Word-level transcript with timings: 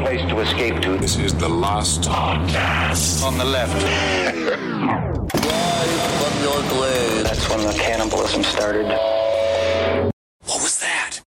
place 0.00 0.20
to 0.22 0.40
escape 0.40 0.80
to. 0.82 0.96
This 0.98 1.16
is 1.18 1.34
the 1.34 1.48
last 1.48 2.02
podcast. 2.02 3.22
On 3.24 3.36
the 3.38 3.44
left. 3.44 3.72
from 6.20 6.42
your 6.42 6.60
glade. 6.70 7.26
That's 7.26 7.48
when 7.50 7.66
the 7.66 7.72
cannibalism 7.74 8.42
started. 8.42 8.86
What 8.86 10.60
was 10.62 10.80
that? 10.80 11.20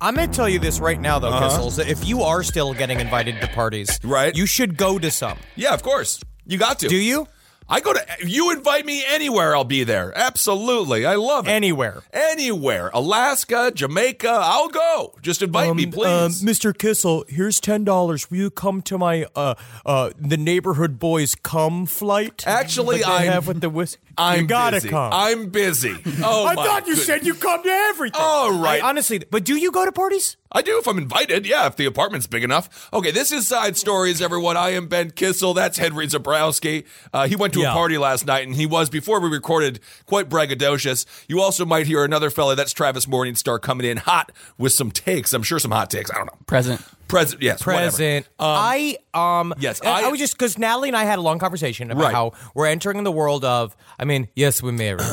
I'm 0.00 0.14
going 0.14 0.30
to 0.30 0.34
tell 0.36 0.48
you 0.48 0.60
this 0.60 0.78
right 0.78 1.00
now, 1.00 1.18
though, 1.18 1.28
uh-huh. 1.28 1.58
Kissels. 1.58 1.76
that 1.76 1.88
If 1.88 2.06
you 2.06 2.22
are 2.22 2.42
still 2.44 2.72
getting 2.72 3.00
invited 3.00 3.40
to 3.40 3.48
parties, 3.48 3.98
Right. 4.04 4.34
you 4.34 4.46
should 4.46 4.76
go 4.76 4.98
to 4.98 5.10
some. 5.10 5.38
Yeah, 5.56 5.74
of 5.74 5.82
course. 5.82 6.20
You 6.46 6.56
got 6.56 6.78
to. 6.80 6.88
Do 6.88 6.96
you? 6.96 7.26
I 7.68 7.80
go 7.80 7.92
to. 7.92 8.00
You 8.24 8.50
invite 8.50 8.86
me 8.86 9.04
anywhere, 9.06 9.54
I'll 9.54 9.62
be 9.64 9.84
there. 9.84 10.12
Absolutely, 10.16 11.04
I 11.04 11.16
love 11.16 11.46
it. 11.46 11.50
Anywhere. 11.50 12.02
Anywhere, 12.12 12.90
Alaska, 12.94 13.70
Jamaica, 13.74 14.30
I'll 14.42 14.68
go. 14.70 15.14
Just 15.20 15.42
invite 15.42 15.74
me, 15.76 15.84
please. 15.86 16.42
Mr. 16.42 16.68
Um, 16.68 16.72
Kissel, 16.74 17.24
here's 17.28 17.60
ten 17.60 17.84
dollars. 17.84 18.30
Will 18.30 18.38
you 18.38 18.50
come 18.50 18.80
to 18.82 18.96
my 18.96 19.26
uh 19.36 19.54
uh 19.84 20.10
the 20.18 20.38
neighborhood 20.38 20.98
boys 20.98 21.34
come 21.34 21.84
flight? 21.84 22.42
Actually, 22.46 23.04
I'm- 23.04 23.26
have 23.32 23.46
with 23.46 23.60
the 23.60 23.68
whis- 23.68 23.98
I'm 24.16 24.40
you 24.42 24.46
gotta 24.46 24.76
busy. 24.76 24.88
come. 24.88 25.12
I'm 25.12 25.50
busy. 25.50 25.94
Oh, 26.24 26.46
I 26.46 26.54
thought 26.54 26.86
you 26.86 26.94
good- 26.94 27.04
said 27.04 27.26
you 27.26 27.34
come 27.34 27.62
to 27.62 27.68
everything. 27.68 28.20
All 28.20 28.58
right. 28.58 28.82
I- 28.82 28.88
honestly, 28.88 29.20
but 29.30 29.44
do 29.44 29.56
you 29.56 29.70
go 29.70 29.84
to 29.84 29.92
parties? 29.92 30.37
I 30.50 30.62
do 30.62 30.78
if 30.78 30.86
I'm 30.86 30.96
invited. 30.98 31.44
Yeah, 31.46 31.66
if 31.66 31.76
the 31.76 31.84
apartment's 31.84 32.26
big 32.26 32.42
enough. 32.42 32.88
Okay, 32.92 33.10
this 33.10 33.32
is 33.32 33.46
Side 33.46 33.76
Stories, 33.76 34.22
everyone. 34.22 34.56
I 34.56 34.70
am 34.70 34.86
Ben 34.88 35.10
Kissel. 35.10 35.52
That's 35.54 35.76
Henry 35.76 36.06
Zebrowski. 36.06 36.84
Uh, 37.12 37.26
he 37.28 37.36
went 37.36 37.52
to 37.54 37.60
Yeah. 37.60 37.70
a 37.70 37.74
party 37.74 37.98
last 37.98 38.24
night, 38.26 38.46
and 38.46 38.56
he 38.56 38.64
was, 38.64 38.88
before 38.88 39.20
we 39.20 39.28
recorded, 39.28 39.78
quite 40.06 40.28
braggadocious. 40.30 41.04
You 41.28 41.40
also 41.42 41.66
might 41.66 41.86
hear 41.86 42.02
another 42.02 42.30
fella, 42.30 42.56
that's 42.56 42.72
Travis 42.72 43.04
Morningstar, 43.06 43.60
coming 43.60 43.86
in 43.86 43.98
hot 43.98 44.32
with 44.56 44.72
some 44.72 44.90
takes. 44.90 45.32
I'm 45.34 45.42
sure 45.42 45.58
some 45.58 45.70
hot 45.70 45.90
takes. 45.90 46.10
I 46.10 46.14
don't 46.14 46.26
know. 46.26 46.38
Present. 46.46 46.80
Present, 47.08 47.42
yes. 47.42 47.62
Present. 47.62 48.26
I 48.38 48.98
um 49.14 49.54
yes, 49.58 49.80
I, 49.82 49.88
I- 49.88 50.02
I 50.04 50.08
was 50.08 50.18
just 50.18 50.34
because 50.34 50.58
Natalie 50.58 50.88
and 50.88 50.96
I 50.96 51.04
had 51.04 51.18
a 51.18 51.22
long 51.22 51.38
conversation 51.38 51.90
about 51.90 52.02
Right. 52.04 52.14
how 52.14 52.32
we're 52.54 52.66
entering 52.66 53.02
the 53.04 53.12
world 53.12 53.44
of. 53.46 53.74
I 53.98 54.04
mean, 54.04 54.28
yes, 54.36 54.62
we're 54.62 54.72
married. 54.72 55.06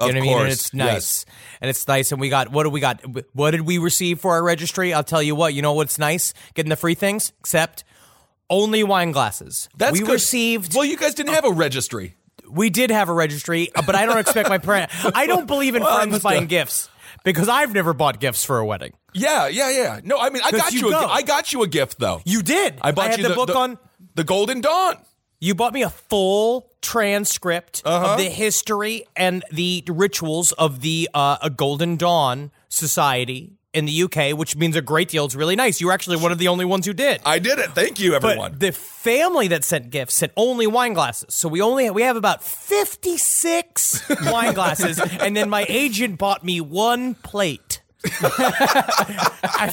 You 0.00 0.06
Of 0.08 0.14
know 0.14 0.14
what 0.14 0.16
I 0.16 0.20
mean? 0.22 0.32
And 0.32 0.40
course, 0.46 0.52
it's 0.54 0.74
nice. 0.74 0.86
yes. 0.92 1.26
And 1.60 1.68
it's 1.70 1.86
nice. 1.86 2.12
And 2.12 2.20
we 2.20 2.28
got, 2.30 2.50
what 2.50 2.62
do 2.64 2.70
we 2.70 2.80
got? 2.80 3.02
What 3.34 3.50
did 3.52 3.60
we 3.62 3.78
receive 3.78 4.20
for 4.20 4.32
our 4.32 4.42
registry? 4.42 4.92
I'll 4.94 5.04
tell 5.04 5.22
you 5.22 5.34
what, 5.34 5.52
you 5.54 5.60
know 5.62 5.74
what's 5.74 5.98
nice? 5.98 6.32
Getting 6.54 6.70
the 6.70 6.76
free 6.76 6.94
things, 6.94 7.32
except 7.40 7.84
only 8.50 8.82
wine 8.84 9.12
glasses. 9.12 9.68
That's 9.76 9.92
we 9.92 10.00
good. 10.00 10.12
received, 10.12 10.74
Well, 10.74 10.84
you 10.84 10.96
guys 10.96 11.14
didn't 11.14 11.34
have 11.34 11.44
a 11.44 11.52
registry. 11.52 12.16
we 12.50 12.70
did 12.70 12.90
have 12.90 13.08
a 13.08 13.12
registry, 13.12 13.70
uh, 13.74 13.82
but 13.86 13.94
I 13.94 14.06
don't 14.06 14.18
expect 14.18 14.48
my 14.48 14.58
parent. 14.58 14.90
I 15.14 15.26
don't 15.26 15.46
believe 15.46 15.74
in 15.74 15.82
Well, 15.82 15.96
friends 15.96 16.18
buying 16.20 16.40
good. 16.42 16.48
gifts 16.48 16.88
because 17.24 17.48
I've 17.48 17.72
never 17.74 17.92
bought 17.94 18.18
gifts 18.18 18.44
for 18.44 18.58
a 18.58 18.66
wedding. 18.66 18.92
Yeah, 19.14 19.48
yeah, 19.48 19.70
yeah. 19.70 20.00
No, 20.04 20.18
I 20.18 20.30
mean, 20.30 20.42
I 20.44 20.50
got 20.50 20.72
you 20.72 20.88
you. 20.88 20.94
a, 20.96 21.06
I 21.06 21.22
got 21.22 21.52
you 21.52 21.62
a 21.62 21.68
gift 21.68 21.98
though. 21.98 22.22
You 22.24 22.42
did. 22.42 22.74
I 22.80 22.92
bought 22.92 23.10
had 23.10 23.18
you 23.20 23.28
the, 23.28 23.34
book 23.34 23.54
on. 23.54 23.78
the 24.14 24.24
Golden 24.24 24.60
Dawn. 24.62 24.96
You 25.44 25.56
bought 25.56 25.72
me 25.72 25.82
a 25.82 25.90
full 25.90 26.70
transcript 26.82 27.82
Uh-huh. 27.84 28.12
of 28.12 28.18
the 28.18 28.30
history 28.30 29.06
and 29.16 29.44
the 29.50 29.82
rituals 29.88 30.52
of 30.52 30.82
the 30.82 31.08
uh, 31.12 31.38
a 31.42 31.50
Golden 31.50 31.96
Dawn 31.96 32.52
Society 32.68 33.54
in 33.74 33.86
the 33.86 34.02
UK, 34.04 34.38
which 34.38 34.54
means 34.54 34.76
a 34.76 34.80
great 34.82 35.08
deal. 35.08 35.24
It's 35.24 35.34
really 35.34 35.56
nice. 35.56 35.80
You 35.80 35.88
were 35.88 35.92
actually 35.94 36.18
one 36.18 36.30
of 36.30 36.38
the 36.38 36.46
only 36.46 36.64
ones 36.64 36.86
who 36.86 36.92
did. 36.92 37.20
I 37.26 37.40
did 37.40 37.58
it. 37.58 37.70
Thank 37.72 37.98
you, 37.98 38.14
everyone. 38.14 38.52
But 38.52 38.60
the 38.60 38.70
family 38.70 39.48
that 39.48 39.64
sent 39.64 39.90
gifts 39.90 40.14
sent 40.14 40.30
only 40.36 40.68
wine 40.68 40.92
glasses. 40.92 41.34
So 41.34 41.48
we 41.48 41.60
only 41.60 41.90
we 41.90 42.02
have 42.02 42.16
about 42.16 42.44
56 42.44 44.10
wine 44.30 44.54
glasses 44.54 45.00
and 45.00 45.36
then 45.36 45.50
my 45.50 45.66
agent 45.68 46.18
bought 46.18 46.44
me 46.44 46.60
one 46.60 47.14
plate. 47.16 47.80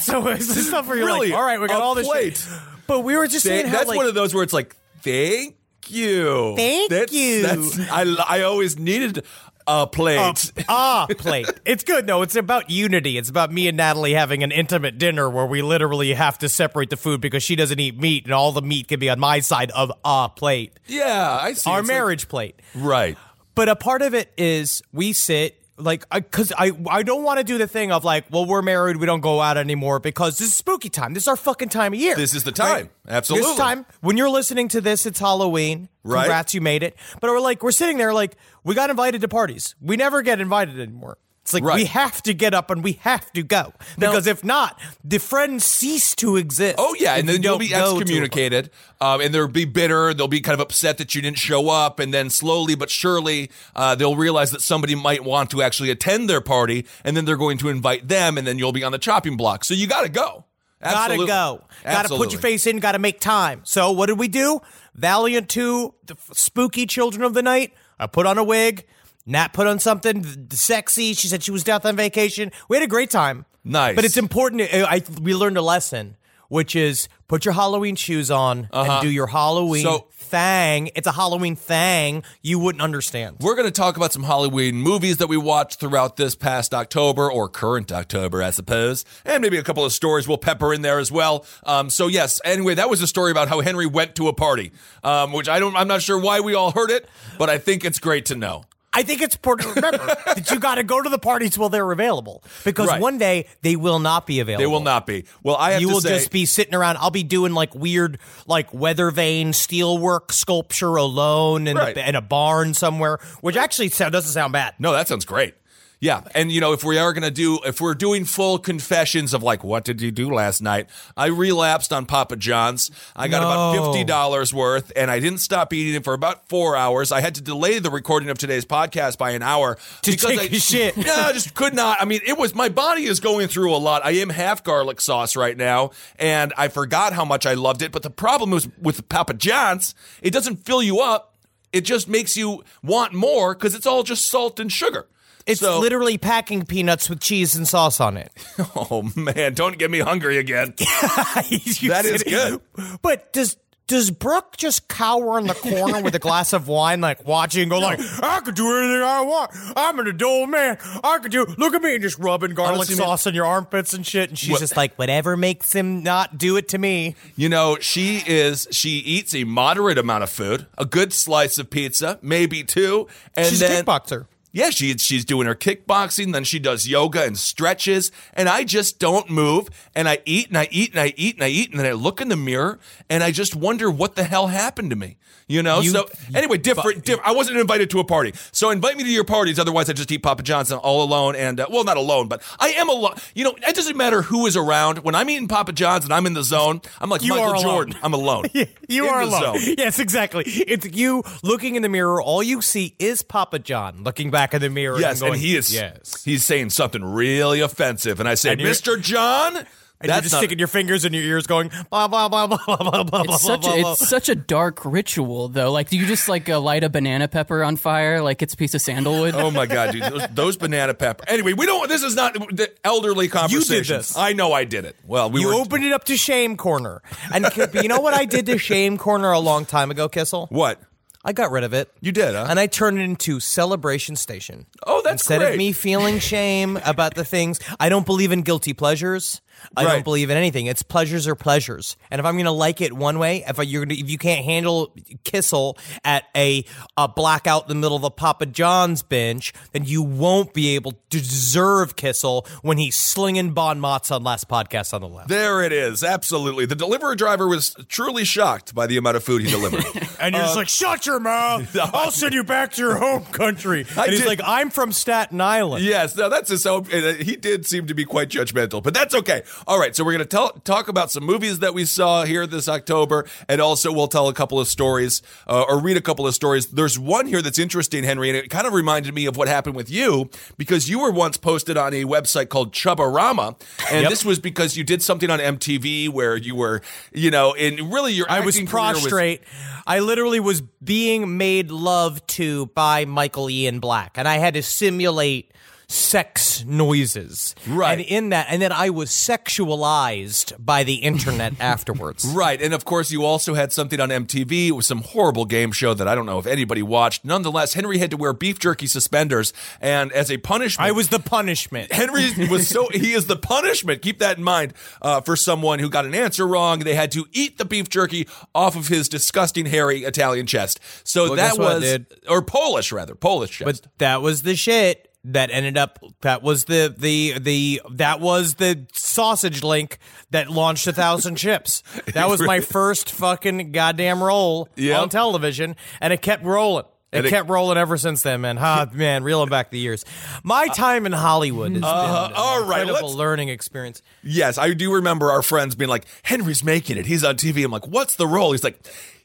So 0.02 0.28
it's 0.30 0.48
the 0.48 0.62
stuff 0.62 0.88
where 0.88 0.98
you're 0.98 1.06
Really? 1.06 1.30
like, 1.30 1.38
all 1.40 1.46
right, 1.46 1.60
we 1.62 1.68
got 1.68 1.80
A 1.82 1.84
all 1.84 1.94
this 1.96 2.08
plate? 2.08 2.38
shit. 2.38 2.60
But 2.88 3.02
we 3.02 3.16
were 3.18 3.28
just 3.28 3.46
saying 3.46 3.68
how 3.68 3.78
that's 3.78 3.88
like, 3.88 3.98
one 3.98 4.06
of 4.08 4.14
those 4.16 4.34
where 4.34 4.44
it's 4.44 4.54
like, 4.54 4.76
thank 5.02 5.56
you, 5.92 6.54
Thank 6.56 6.90
That's- 6.90 7.14
you. 7.14 7.42
That's 7.44 7.80
I. 7.92 8.16
I 8.28 8.42
always 8.44 8.78
needed 8.80 9.26
a 9.68 9.86
plate. 9.86 10.52
ah 10.68 11.06
plate. 11.18 11.48
It's 11.66 11.84
good. 11.84 12.08
No, 12.08 12.22
it's 12.24 12.36
about 12.36 12.70
unity. 12.72 13.18
It's 13.18 13.30
about 13.30 13.52
me 13.52 13.68
and 13.68 13.78
Natalie 13.78 14.14
having 14.14 14.42
an 14.44 14.52
intimate 14.52 14.98
dinner 14.98 15.30
where 15.30 15.46
we 15.46 15.62
literally 15.62 16.14
have 16.16 16.40
to 16.40 16.50
separate 16.50 16.90
the 16.90 16.98
food 16.98 17.22
because 17.22 17.44
she 17.44 17.56
doesn't 17.56 17.80
eat 17.80 17.96
meat 18.00 18.24
and 18.26 18.34
all 18.34 18.52
the 18.52 18.62
meat 18.64 18.88
can 18.88 19.00
be 19.00 19.10
on 19.10 19.20
my 19.20 19.40
side 19.42 19.70
of 19.72 19.92
a 20.04 20.30
plate. 20.36 20.74
yeah, 20.88 21.38
I 21.40 21.54
see. 21.54 21.70
Our 21.70 21.80
It's 21.82 21.88
like- 21.90 21.96
marriage 21.96 22.28
plate. 22.28 22.60
right? 22.74 23.18
But 23.56 23.70
a 23.70 23.76
part 23.76 24.02
of 24.02 24.14
it 24.14 24.32
is 24.38 24.82
we 24.94 25.12
sit 25.14 25.59
like 25.80 26.06
I 26.12 26.20
because 26.20 26.52
I, 26.58 26.72
I 26.90 27.04
don't 27.04 27.24
want 27.24 27.40
to 27.40 27.44
do 27.44 27.58
the 27.58 27.68
thing 27.68 27.92
of 27.92 28.04
like 28.04 28.26
well 28.30 28.46
we're 28.46 28.62
married 28.62 28.98
we 28.98 29.06
don't 29.06 29.22
go 29.22 29.42
out 29.42 29.58
anymore 29.58 30.00
because 30.00 30.38
this 30.38 30.50
is 30.50 30.56
spooky 30.56 30.90
time. 30.90 31.14
This 31.14 31.24
is 31.24 31.28
our 31.28 31.36
fucking 31.36 31.70
time 31.70 31.94
of 31.94 32.00
year. 32.00 32.16
This 32.16 32.36
is 32.36 32.44
the 32.44 32.52
time. 32.52 32.90
Absolutely. 33.08 33.50
this 33.50 33.58
time 33.58 33.86
when 34.02 34.18
you're 34.18 34.30
listening 34.30 34.68
to 34.70 34.82
this 34.82 35.06
it's 35.06 35.20
Halloween. 35.20 35.90
Right. 36.04 36.24
congrats 36.24 36.54
you 36.54 36.62
made 36.62 36.84
it. 36.84 36.96
But 37.20 37.30
we're 37.30 37.40
like 37.40 37.64
we're 37.64 37.72
sitting 37.72 37.98
there 37.98 38.14
like 38.14 38.36
we 38.64 38.76
got 38.76 38.90
invited 38.90 39.22
to 39.22 39.28
parties. 39.28 39.76
We 39.82 39.98
never 39.98 40.22
get 40.22 40.40
invited 40.40 40.80
anymore 40.80 41.18
it's 41.50 41.54
like 41.56 41.64
Right. 41.64 41.76
we 41.78 41.86
have 41.86 42.22
to 42.24 42.34
get 42.34 42.54
up 42.54 42.70
and 42.70 42.84
we 42.84 42.94
have 43.02 43.32
to 43.34 43.42
go 43.44 43.74
because 43.98 44.28
if 44.28 44.44
not 44.44 44.80
the 45.04 45.18
friends 45.18 45.66
cease 45.66 46.14
to 46.16 46.38
exist 46.38 46.76
Oh 46.78 46.96
yeah, 47.00 47.16
and 47.16 47.28
then 47.28 47.42
you'll 47.44 47.58
be 47.58 47.70
go 47.70 47.76
to 47.76 47.82
a 47.82 47.86
party. 47.88 48.02
excommunicated, 48.02 48.70
um, 49.02 49.20
and 49.22 49.34
they'll 49.34 49.48
be 49.48 49.66
bitter. 49.66 50.14
They'll 50.14 50.28
be 50.28 50.42
kind 50.42 50.54
of 50.54 50.60
upset 50.60 50.98
that 51.00 51.16
you 51.16 51.22
didn't 51.22 51.40
show 51.40 51.70
up, 51.70 52.00
and 52.00 52.14
then 52.14 52.30
slowly 52.30 52.76
but 52.76 52.90
surely 52.90 53.50
uh, 53.76 53.96
they'll 53.96 54.16
realize 54.16 54.52
that 54.52 54.62
somebody 54.62 54.94
might 54.96 55.24
want 55.24 55.50
to 55.52 55.62
actually 55.64 55.90
attend 55.90 56.30
their 56.30 56.42
party, 56.42 56.86
and 57.04 57.18
then 57.18 57.26
they're 57.26 57.36
going 57.38 57.58
to 57.60 57.70
invite 57.70 58.08
them, 58.08 58.38
and 58.38 58.46
then 58.46 58.60
you'll 58.60 58.72
be 58.72 58.84
on 58.84 58.92
the 58.92 59.00
chopping 59.00 59.36
block. 59.38 59.64
So 59.66 59.74
you 59.74 59.88
got 59.88 60.04
to 60.04 60.10
go. 60.10 60.46
Absolutely. 60.82 61.28
Gotta 61.28 61.58
go. 61.60 61.66
Gotta 61.84 62.08
put 62.10 62.32
your 62.32 62.40
face 62.40 62.66
in. 62.66 62.80
Gotta 62.80 63.00
make 63.00 63.20
time. 63.20 63.62
So 63.66 63.92
what 63.92 64.06
did 64.06 64.18
we 64.18 64.30
do? 64.30 64.62
Valiant 64.96 65.50
2, 65.50 65.94
the 66.06 66.14
f- 66.14 66.30
spooky 66.38 66.86
children 66.86 67.24
of 67.24 67.34
the 67.34 67.42
night. 67.42 67.74
I 68.00 68.08
put 68.08 68.26
on 68.26 68.38
a 68.38 68.44
wig. 68.46 68.86
Nat 69.26 69.50
put 69.54 69.68
on 69.68 69.80
something 69.80 70.48
sexy. 70.52 71.14
She 71.14 71.28
said 71.28 71.44
she 71.44 71.52
was 71.52 71.64
down 71.64 71.82
on 71.84 71.96
vacation. 71.96 72.52
We 72.68 72.78
had 72.78 72.84
a 72.84 72.88
great 72.88 73.10
time. 73.10 73.46
Nice. 73.64 73.96
But 73.96 74.06
it's 74.06 74.18
important. 74.18 74.62
uh, 74.74 74.86
I, 74.90 75.04
we 75.22 75.34
learned 75.36 75.58
a 75.58 75.62
lesson, 75.62 76.16
which 76.48 76.76
is 76.76 77.08
put 77.28 77.46
your 77.46 77.54
Halloween 77.54 77.96
shoes 77.96 78.32
on 78.32 78.70
and 78.74 79.02
do 79.02 79.10
your 79.10 79.28
Halloween 79.28 79.86
Uh-huh. 79.86 79.98
So- 80.00 80.06
thing. 80.30 80.92
It's 80.94 81.08
a 81.08 81.12
Halloween 81.12 81.56
thing 81.56 82.22
you 82.44 82.60
wouldn't 82.60 82.84
understand. 82.84 83.38
We're 83.40 83.56
going 83.56 83.66
to 83.68 83.72
talk 83.72 83.98
about 83.98 84.14
some 84.14 84.22
Halloween 84.24 84.76
movies 84.76 85.18
that 85.18 85.26
we 85.28 85.38
watched 85.38 85.80
throughout 85.80 86.18
this 86.18 86.36
past 86.36 86.72
October 86.72 87.32
or 87.32 87.50
current 87.50 87.92
October, 87.92 88.44
I 88.44 88.52
suppose, 88.52 89.06
and 89.26 89.42
maybe 89.42 89.58
a 89.58 89.64
couple 89.64 89.84
of 89.84 89.92
stories 89.92 90.28
we'll 90.28 90.38
pepper 90.38 90.72
in 90.72 90.84
there 90.84 91.00
as 91.00 91.12
well. 91.12 91.46
Um, 91.64 91.90
so 91.90 92.06
yes, 92.08 92.40
anyway, 92.46 92.76
that 92.76 92.92
was 92.92 93.02
a 93.02 93.08
story 93.08 93.32
about 93.32 93.48
how 93.48 93.62
Henry 93.62 93.88
went 93.88 94.14
to 94.18 94.28
a 94.28 94.34
party, 94.34 94.72
um, 95.04 95.34
which 95.34 95.50
I 95.50 95.58
don't, 95.58 95.76
I'm 95.76 95.88
not 95.88 96.04
sure 96.04 96.20
why 96.20 96.42
we 96.42 96.54
all 96.54 96.72
heard 96.74 96.92
it, 96.92 97.10
but 97.40 97.50
I 97.50 97.58
think 97.58 97.84
it's 97.84 97.98
great 97.98 98.28
to 98.28 98.36
know. 98.36 98.66
I 98.92 99.04
think 99.04 99.22
it's 99.22 99.36
important 99.36 99.70
to 99.70 99.76
remember 99.76 100.06
that 100.26 100.50
you 100.50 100.60
got 100.60 100.76
to 100.76 100.84
go 100.84 101.00
to 101.02 101.10
the 101.10 101.20
parties 101.20 101.58
while 101.58 101.70
they're 101.70 101.92
available 101.92 102.44
because 102.64 102.88
Right. 102.88 103.00
one 103.00 103.18
day 103.20 103.46
they 103.62 103.76
will 103.76 104.00
not 104.00 104.26
be 104.26 104.40
available. 104.40 104.64
They 104.64 104.68
will 104.68 104.80
not 104.82 105.06
be. 105.06 105.26
Well, 105.44 105.56
I 105.58 105.72
have 105.74 105.82
You 105.82 105.90
will 105.90 106.02
say, 106.02 106.10
just 106.10 106.32
be 106.32 106.46
sitting 106.46 106.74
around. 106.74 106.98
I'll 106.98 107.12
be 107.12 107.22
doing 107.24 107.54
like 107.54 107.76
weird, 107.76 108.18
like 108.48 108.74
weather 108.74 109.12
vane 109.12 109.52
steelwork 109.52 110.32
sculpture 110.32 110.96
alone 110.96 111.68
in, 111.68 111.78
Right. 111.78 111.94
the, 111.94 112.08
in 112.10 112.16
a 112.16 112.22
barn 112.22 112.74
somewhere, 112.74 113.20
which 113.42 113.56
actually 113.56 113.90
sound, 113.90 114.12
doesn't 114.12 114.32
sound 114.34 114.54
bad. 114.54 114.74
No, 114.80 114.92
that 114.94 115.08
sounds 115.08 115.24
great. 115.26 115.54
Yeah, 116.02 116.22
and 116.34 116.50
you 116.50 116.62
know, 116.62 116.72
if 116.72 116.86
we 116.86 116.98
are 116.98 117.12
going 117.12 117.24
to 117.24 117.32
do, 117.32 117.60
if 117.66 117.82
we're 117.82 117.94
doing 117.94 118.24
full 118.24 118.58
confessions 118.58 119.34
of 119.34 119.44
like, 119.44 119.66
what 119.66 119.84
did 119.84 120.02
you 120.02 120.12
do 120.12 120.34
last 120.34 120.62
night? 120.62 120.88
I 121.18 121.26
relapsed 121.26 121.92
on 121.92 122.06
Papa 122.06 122.38
John's. 122.38 122.90
I 123.18 123.28
got 123.28 123.42
about 123.42 123.76
fifty 123.76 124.06
dollars 124.06 124.54
worth, 124.54 124.94
and 124.96 125.12
I 125.12 125.20
didn't 125.20 125.40
stop 125.40 125.74
eating 125.74 125.96
it 125.96 126.06
for 126.06 126.14
about 126.14 126.48
four 126.48 126.78
hours. 126.78 127.12
I 127.12 127.20
had 127.20 127.36
to 127.36 127.42
delay 127.42 127.80
the 127.80 127.90
recording 127.90 128.30
of 128.30 128.38
today's 128.38 128.64
podcast 128.64 129.18
by 129.18 129.32
an 129.32 129.44
hour 129.44 129.76
To 130.04 130.12
because 130.12 130.30
take 130.30 130.40
I, 130.40 130.56
a 130.56 130.60
shit. 130.60 130.96
Yeah, 131.10 131.26
I 131.28 131.34
just 131.34 131.54
could 131.54 131.74
not. 131.74 132.02
I 132.02 132.06
mean, 132.06 132.22
it 132.26 132.38
was 132.38 132.56
my 132.56 132.70
body 132.70 133.04
is 133.04 133.20
going 133.20 133.50
through 133.50 133.76
a 133.76 133.78
lot. 133.78 134.06
I 134.06 134.12
am 134.12 134.30
half 134.30 134.64
garlic 134.64 135.02
sauce 135.02 135.36
right 135.36 135.58
now, 135.58 135.92
and 136.18 136.54
I 136.56 136.70
forgot 136.70 137.12
how 137.12 137.26
much 137.26 137.46
I 137.46 137.56
loved 137.56 137.82
it. 137.82 137.92
But 137.92 138.04
the 138.04 138.10
problem 138.10 138.54
is 138.54 138.70
with 138.82 139.10
Papa 139.10 139.34
John's, 139.34 139.96
it 140.22 140.32
doesn't 140.32 140.66
fill 140.66 140.82
you 140.82 141.02
up. 141.02 141.36
It 141.74 141.82
just 141.82 142.08
makes 142.08 142.38
you 142.38 142.64
want 142.82 143.14
more 143.14 143.54
because 143.54 143.76
it's 143.76 143.86
all 143.86 144.04
just 144.04 144.30
salt 144.30 144.62
and 144.62 144.72
sugar. 144.72 145.08
It's 145.50 145.62
So- 145.62 145.80
literally 145.80 146.18
packing 146.18 146.66
peanuts 146.66 147.10
with 147.10 147.20
cheese 147.20 147.56
and 147.56 147.68
sauce 147.68 148.00
on 148.00 148.18
it. 148.18 148.32
Oh 148.76 149.10
man, 149.16 149.54
don't 149.54 149.78
get 149.78 149.90
me 149.92 150.00
hungry 150.00 150.38
again. 150.38 150.74
that 150.78 152.02
is 152.06 152.24
good. 152.24 152.62
But 153.02 153.34
does 153.34 153.58
does 153.88 154.12
Brooke 154.12 154.56
just 154.56 154.88
cower 154.88 155.40
in 155.40 155.48
the 155.48 155.56
corner 155.56 156.02
with 156.02 156.14
a 156.14 156.20
glass 156.20 156.54
of 156.54 156.68
wine, 156.68 157.02
like 157.02 157.26
watching, 157.28 157.70
go 157.70 157.80
like, 157.80 158.00
"I 158.22 158.40
could 158.42 158.54
do 158.56 158.66
anything 158.78 159.02
I 159.02 159.22
want. 159.22 159.52
I'm 159.76 159.98
an 160.00 160.06
adult 160.08 160.50
man. 160.50 160.78
I 161.04 161.18
could 161.20 161.32
do. 161.32 161.46
Look 161.58 161.74
at 161.74 161.82
me, 161.82 161.96
and 161.96 162.02
just 162.04 162.20
rubbing 162.20 162.54
garlic 162.54 162.76
Honestly, 162.76 162.96
man- 162.98 163.06
sauce 163.08 163.26
in 163.28 163.34
your 163.34 163.46
armpits 163.48 163.94
and 163.96 164.06
shit." 164.06 164.30
And 164.30 164.38
she's 164.38 164.60
just 164.60 164.78
like, 164.78 164.96
"Whatever 164.98 165.36
makes 165.36 165.74
him 165.74 166.04
not 166.04 166.38
do 166.38 166.56
it 166.58 166.68
to 166.70 166.78
me." 166.78 167.16
You 167.36 167.50
know, 167.50 167.78
she 167.82 168.22
is 168.28 168.68
she 168.72 169.00
eats 169.00 169.34
a 169.34 169.44
moderate 169.46 169.98
amount 169.98 170.24
of 170.24 170.30
food, 170.30 170.68
a 170.78 170.86
good 170.86 171.12
slice 171.12 171.58
of 171.58 171.70
pizza, 171.72 172.20
maybe 172.22 172.64
two, 172.64 173.08
and 173.36 173.48
She's 173.48 173.60
then 173.60 173.82
a 173.82 173.84
kickboxer. 173.84 174.28
Yeah, 174.52 174.72
she 174.72 174.98
she's 174.98 175.26
doing 175.26 175.46
her 175.48 175.54
kickboxing, 175.56 176.34
then 176.34 176.44
she 176.44 176.58
does 176.60 176.88
yoga 176.88 177.24
and 177.24 177.38
stretches, 177.38 178.12
and 178.34 178.50
I 178.50 178.64
just 178.64 178.98
don't 179.00 179.30
move, 179.30 179.70
and 179.94 180.10
I 180.10 180.20
eat 180.26 180.48
and 180.48 180.58
I 180.58 180.68
eat 180.72 180.92
and 180.92 181.00
I 181.00 181.14
eat 181.16 181.36
and 181.36 181.44
I 181.44 181.50
eat, 181.50 181.70
and 181.70 181.80
then 181.80 181.86
I 181.86 181.92
look 181.92 182.20
in 182.20 182.30
the 182.30 182.36
mirror 182.36 182.80
and 183.10 183.24
I 183.24 183.32
just 183.32 183.56
wonder 183.56 183.92
what 183.92 184.16
the 184.16 184.24
hell 184.24 184.48
happened 184.48 184.90
to 184.90 184.96
me. 184.96 185.18
You 185.48 185.62
know. 185.64 185.82
You- 185.82 185.92
so 185.92 186.08
anyway, 186.34 186.58
different. 186.58 187.06
different. 187.06 187.28
I 187.28 187.34
wasn't 187.34 187.58
invited 187.58 187.90
to 187.92 188.00
a 188.00 188.04
party, 188.04 188.34
so 188.52 188.70
invite 188.72 188.98
me 188.98 189.04
to 189.04 189.10
your 189.10 189.24
parties. 189.24 189.58
Otherwise, 189.60 189.90
I 189.90 189.94
just 189.94 190.12
eat 190.12 190.24
Papa 190.24 190.42
John's 190.44 190.72
all 190.72 191.04
alone, 191.04 191.36
and 191.36 191.60
uh, 191.60 191.68
well, 191.70 191.84
not 191.84 191.98
alone, 191.98 192.28
but 192.28 192.42
I 192.60 192.70
am 192.70 192.90
alone. 192.90 193.16
You 193.36 193.44
know, 193.46 193.56
it 193.68 193.76
doesn't 193.76 193.98
matter 193.98 194.22
who 194.24 194.46
is 194.48 194.56
around. 194.58 195.00
When 195.00 195.16
I'm 195.16 195.30
eating 195.30 195.48
Papa 195.48 195.74
John's 195.74 196.04
and 196.06 196.14
I'm 196.14 196.26
in 196.26 196.34
the 196.34 196.44
zone, 196.44 196.82
I'm 197.00 197.10
like 197.10 197.22
You 197.24 197.36
Michael. 197.36 197.62
Jordan. 197.62 197.96
I'm 198.02 198.14
alone. 198.14 198.46
You 198.92 199.04
In 199.06 199.10
are 199.14 199.22
alone. 199.22 199.60
zone. 199.60 199.76
Yes, 199.78 200.00
exactly. 200.00 200.44
It's 200.48 200.88
you 200.98 201.22
looking 201.44 201.76
in 201.76 201.84
the 201.84 201.90
mirror. 201.90 202.20
All 202.20 202.42
you 202.42 202.60
see 202.64 202.96
is 202.98 203.22
Papa 203.22 203.60
John 203.60 204.04
looking 204.04 204.32
back 204.32 204.39
in 204.54 204.62
the 204.62 204.70
mirror. 204.70 205.00
Yes, 205.00 205.22
and, 205.22 205.32
and 205.34 205.40
he 205.42 205.56
is. 205.56 205.74
Yes. 205.74 206.24
He's 206.24 206.44
saying 206.44 206.70
something 206.72 207.04
really 207.04 207.60
offensive, 207.62 208.20
and 208.20 208.28
I 208.30 208.36
say, 208.36 208.52
And 208.54 208.62
"Mr. 208.62 209.00
John." 209.02 209.66
And 210.02 210.10
you're 210.10 210.22
just 210.22 210.32
not- 210.32 210.38
sticking 210.38 210.60
your 210.60 210.70
fingers 210.70 211.04
in 211.04 211.12
your 211.12 211.24
ears, 211.24 211.46
going 211.46 211.72
blah 211.90 212.08
blah 212.08 212.30
blah 212.30 212.48
blah 212.48 212.58
blah 212.66 212.78
blah 212.78 213.04
blah 213.04 213.20
It's 213.20 213.28
blah 213.28 213.36
such 213.38 213.62
blah. 213.64 213.74
a, 213.74 213.82
blah. 213.82 213.92
it's 213.92 214.08
such 214.08 214.30
a 214.30 214.36
dark 214.36 214.80
ritual 214.86 215.50
though. 215.50 215.74
Like, 215.74 215.90
do 215.90 215.98
you 215.98 216.06
just 216.06 216.30
like 216.30 216.48
uh, 216.48 216.58
light 216.58 216.86
a 216.86 216.90
banana 216.90 217.28
pepper 217.28 217.66
on 217.66 217.76
fire 217.76 218.22
like 218.22 218.42
it's 218.42 218.54
a 218.54 218.56
piece 218.56 218.74
of 218.74 218.82
sandalwood? 218.82 219.36
Oh 219.36 219.52
my 219.52 219.66
god, 219.66 219.92
dude! 219.92 220.04
Those, 220.04 220.28
those 220.30 220.56
banana 220.58 220.94
pepper. 220.94 221.26
Anyway, 221.28 221.52
we 221.52 221.66
don't. 221.66 221.90
This 221.90 222.02
is 222.04 222.16
not 222.16 222.34
the 222.36 222.72
elderly 222.86 223.28
conversations. 223.28 223.90
this. 223.90 224.18
I 224.18 224.32
know 224.32 224.54
I 224.54 224.64
did 224.64 224.86
it. 224.86 224.96
Well, 225.06 225.32
we 225.32 225.42
you 225.42 225.48
were. 225.48 225.54
opened 225.56 225.84
it 225.84 225.92
up 225.92 226.06
to 226.06 226.16
shame 226.16 226.56
corner, 226.56 227.02
and 227.34 227.46
you 227.74 227.90
know 227.90 228.00
what 228.00 228.14
I 228.14 228.24
did 228.24 228.46
to 228.46 228.58
shame 228.58 228.98
corner 228.98 229.34
a 229.34 229.40
long 229.40 229.66
time 229.66 229.92
ago, 229.92 230.08
Kissel? 230.08 230.48
what? 230.50 230.80
I 231.26 231.34
got 231.34 231.52
rid 231.52 231.64
of 231.66 231.74
it. 231.74 231.92
You 232.00 232.12
did, 232.12 232.34
huh? 232.34 232.48
And 232.50 232.60
I 232.60 232.68
turned 232.68 232.98
it 233.00 233.04
into 233.04 233.40
celebration 233.42 234.16
station. 234.16 234.68
Oh, 234.88 235.02
that's 235.04 235.22
Instead 235.24 235.40
great. 235.40 235.52
of 235.52 235.58
me 235.58 235.74
feeling 235.74 236.20
shame 236.20 236.80
about 236.86 237.16
the 237.16 237.26
things, 237.26 237.60
I 237.80 237.90
don't 237.90 238.06
believe 238.06 238.32
in 238.32 238.42
guilty 238.42 238.74
pleasures. 238.74 239.42
I 239.76 239.86
Right. 239.86 239.94
don't 239.94 240.04
believe 240.04 240.30
in 240.30 240.38
anything. 240.38 240.66
It's 240.68 240.84
pleasures 240.84 241.28
or 241.28 241.36
pleasures. 241.36 241.98
And 242.12 242.20
if 242.20 242.26
I'm 242.26 242.36
going 242.36 242.46
to 242.46 242.52
like 242.52 242.82
it 242.82 242.94
one 242.94 243.20
way, 243.20 243.44
if 243.48 243.60
I, 243.60 243.64
you're 243.64 243.86
gonna, 243.86 244.00
if 244.00 244.10
you 244.10 244.18
can't 244.18 244.44
handle 244.46 244.94
Kissel 245.24 245.78
at 246.04 246.26
a, 246.36 246.66
a 246.98 247.08
blackout 247.08 247.64
in 247.64 247.70
the 247.70 247.76
middle 247.76 247.98
of 247.98 248.04
a 248.04 248.10
Papa 248.10 248.46
John's 248.46 249.02
bench, 249.04 249.54
then 249.72 249.86
you 249.86 250.02
won't 250.02 250.54
be 250.54 250.76
able 250.76 250.92
to 250.92 250.98
deserve 251.20 251.96
Kissel 251.96 252.46
when 252.62 252.78
he's 252.78 252.96
slinging 252.96 253.52
bon 253.52 253.80
mots 253.80 254.12
on 254.12 254.24
last 254.24 254.48
podcast 254.48 254.94
on 254.94 255.02
the 255.02 255.08
left. 255.08 255.30
There 255.30 255.62
it 255.64 255.72
is. 255.72 256.04
Absolutely. 256.04 256.66
The 256.66 256.76
delivery 256.76 257.16
driver 257.16 257.48
was 257.48 257.76
truly 257.88 258.26
shocked 258.26 258.74
by 258.76 258.88
the 258.88 258.98
amount 258.98 259.18
of 259.18 259.24
food 259.24 259.42
he 259.44 259.50
delivered. 259.50 259.86
And 260.22 260.36
you're 260.36 260.44
just 260.44 260.58
like, 260.58 260.68
shut 260.68 261.06
your 261.06 261.22
mouth. 261.22 261.74
I'll 261.94 262.12
send 262.12 262.34
you 262.34 262.44
back 262.44 262.74
to 262.74 262.82
your 262.82 262.98
home 262.98 263.24
country. 263.26 263.86
I 263.96 264.04
and 264.04 264.12
he's 264.12 264.20
did- 264.20 264.28
like, 264.28 264.42
I'm 264.44 264.70
from 264.70 264.92
Staten 264.92 265.40
Island. 265.40 265.86
yes, 265.86 266.14
no, 266.18 266.28
that's 266.28 266.50
his 266.50 266.66
own. 266.66 266.86
uh, 266.92 267.14
He 267.14 267.38
did 267.38 267.66
seem 267.66 267.88
to 267.88 267.94
be 267.94 268.04
quite 268.04 268.28
judgmental, 268.28 268.84
but 268.84 268.94
that's 268.94 269.16
okay. 269.16 269.44
All 269.68 269.80
right, 269.80 269.96
so 269.96 270.04
we're 270.04 270.14
going 270.14 270.20
to 270.20 270.26
tell 270.26 270.50
talk 270.64 270.88
about 270.88 271.12
some 271.12 271.24
movies 271.24 271.60
that 271.60 271.74
we 271.74 271.86
saw 271.86 272.24
here 272.26 272.46
this 272.48 272.68
October, 272.68 273.26
and 273.48 273.62
also 273.62 273.92
we'll 273.92 274.08
tell 274.08 274.28
a 274.28 274.34
couple 274.34 274.60
of 274.60 274.68
stories 274.68 275.22
uh, 275.48 275.64
or 275.68 275.80
read 275.80 275.98
a 275.98 276.02
couple 276.02 276.28
of 276.28 276.34
stories. 276.36 276.68
There's 276.68 276.98
one 277.00 277.26
here 277.26 277.42
that's 277.42 277.60
interesting, 277.60 278.04
Henry, 278.04 278.30
and 278.30 278.38
it 278.38 278.50
kind 278.50 278.68
of 278.68 278.74
reminded 278.74 279.14
me 279.14 279.26
of 279.26 279.38
what 279.38 279.48
happened 279.48 279.76
with 279.76 279.90
you 279.90 280.30
because 280.58 280.90
you 280.90 281.00
were 281.00 281.12
once 281.12 281.38
posted 281.38 281.78
on 281.78 281.94
a 281.94 282.04
website 282.06 282.50
called 282.50 282.72
Chubarama, 282.74 283.60
and 283.92 284.02
Yep. 284.04 284.10
this 284.10 284.26
was 284.26 284.40
because 284.40 284.78
you 284.78 284.84
did 284.84 285.02
something 285.02 285.30
on 285.30 285.40
MTV 285.40 286.10
where 286.10 286.36
you 286.38 286.56
were, 286.56 286.82
you 287.14 287.32
know, 287.32 287.54
and 287.54 287.92
really 287.92 288.14
your 288.14 288.30
I 288.30 288.42
was 288.42 288.60
prostrate. 288.62 289.44
I 289.86 290.00
literally 290.00 290.40
was 290.40 290.62
being 290.62 291.38
made 291.38 291.72
love 291.72 292.26
to 292.28 292.68
by 292.68 293.06
Michael 293.06 293.50
Ian 293.50 293.80
Black, 293.80 294.18
and 294.18 294.28
I 294.28 294.38
had 294.38 294.54
to 294.54 294.64
simulate 294.64 295.52
sex 295.90 296.64
noises. 296.66 297.56
Right. 297.68 297.94
And 297.94 298.02
in 298.02 298.30
that, 298.30 298.46
and 298.50 298.62
then 298.62 298.72
I 298.72 298.92
was 298.92 299.10
sexualized 299.10 300.54
by 300.64 300.84
the 300.84 300.96
internet 300.96 301.54
afterwards. 301.60 302.26
Right, 302.26 302.62
and 302.62 302.74
of 302.74 302.86
course, 302.86 303.12
you 303.12 303.26
also 303.26 303.56
had 303.56 303.74
something 303.74 304.00
on 304.00 304.10
MTV. 304.10 304.68
It 304.68 304.72
was 304.72 304.86
some 304.86 305.02
horrible 305.02 305.46
game 305.46 305.72
show 305.72 305.94
that 305.96 306.08
I 306.08 306.14
don't 306.14 306.28
know 306.28 306.38
if 306.38 306.46
anybody 306.46 306.84
watched. 306.84 307.26
Nonetheless, 307.26 307.74
Henry 307.74 307.98
had 307.98 308.12
to 308.12 308.18
wear 308.18 308.34
beef 308.34 308.60
jerky 308.60 308.86
suspenders, 308.86 309.52
and 309.82 310.12
as 310.12 310.32
a 310.32 310.38
punishment, 310.38 310.88
I 310.88 310.92
was 310.92 311.10
the 311.10 311.20
punishment. 311.20 311.92
Henry 311.92 312.32
was 312.50 312.68
so 312.68 312.88
he 312.94 313.14
is 313.14 313.26
the 313.26 313.36
punishment. 313.36 314.04
Keep 314.04 314.20
that 314.20 314.38
in 314.38 314.44
mind 314.44 314.74
uh, 315.02 315.22
for 315.22 315.36
someone 315.36 315.80
who 315.80 315.90
got 315.90 316.06
an 316.06 316.14
answer 316.14 316.48
wrong. 316.48 316.80
They 316.80 316.96
had 316.96 317.12
to 317.14 317.26
eat 317.32 317.58
the 317.58 317.66
beef 317.66 317.90
jerky 317.90 318.28
off 318.54 318.76
of 318.76 318.88
his 318.88 319.10
disgusting 319.10 319.66
hairy 319.66 320.04
Italian 320.04 320.46
chest. 320.46 320.80
So 321.04 321.30
Well, 321.30 321.36
that 321.36 321.58
was 321.58 322.00
or 322.28 322.44
Polish 322.44 322.92
rather 322.92 323.16
Polish 323.16 323.58
chest. 323.58 323.84
But 323.84 323.92
that 323.98 324.22
was 324.22 324.44
the 324.44 324.56
shit 324.56 325.09
that 325.26 325.50
ended 325.52 325.78
up 325.78 326.00
that 326.22 326.42
was 326.42 326.66
the 326.66 326.94
the 326.98 327.36
the 327.40 327.82
that 327.92 328.20
was 328.22 328.56
the 328.56 328.86
sausage 328.94 329.64
link 329.64 329.98
that 330.32 330.50
launched 330.50 330.88
a 330.88 330.94
thousand 330.94 331.36
chips. 331.38 331.84
That 332.14 332.30
was 332.30 332.42
my 332.42 332.60
first 332.62 333.12
fucking 333.12 333.72
goddamn 333.74 334.24
roll 334.24 334.70
Yep. 334.76 335.00
on 335.02 335.10
television 335.10 335.76
and 336.00 336.14
it 336.14 336.22
kept 336.22 336.44
rolling. 336.46 336.86
It, 337.12 337.26
it- 337.26 337.30
kept 337.32 337.50
rolling 337.50 337.78
ever 337.80 337.98
since 337.98 338.22
then, 338.22 338.42
man. 338.42 338.56
Ha, 338.58 338.86
man, 338.94 339.24
reeling 339.24 339.50
back 339.50 339.72
the 339.72 339.80
years. 339.80 340.06
My 340.44 340.68
time 340.68 341.06
in 341.08 341.12
Hollywood 341.12 341.72
has 341.74 341.82
Uh, 341.84 342.28
been 342.28 342.36
all 342.38 342.58
an 342.58 342.64
incredible 342.64 343.14
learning 343.14 343.50
experience. 343.50 344.02
Yes, 344.24 344.58
I 344.60 344.74
do 344.74 344.94
remember 344.94 345.32
our 345.32 345.42
friends 345.42 345.74
being 345.76 345.90
like, 345.90 346.06
"Henry's 346.22 346.64
making 346.64 346.98
it. 347.00 347.08
He's 347.08 347.24
on 347.24 347.36
TV." 347.36 347.66
I'm 347.66 347.72
like, 347.72 347.88
"What's 347.88 348.16
the 348.16 348.28
role?" 348.28 348.52
He's 348.52 348.64
like, 348.64 348.80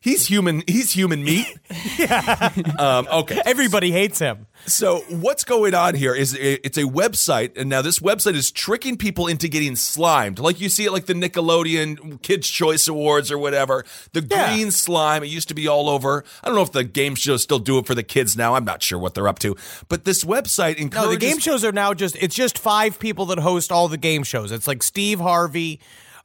"He's 0.04 0.26
human. 0.26 0.62
He's 0.68 0.92
human 0.92 1.24
meat." 1.24 1.46
um, 2.78 3.08
okay. 3.10 3.40
Everybody 3.46 3.90
hates 3.90 4.18
him. 4.18 4.46
So 4.66 4.98
what's 5.08 5.44
going 5.44 5.74
on 5.74 5.94
here 5.94 6.14
is 6.14 6.34
it's 6.38 6.76
a 6.78 6.82
website, 6.84 7.56
and 7.56 7.68
now 7.70 7.80
this 7.82 7.98
website 8.00 8.34
is 8.34 8.50
tricking 8.50 8.96
people 8.98 9.26
into 9.26 9.48
getting 9.48 9.76
slimed, 9.76 10.38
like 10.38 10.60
you 10.60 10.68
see 10.68 10.84
it 10.84 10.92
like 10.92 11.06
the 11.06 11.14
Nickelodeon 11.14 12.20
Kids 12.22 12.48
Choice 12.48 12.86
Awards 12.86 13.30
or 13.32 13.38
whatever. 13.38 13.84
The 14.12 14.26
Yeah. 14.30 14.54
green 14.54 14.70
slime. 14.70 15.22
It 15.22 15.28
used 15.28 15.48
to 15.48 15.54
be 15.54 15.66
all 15.68 15.88
over. 15.88 16.22
I 16.42 16.46
don't 16.48 16.56
know 16.56 16.62
if 16.62 16.72
the 16.72 16.84
game 16.84 17.14
shows 17.14 17.42
still 17.42 17.58
do 17.58 17.78
it 17.78 17.86
for 17.86 17.94
the 17.94 18.02
kids 18.02 18.36
now. 18.36 18.54
I'm 18.54 18.64
not 18.64 18.82
sure 18.82 18.98
what 18.98 19.14
they're 19.14 19.28
up 19.28 19.38
to, 19.40 19.56
but 19.88 20.04
this 20.04 20.22
website 20.24 20.76
encourages. 20.76 21.06
No, 21.06 21.10
the 21.12 21.16
game 21.18 21.38
shows 21.38 21.64
are 21.64 21.72
now 21.72 21.94
just 21.94 22.16
it's 22.20 22.34
just 22.34 22.58
five 22.58 22.98
people 22.98 23.26
that 23.26 23.38
host 23.38 23.72
all 23.72 23.88
the 23.88 23.98
game 23.98 24.22
shows. 24.22 24.52
It's 24.52 24.66
like 24.68 24.82
Steve 24.82 25.20
Harvey, 25.20 25.80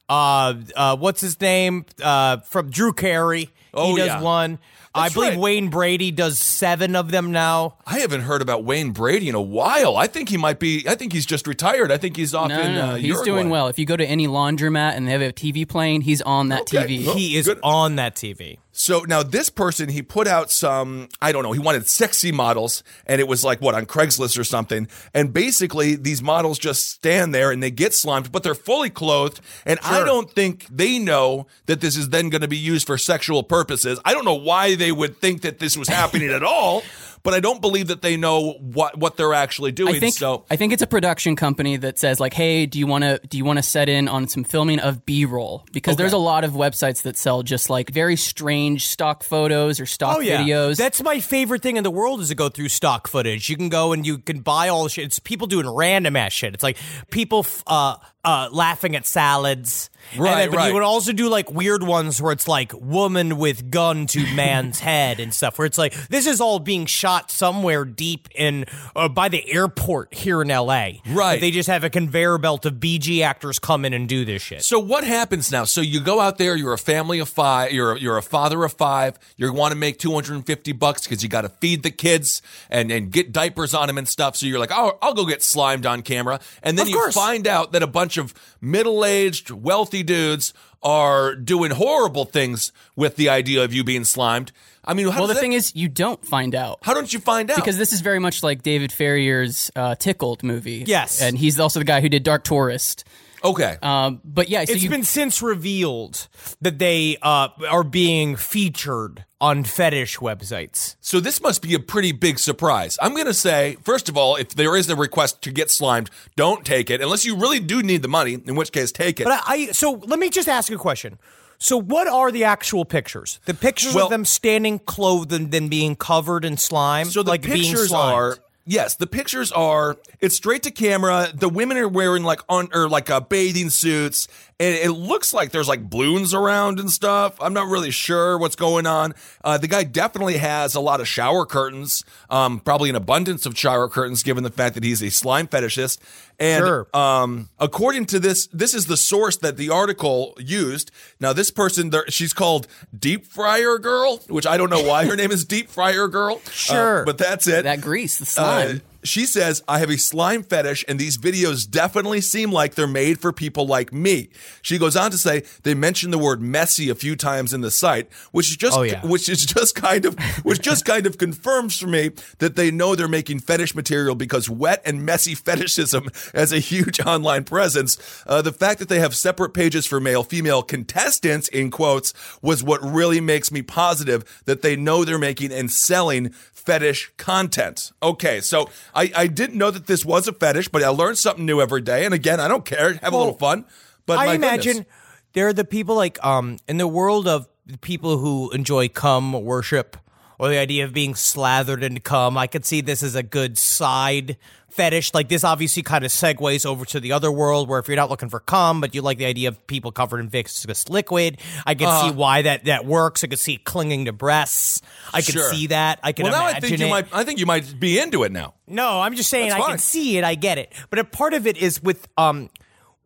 uh, 0.08 0.54
uh, 0.76 0.96
what's 0.96 1.20
his 1.20 1.40
name? 1.40 1.84
Uh, 2.02 2.38
from 2.38 2.70
Drew 2.70 2.92
Carey. 2.92 3.50
Oh, 3.74 3.94
he 3.94 3.98
does 3.98 4.08
yeah. 4.08 4.22
one. 4.22 4.58
I 4.94 5.08
believe 5.08 5.30
right. 5.32 5.38
Wayne 5.38 5.68
Brady 5.68 6.10
does 6.10 6.38
seven 6.38 6.96
of 6.96 7.10
them 7.10 7.30
now. 7.30 7.76
I 7.86 8.00
haven't 8.00 8.22
heard 8.22 8.42
about 8.42 8.64
Wayne 8.64 8.90
Brady 8.90 9.28
in 9.28 9.34
a 9.34 9.40
while. 9.40 9.96
I 9.96 10.06
think 10.08 10.28
he 10.28 10.36
might 10.36 10.58
be. 10.58 10.84
I 10.88 10.94
think 10.96 11.12
he's 11.12 11.26
just 11.26 11.46
retired. 11.46 11.92
I 11.92 11.96
think 11.96 12.16
he's 12.16 12.34
off 12.34 12.48
No, 12.48 12.60
in. 12.60 12.74
no, 12.74 12.80
Uh, 12.90 12.94
he's 12.96 13.06
Uruguay. 13.06 13.24
doing 13.24 13.50
well. 13.50 13.68
If 13.68 13.78
you 13.78 13.86
go 13.86 13.96
to 13.96 14.04
any 14.04 14.26
laundromat 14.26 14.96
and 14.96 15.06
they 15.06 15.12
have 15.12 15.22
a 15.22 15.32
TV 15.32 15.64
playing, 15.68 16.00
he's 16.02 16.22
on 16.22 16.48
that 16.48 16.62
Okay. 16.62 16.78
TV. 16.98 17.06
Well, 17.06 17.16
he 17.16 17.36
is 17.36 17.46
good. 17.46 17.60
on 17.62 17.96
that 17.96 18.16
TV. 18.16 18.58
So 18.72 19.00
now 19.06 19.22
this 19.22 19.50
person, 19.50 19.90
he 19.90 20.00
put 20.00 20.26
out 20.26 20.50
some, 20.50 21.08
I 21.20 21.32
don't 21.32 21.42
know, 21.42 21.52
he 21.52 21.58
wanted 21.58 21.86
sexy 21.86 22.32
models 22.32 22.82
and 23.04 23.20
it 23.20 23.28
was 23.28 23.44
like 23.44 23.60
what 23.60 23.74
on 23.74 23.84
Craigslist 23.84 24.38
or 24.38 24.44
something. 24.44 24.88
And 25.12 25.32
basically 25.34 25.96
these 25.96 26.22
models 26.22 26.58
just 26.58 26.88
stand 26.88 27.34
there 27.34 27.50
and 27.50 27.62
they 27.62 27.70
get 27.72 27.92
slimed, 27.92 28.32
but 28.32 28.42
they're 28.42 28.54
fully 28.54 28.88
clothed. 28.88 29.40
And 29.66 29.78
I 29.82 30.02
don't 30.04 30.30
think 30.30 30.66
they 30.70 30.98
know 30.98 31.46
that 31.66 31.80
this 31.82 31.94
is 31.96 32.08
then 32.08 32.30
going 32.30 32.40
to 32.40 32.48
be 32.48 32.56
used 32.56 32.86
for 32.86 32.96
sexual 32.96 33.42
purposes. 33.42 33.98
I 34.04 34.14
don't 34.14 34.24
know 34.24 34.34
why 34.34 34.76
they 34.80 34.92
would 34.92 35.18
think 35.20 35.42
that 35.42 35.58
this 35.58 35.76
was 35.76 35.88
happening 35.88 36.30
at 36.30 36.42
all, 36.42 36.82
but 37.22 37.34
I 37.34 37.40
don't 37.40 37.60
believe 37.60 37.88
that 37.88 38.00
they 38.02 38.16
know 38.16 38.52
what, 38.54 38.96
what 38.98 39.16
they're 39.16 39.34
actually 39.34 39.72
doing. 39.72 39.94
I 39.94 40.00
think 40.00 40.14
so 40.14 40.44
I 40.50 40.56
think 40.56 40.72
it's 40.72 40.82
a 40.82 40.86
production 40.86 41.36
company 41.36 41.76
that 41.76 41.98
says 41.98 42.18
like, 42.18 42.32
"Hey, 42.32 42.66
do 42.66 42.78
you 42.78 42.86
want 42.86 43.04
to 43.04 43.20
do 43.28 43.36
you 43.36 43.44
want 43.44 43.58
to 43.58 43.62
set 43.62 43.88
in 43.88 44.08
on 44.08 44.26
some 44.26 44.42
filming 44.44 44.78
of 44.80 45.04
B-roll?" 45.04 45.66
Because 45.72 45.96
there's 45.96 46.12
a 46.14 46.18
lot 46.18 46.44
of 46.44 46.52
websites 46.52 47.02
that 47.02 47.16
sell 47.16 47.42
just 47.42 47.68
like 47.68 47.90
very 47.90 48.16
strange 48.16 48.86
stock 48.86 49.22
photos 49.22 49.80
or 49.80 49.86
stock 49.86 50.18
videos. 50.18 50.72
Oh, 50.72 50.74
That's 50.74 51.02
my 51.02 51.20
favorite 51.20 51.62
thing 51.62 51.76
in 51.76 51.84
the 51.84 51.90
world 51.90 52.20
is 52.20 52.28
to 52.28 52.34
go 52.34 52.48
through 52.48 52.68
stock 52.68 53.06
footage. 53.06 53.48
You 53.50 53.56
can 53.56 53.68
go 53.68 53.92
and 53.92 54.06
you 54.06 54.18
can 54.18 54.40
buy 54.40 54.68
all 54.68 54.84
the 54.84 54.90
shit. 54.90 55.04
It's 55.04 55.18
people 55.18 55.46
doing 55.46 55.68
random 55.68 56.16
ass 56.16 56.32
shit. 56.32 56.54
It's 56.54 56.62
like 56.62 56.78
people 57.10 57.40
f- 57.40 57.62
uh, 57.66 57.96
uh, 58.24 58.48
laughing 58.52 58.96
at 58.96 59.06
salads. 59.06 59.90
Right, 60.16 60.36
then- 60.36 60.50
but 60.50 60.56
right. 60.56 60.68
you 60.68 60.74
would 60.74 60.82
also 60.82 61.12
do 61.12 61.28
like 61.28 61.50
weird 61.50 61.82
ones 61.82 62.20
where 62.20 62.32
it's 62.32 62.48
like 62.48 62.72
woman 62.74 63.36
with 63.36 63.70
gun 63.70 64.06
to 64.08 64.34
man's 64.34 64.80
head 64.80 65.20
and 65.20 65.32
stuff. 65.32 65.58
Where 65.58 65.66
it's 65.66 65.78
like 65.78 65.94
this 66.08 66.26
is 66.26 66.40
all 66.40 66.58
being 66.58 66.86
shot 66.86 67.30
somewhere 67.30 67.84
deep 67.84 68.28
in 68.34 68.64
uh, 68.96 69.08
by 69.08 69.28
the 69.28 69.50
airport 69.50 70.12
here 70.12 70.42
in 70.42 70.50
L.A. 70.50 71.00
Right. 71.06 71.40
They 71.40 71.50
just 71.50 71.68
have 71.68 71.84
a 71.84 71.90
conveyor 71.90 72.38
belt 72.38 72.66
of 72.66 72.74
BG 72.74 73.22
actors 73.22 73.58
come 73.58 73.84
in 73.84 73.92
and 73.92 74.08
do 74.08 74.24
this 74.24 74.42
shit. 74.42 74.62
So 74.62 74.78
what 74.78 75.04
happens 75.04 75.52
now? 75.52 75.64
So 75.64 75.80
you 75.80 76.00
go 76.00 76.20
out 76.20 76.38
there, 76.38 76.56
you're 76.56 76.72
a 76.72 76.78
family 76.78 77.18
of 77.20 77.28
five, 77.28 77.72
you're 77.72 77.96
you're 77.96 78.16
a 78.18 78.22
father 78.22 78.64
of 78.64 78.72
five, 78.72 79.18
you 79.36 79.52
want 79.52 79.72
to 79.72 79.78
make 79.78 79.98
250 79.98 80.72
bucks 80.72 81.04
because 81.04 81.22
you 81.22 81.28
got 81.28 81.42
to 81.42 81.48
feed 81.48 81.82
the 81.82 81.90
kids 81.90 82.42
and 82.68 82.90
and 82.90 83.10
get 83.10 83.32
diapers 83.32 83.74
on 83.74 83.86
them 83.86 83.98
and 83.98 84.08
stuff. 84.08 84.36
So 84.36 84.46
you're 84.46 84.58
like, 84.58 84.72
oh, 84.72 84.98
I'll 85.00 85.14
go 85.14 85.24
get 85.26 85.42
slimed 85.42 85.86
on 85.86 86.02
camera, 86.02 86.40
and 86.62 86.78
then 86.78 86.88
you 86.88 87.10
find 87.12 87.46
out 87.46 87.72
that 87.72 87.82
a 87.82 87.86
bunch 87.86 88.09
of 88.16 88.34
middle-aged, 88.60 89.50
wealthy 89.50 90.02
dudes 90.02 90.52
are 90.82 91.34
doing 91.34 91.72
horrible 91.72 92.24
things 92.24 92.72
with 92.96 93.16
the 93.16 93.28
idea 93.28 93.62
of 93.62 93.74
you 93.74 93.84
being 93.84 94.04
slimed. 94.04 94.50
I 94.84 94.94
mean, 94.94 95.08
well, 95.08 95.26
the 95.26 95.34
that- 95.34 95.40
thing 95.40 95.52
is, 95.52 95.74
you 95.76 95.88
don't 95.88 96.24
find 96.24 96.54
out. 96.54 96.78
how 96.82 96.94
don't 96.94 97.12
you 97.12 97.20
find 97.20 97.50
out? 97.50 97.56
Because 97.56 97.76
this 97.76 97.92
is 97.92 98.00
very 98.00 98.18
much 98.18 98.42
like 98.42 98.62
David 98.62 98.90
Farrier's 98.92 99.70
uh, 99.76 99.94
Tickled 99.96 100.42
movie. 100.42 100.84
Yes. 100.86 101.20
and 101.20 101.36
he's 101.36 101.60
also 101.60 101.78
the 101.80 101.84
guy 101.84 102.00
who 102.00 102.08
did 102.08 102.22
Dark 102.22 102.44
Tourist. 102.44 103.04
Okay, 103.44 103.76
Um, 103.82 104.20
but 104.24 104.48
yeah, 104.48 104.64
so 104.64 104.72
It's 104.72 104.82
you, 104.82 104.90
been 104.90 105.04
since 105.04 105.40
revealed 105.42 106.28
that 106.60 106.78
they 106.78 107.16
uh, 107.22 107.48
are 107.68 107.84
being 107.84 108.36
featured 108.36 109.24
on 109.40 109.64
fetish 109.64 110.18
websites. 110.18 110.96
So 111.00 111.18
this 111.20 111.40
must 111.40 111.62
be 111.62 111.74
a 111.74 111.78
pretty 111.80 112.12
big 112.12 112.38
surprise. 112.38 112.98
I'm 113.00 113.14
going 113.14 113.26
to 113.26 113.34
say, 113.34 113.76
first 113.82 114.08
of 114.08 114.16
all, 114.16 114.36
if 114.36 114.50
there 114.50 114.76
is 114.76 114.90
a 114.90 114.96
request 114.96 115.40
to 115.42 115.50
get 115.50 115.70
slimed, 115.70 116.10
don't 116.36 116.64
take 116.64 116.90
it 116.90 117.00
unless 117.00 117.24
you 117.24 117.36
really 117.36 117.60
do 117.60 117.82
need 117.82 118.02
the 118.02 118.08
money. 118.08 118.34
In 118.44 118.54
which 118.54 118.70
case, 118.72 118.92
take 118.92 119.18
it. 119.20 119.24
But 119.24 119.42
I, 119.46 119.52
I 119.54 119.66
so 119.72 119.92
let 119.92 120.18
me 120.18 120.28
just 120.28 120.48
ask 120.48 120.70
a 120.70 120.76
question. 120.76 121.18
So 121.62 121.78
what 121.78 122.08
are 122.08 122.30
the 122.32 122.44
actual 122.44 122.84
pictures? 122.86 123.38
The 123.44 123.54
pictures 123.54 123.94
Well- 123.94 124.06
of 124.06 124.10
them 124.10 124.24
standing 124.24 124.78
clothed 124.78 125.32
and 125.32 125.50
then 125.50 125.68
being 125.68 125.94
covered 125.96 126.44
in 126.44 126.56
slime. 126.56 127.06
so 127.06 127.22
the 127.22 127.30
like 127.30 127.42
being 127.42 127.56
pictures 127.56 127.88
slimed? 127.88 128.14
are 128.14 128.38
yes, 128.70 128.94
the 128.94 129.06
pictures 129.06 129.52
are 129.52 129.98
it's 130.20 130.36
straight 130.36 130.62
to 130.62 130.70
camera. 130.70 131.28
The 131.34 131.48
women 131.48 131.76
are 131.76 131.88
wearing 131.88 132.22
like 132.22 132.40
on 132.48 132.68
or 132.72 132.88
like 132.88 133.10
uh, 133.10 133.20
bathing 133.20 133.68
suits, 133.68 134.28
and 134.60 134.74
it 134.76 134.92
looks 134.92 135.32
like 135.32 135.50
there's 135.50 135.66
like 135.68 135.88
balloons 135.88 136.34
around 136.34 136.78
and 136.78 136.90
stuff. 136.90 137.34
I'm 137.40 137.54
not 137.54 137.66
really 137.68 137.90
sure 137.90 138.36
what's 138.38 138.54
going 138.56 138.86
on. 138.86 139.14
Uh, 139.42 139.56
the 139.58 139.66
guy 139.66 139.82
definitely 139.84 140.36
has 140.36 140.74
a 140.74 140.80
lot 140.80 141.00
of 141.00 141.08
shower 141.08 141.46
curtains, 141.46 142.04
um, 142.28 142.60
probably 142.60 142.90
an 142.90 142.94
abundance 142.96 143.46
of 143.46 143.58
shower 143.58 143.88
curtains, 143.88 144.22
given 144.22 144.44
the 144.44 144.50
fact 144.50 144.74
that 144.74 144.84
he's 144.84 145.02
a 145.02 145.10
slime 145.10 145.48
fetishist. 145.48 145.98
And 146.38 146.62
Sure. 146.64 146.86
um, 146.94 147.48
according 147.58 148.06
to 148.06 148.18
this, 148.20 148.46
this 148.52 148.74
is 148.74 148.86
the 148.86 148.96
source 148.96 149.36
that 149.38 149.56
the 149.56 149.70
article 149.70 150.34
used. 150.38 150.90
Now, 151.20 151.32
this 151.32 151.50
person, 151.50 151.90
there, 151.90 152.04
she's 152.08 152.32
called 152.32 152.66
Deep 152.96 153.26
Fryer 153.26 153.78
Girl, 153.78 154.18
which 154.28 154.46
I 154.46 154.56
don't 154.58 154.70
know 154.70 154.82
why 154.82 155.06
her 155.06 155.16
name 155.22 155.30
is 155.32 155.44
Deep 155.44 155.68
Fryer 155.70 156.06
Girl. 156.06 156.36
Uh, 156.46 156.50
Sure. 156.50 157.04
but 157.06 157.16
that's 157.18 157.46
it. 157.46 157.64
that 157.64 157.80
grease, 157.80 158.18
the 158.18 158.24
Uh, 158.24 158.26
slime. 158.66 158.82
She 159.02 159.24
says, 159.26 159.62
I 159.68 159.78
have 159.78 159.90
a 159.90 159.96
slime 159.98 160.42
fetish, 160.42 160.84
and 160.88 160.98
these 160.98 161.16
videos 161.18 161.68
definitely 161.68 162.20
seem 162.20 162.52
like 162.52 162.74
they're 162.74 162.86
made 162.86 163.20
for 163.20 163.32
people 163.32 163.66
like 163.66 163.92
me. 163.92 164.28
She 164.62 164.78
goes 164.78 164.96
on 164.96 165.10
to 165.10 165.18
say 165.18 165.42
they 165.62 165.74
mention 165.74 166.10
the 166.10 166.18
word 166.18 166.40
messy 166.42 166.90
a 166.90 166.94
few 166.94 167.16
times 167.16 167.52
in 167.52 167.60
the 167.60 167.70
site, 167.70 168.12
which 168.32 168.48
is 168.50 168.56
just 168.56 168.76
Oh, 168.78 168.82
yeah. 168.82 169.04
which 169.06 169.28
is 169.28 169.44
just 169.46 169.74
kind 169.74 170.04
of 170.04 170.18
which 170.44 170.60
just 170.60 170.84
kind 170.84 171.06
of 171.06 171.18
confirms 171.18 171.78
for 171.78 171.86
me 171.86 172.10
that 172.38 172.56
they 172.56 172.70
know 172.70 172.94
they're 172.94 173.08
making 173.08 173.40
fetish 173.40 173.74
material 173.74 174.14
because 174.14 174.48
wet 174.50 174.82
and 174.84 175.04
messy 175.04 175.34
fetishism 175.34 176.08
has 176.34 176.52
a 176.52 176.58
huge 176.58 177.00
online 177.06 177.44
presence. 177.44 177.98
Uh, 178.26 178.42
the 178.42 178.52
fact 178.52 178.78
that 178.78 178.88
they 178.88 179.00
have 179.00 179.14
separate 179.14 179.50
pages 179.54 179.86
for 179.86 180.00
male 180.00 180.22
female 180.22 180.62
contestants 180.62 181.48
in 181.48 181.70
quotes 181.70 182.12
was 182.42 182.62
what 182.62 182.80
really 182.82 183.20
makes 183.20 183.50
me 183.50 183.62
positive 183.62 184.42
that 184.44 184.62
they 184.62 184.76
know 184.76 185.04
they're 185.04 185.18
making 185.18 185.52
and 185.52 185.70
selling 185.70 186.32
fetish 186.60 187.12
content. 187.16 187.92
Okay, 188.02 188.40
so 188.40 188.70
I, 188.94 189.12
I 189.16 189.26
didn't 189.26 189.56
know 189.56 189.70
that 189.70 189.86
this 189.86 190.04
was 190.04 190.28
a 190.28 190.32
fetish, 190.32 190.68
but 190.68 190.82
I 190.82 190.88
learned 190.88 191.18
something 191.18 191.44
new 191.44 191.60
every 191.60 191.80
day. 191.80 192.04
And 192.04 192.14
again, 192.14 192.40
I 192.40 192.48
don't 192.48 192.64
care, 192.64 192.94
have 192.94 193.12
a 193.12 193.16
little 193.16 193.38
fun. 193.38 193.64
But 194.06 194.18
I 194.18 194.34
imagine 194.34 194.78
goodness. 194.78 194.94
they're 195.32 195.52
the 195.52 195.64
people 195.64 195.94
like 195.94 196.22
um 196.24 196.58
in 196.68 196.78
the 196.78 196.88
world 196.88 197.28
of 197.28 197.48
people 197.80 198.18
who 198.18 198.50
enjoy 198.50 198.88
cum 198.88 199.32
worship 199.32 199.96
or 200.40 200.48
the 200.48 200.56
idea 200.58 200.84
of 200.86 200.94
being 200.94 201.14
slathered 201.14 201.82
in 201.82 202.00
cum. 202.00 202.38
I 202.38 202.46
could 202.46 202.64
see 202.64 202.80
this 202.80 203.02
as 203.02 203.14
a 203.14 203.22
good 203.22 203.58
side 203.58 204.38
fetish. 204.70 205.12
Like 205.12 205.28
this 205.28 205.44
obviously 205.44 205.82
kind 205.82 206.02
of 206.02 206.10
segues 206.10 206.64
over 206.64 206.86
to 206.86 206.98
the 207.00 207.12
other 207.12 207.30
world 207.30 207.68
where 207.68 207.78
if 207.78 207.88
you're 207.88 207.96
not 207.98 208.08
looking 208.08 208.30
for 208.30 208.40
cum, 208.40 208.80
but 208.80 208.94
you 208.94 209.02
like 209.02 209.18
the 209.18 209.26
idea 209.26 209.48
of 209.48 209.66
people 209.66 209.92
covered 209.92 210.20
in 210.20 210.30
viscous 210.30 210.88
liquid, 210.88 211.36
I 211.66 211.74
can 211.74 211.88
Uh-huh. 211.88 212.08
see 212.08 212.14
why 212.14 212.40
that 212.42 212.64
that 212.64 212.86
works. 212.86 213.22
I 213.22 213.26
could 213.26 213.38
see 213.38 213.58
clinging 213.58 214.06
to 214.06 214.12
breasts. 214.12 214.80
I 215.12 215.20
can 215.20 215.34
Sure. 215.34 215.52
see 215.52 215.66
that. 215.66 215.98
I 216.02 216.12
can 216.12 216.22
well, 216.22 216.32
now 216.32 216.48
imagine 216.48 216.56
I 216.56 216.60
think 216.68 216.80
you 216.80 216.86
it. 216.86 216.90
might. 216.90 217.06
I 217.12 217.24
think 217.24 217.38
you 217.38 217.46
might 217.46 217.78
be 217.78 217.98
into 217.98 218.22
it 218.22 218.32
now. 218.32 218.54
No, 218.66 219.02
I'm 219.02 219.16
just 219.16 219.28
saying 219.28 219.50
That's 219.50 219.60
I 219.60 219.64
fine. 219.66 219.70
can 219.72 219.78
see 219.78 220.16
it. 220.16 220.24
I 220.24 220.36
get 220.36 220.56
it. 220.56 220.72
But 220.88 221.00
a 221.00 221.04
part 221.04 221.34
of 221.34 221.46
it 221.46 221.58
is 221.58 221.82
with 221.82 222.08
um, 222.16 222.48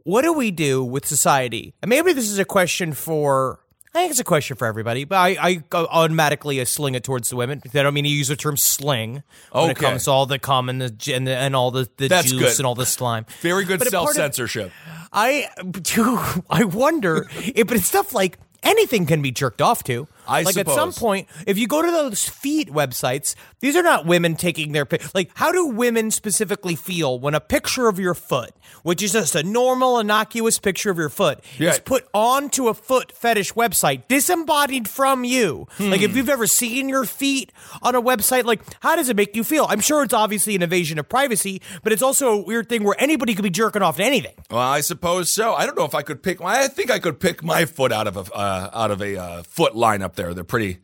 what 0.04 0.22
do 0.22 0.32
we 0.32 0.52
do 0.52 0.84
with 0.84 1.04
society? 1.04 1.74
And 1.82 1.88
maybe 1.88 2.12
this 2.12 2.30
is 2.30 2.38
a 2.38 2.44
question 2.44 2.92
for. 2.92 3.58
I 3.94 4.00
think 4.00 4.10
it's 4.10 4.20
a 4.20 4.24
question 4.24 4.56
for 4.56 4.66
everybody, 4.66 5.04
but 5.04 5.16
I, 5.16 5.36
I 5.40 5.62
automatically 5.72 6.60
uh, 6.60 6.64
sling 6.64 6.96
it 6.96 7.04
towards 7.04 7.30
the 7.30 7.36
women. 7.36 7.62
I 7.64 7.82
don't 7.82 7.94
mean 7.94 8.02
to 8.02 8.10
use 8.10 8.26
the 8.26 8.34
term 8.34 8.56
sling 8.56 9.22
when 9.52 9.70
it 9.70 9.76
comes 9.76 10.04
to 10.04 10.10
all 10.10 10.26
the 10.26 10.40
cum 10.40 10.68
and 10.68 10.80
the 10.82 11.14
and, 11.14 11.26
the, 11.28 11.36
and 11.36 11.54
all 11.54 11.70
the, 11.70 11.88
the 11.96 12.08
That's 12.08 12.28
juice 12.28 12.40
good. 12.40 12.58
and 12.58 12.66
all 12.66 12.74
the 12.74 12.86
slime. 12.86 13.24
Very 13.40 13.64
good 13.64 13.78
But 13.78 13.86
a 13.88 13.90
part 13.92 14.14
self 14.14 14.14
censorship. 14.14 14.72
I 15.12 15.48
do. 15.70 16.18
I 16.50 16.64
wonder 16.64 17.28
if 17.38 17.68
but 17.68 17.76
it's 17.76 17.86
stuff 17.86 18.12
like 18.12 18.38
anything 18.64 19.06
can 19.06 19.22
be 19.22 19.30
jerked 19.30 19.62
off 19.62 19.84
to. 19.84 20.08
I 20.26 20.43
like 20.43 20.57
at 20.57 20.69
some 20.69 20.93
point, 20.93 21.28
if 21.47 21.59
you 21.59 21.66
go 21.66 21.83
to 21.83 21.90
those 21.90 22.28
feet 22.28 22.69
websites, 22.71 23.35
these 23.61 23.76
are 23.76 23.83
not 23.83 24.07
women 24.07 24.37
taking 24.37 24.73
their 24.73 24.85
pic. 24.87 25.14
Like, 25.14 25.31
how 25.35 25.52
do 25.52 25.66
women 25.66 26.11
specifically 26.11 26.76
feel 26.76 27.19
when 27.19 27.35
a 27.35 27.40
picture 27.40 27.88
of 27.88 27.99
your 27.99 28.14
foot, 28.14 28.52
which 28.83 29.02
is 29.02 29.12
just 29.12 29.35
a 29.35 29.43
normal, 29.43 29.99
innocuous 29.99 30.59
picture 30.59 30.90
of 30.90 30.97
your 30.99 31.09
foot, 31.09 31.40
Yeah. 31.59 31.71
is 31.71 31.78
put 31.78 32.07
onto 32.14 32.69
a 32.69 32.75
foot 32.75 33.12
fetish 33.12 33.52
website, 33.54 34.02
disembodied 34.09 34.88
from 34.88 35.25
you? 35.25 35.66
Like, 35.78 36.00
Hmm. 36.00 36.04
if 36.04 36.16
you've 36.16 36.28
ever 36.28 36.47
seen 36.47 36.88
your 36.88 37.04
feet 37.04 37.52
on 37.83 37.95
a 37.95 38.02
website, 38.02 38.45
like, 38.45 38.62
how 38.81 38.97
does 38.97 39.09
it 39.09 39.16
make 39.16 39.37
you 39.37 39.45
feel? 39.45 39.66
I'm 39.69 39.81
sure 39.81 40.02
it's 40.02 40.14
obviously 40.14 40.54
an 40.54 40.62
invasion 40.62 40.99
of 40.99 41.09
privacy, 41.09 41.61
but 41.83 41.93
it's 41.93 42.02
also 42.02 42.28
a 42.33 42.38
weird 42.38 42.69
thing 42.69 42.85
where 42.85 42.97
anybody 42.99 43.35
could 43.35 43.43
be 43.45 43.50
jerking 43.50 43.83
off 43.83 43.97
to 43.97 44.04
anything. 44.04 44.33
Well, 44.50 44.61
I 44.61 44.81
suppose 44.81 45.31
so. 45.31 45.54
I 45.54 45.66
don't 45.66 45.76
know 45.76 45.85
if 45.85 45.95
I 45.95 46.02
could 46.02 46.23
pick. 46.23 46.40
I 46.43 46.69
think 46.69 46.90
I 46.90 46.99
could 46.99 47.21
pick 47.21 47.43
my 47.43 47.64
foot 47.64 47.93
out 47.93 48.07
of 48.07 48.16
a 48.16 48.21
uh, 48.35 48.71
out 48.73 48.90
of 48.90 49.00
a 49.02 49.16
uh, 49.16 49.43
foot 49.45 49.75
line 49.76 50.02
there. 50.16 50.35
They're 50.35 50.44
pretty 50.44 50.78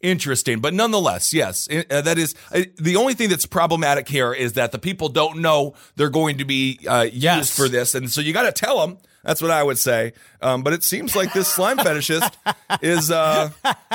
interesting, 0.00 0.60
but 0.60 0.74
nonetheless, 0.74 1.32
yes, 1.32 1.68
uh, 1.70 2.00
that 2.02 2.18
is 2.18 2.34
uh, 2.52 2.62
the 2.76 2.96
only 2.96 3.14
thing 3.14 3.28
that's 3.30 3.46
problematic 3.46 4.08
here 4.08 4.32
is 4.32 4.52
that 4.54 4.70
the 4.72 4.78
people 4.78 5.08
don't 5.08 5.38
know 5.38 5.74
they're 5.96 6.10
going 6.10 6.38
to 6.38 6.44
be 6.44 6.78
uh, 6.86 7.02
used 7.02 7.16
Yes. 7.22 7.56
for 7.56 7.68
this, 7.68 7.94
and 7.94 8.10
so 8.10 8.20
you 8.20 8.32
got 8.32 8.42
to 8.44 8.52
tell 8.52 8.86
them. 8.86 8.98
That's 9.24 9.42
what 9.42 9.50
I 9.50 9.60
would 9.60 9.76
say. 9.78 10.12
Um, 10.40 10.62
but 10.62 10.72
it 10.72 10.84
seems 10.84 11.16
like 11.16 11.32
this 11.32 11.48
slime 11.52 11.78
fetishist 11.78 12.32
is 12.80 13.10
uh, 13.10 13.50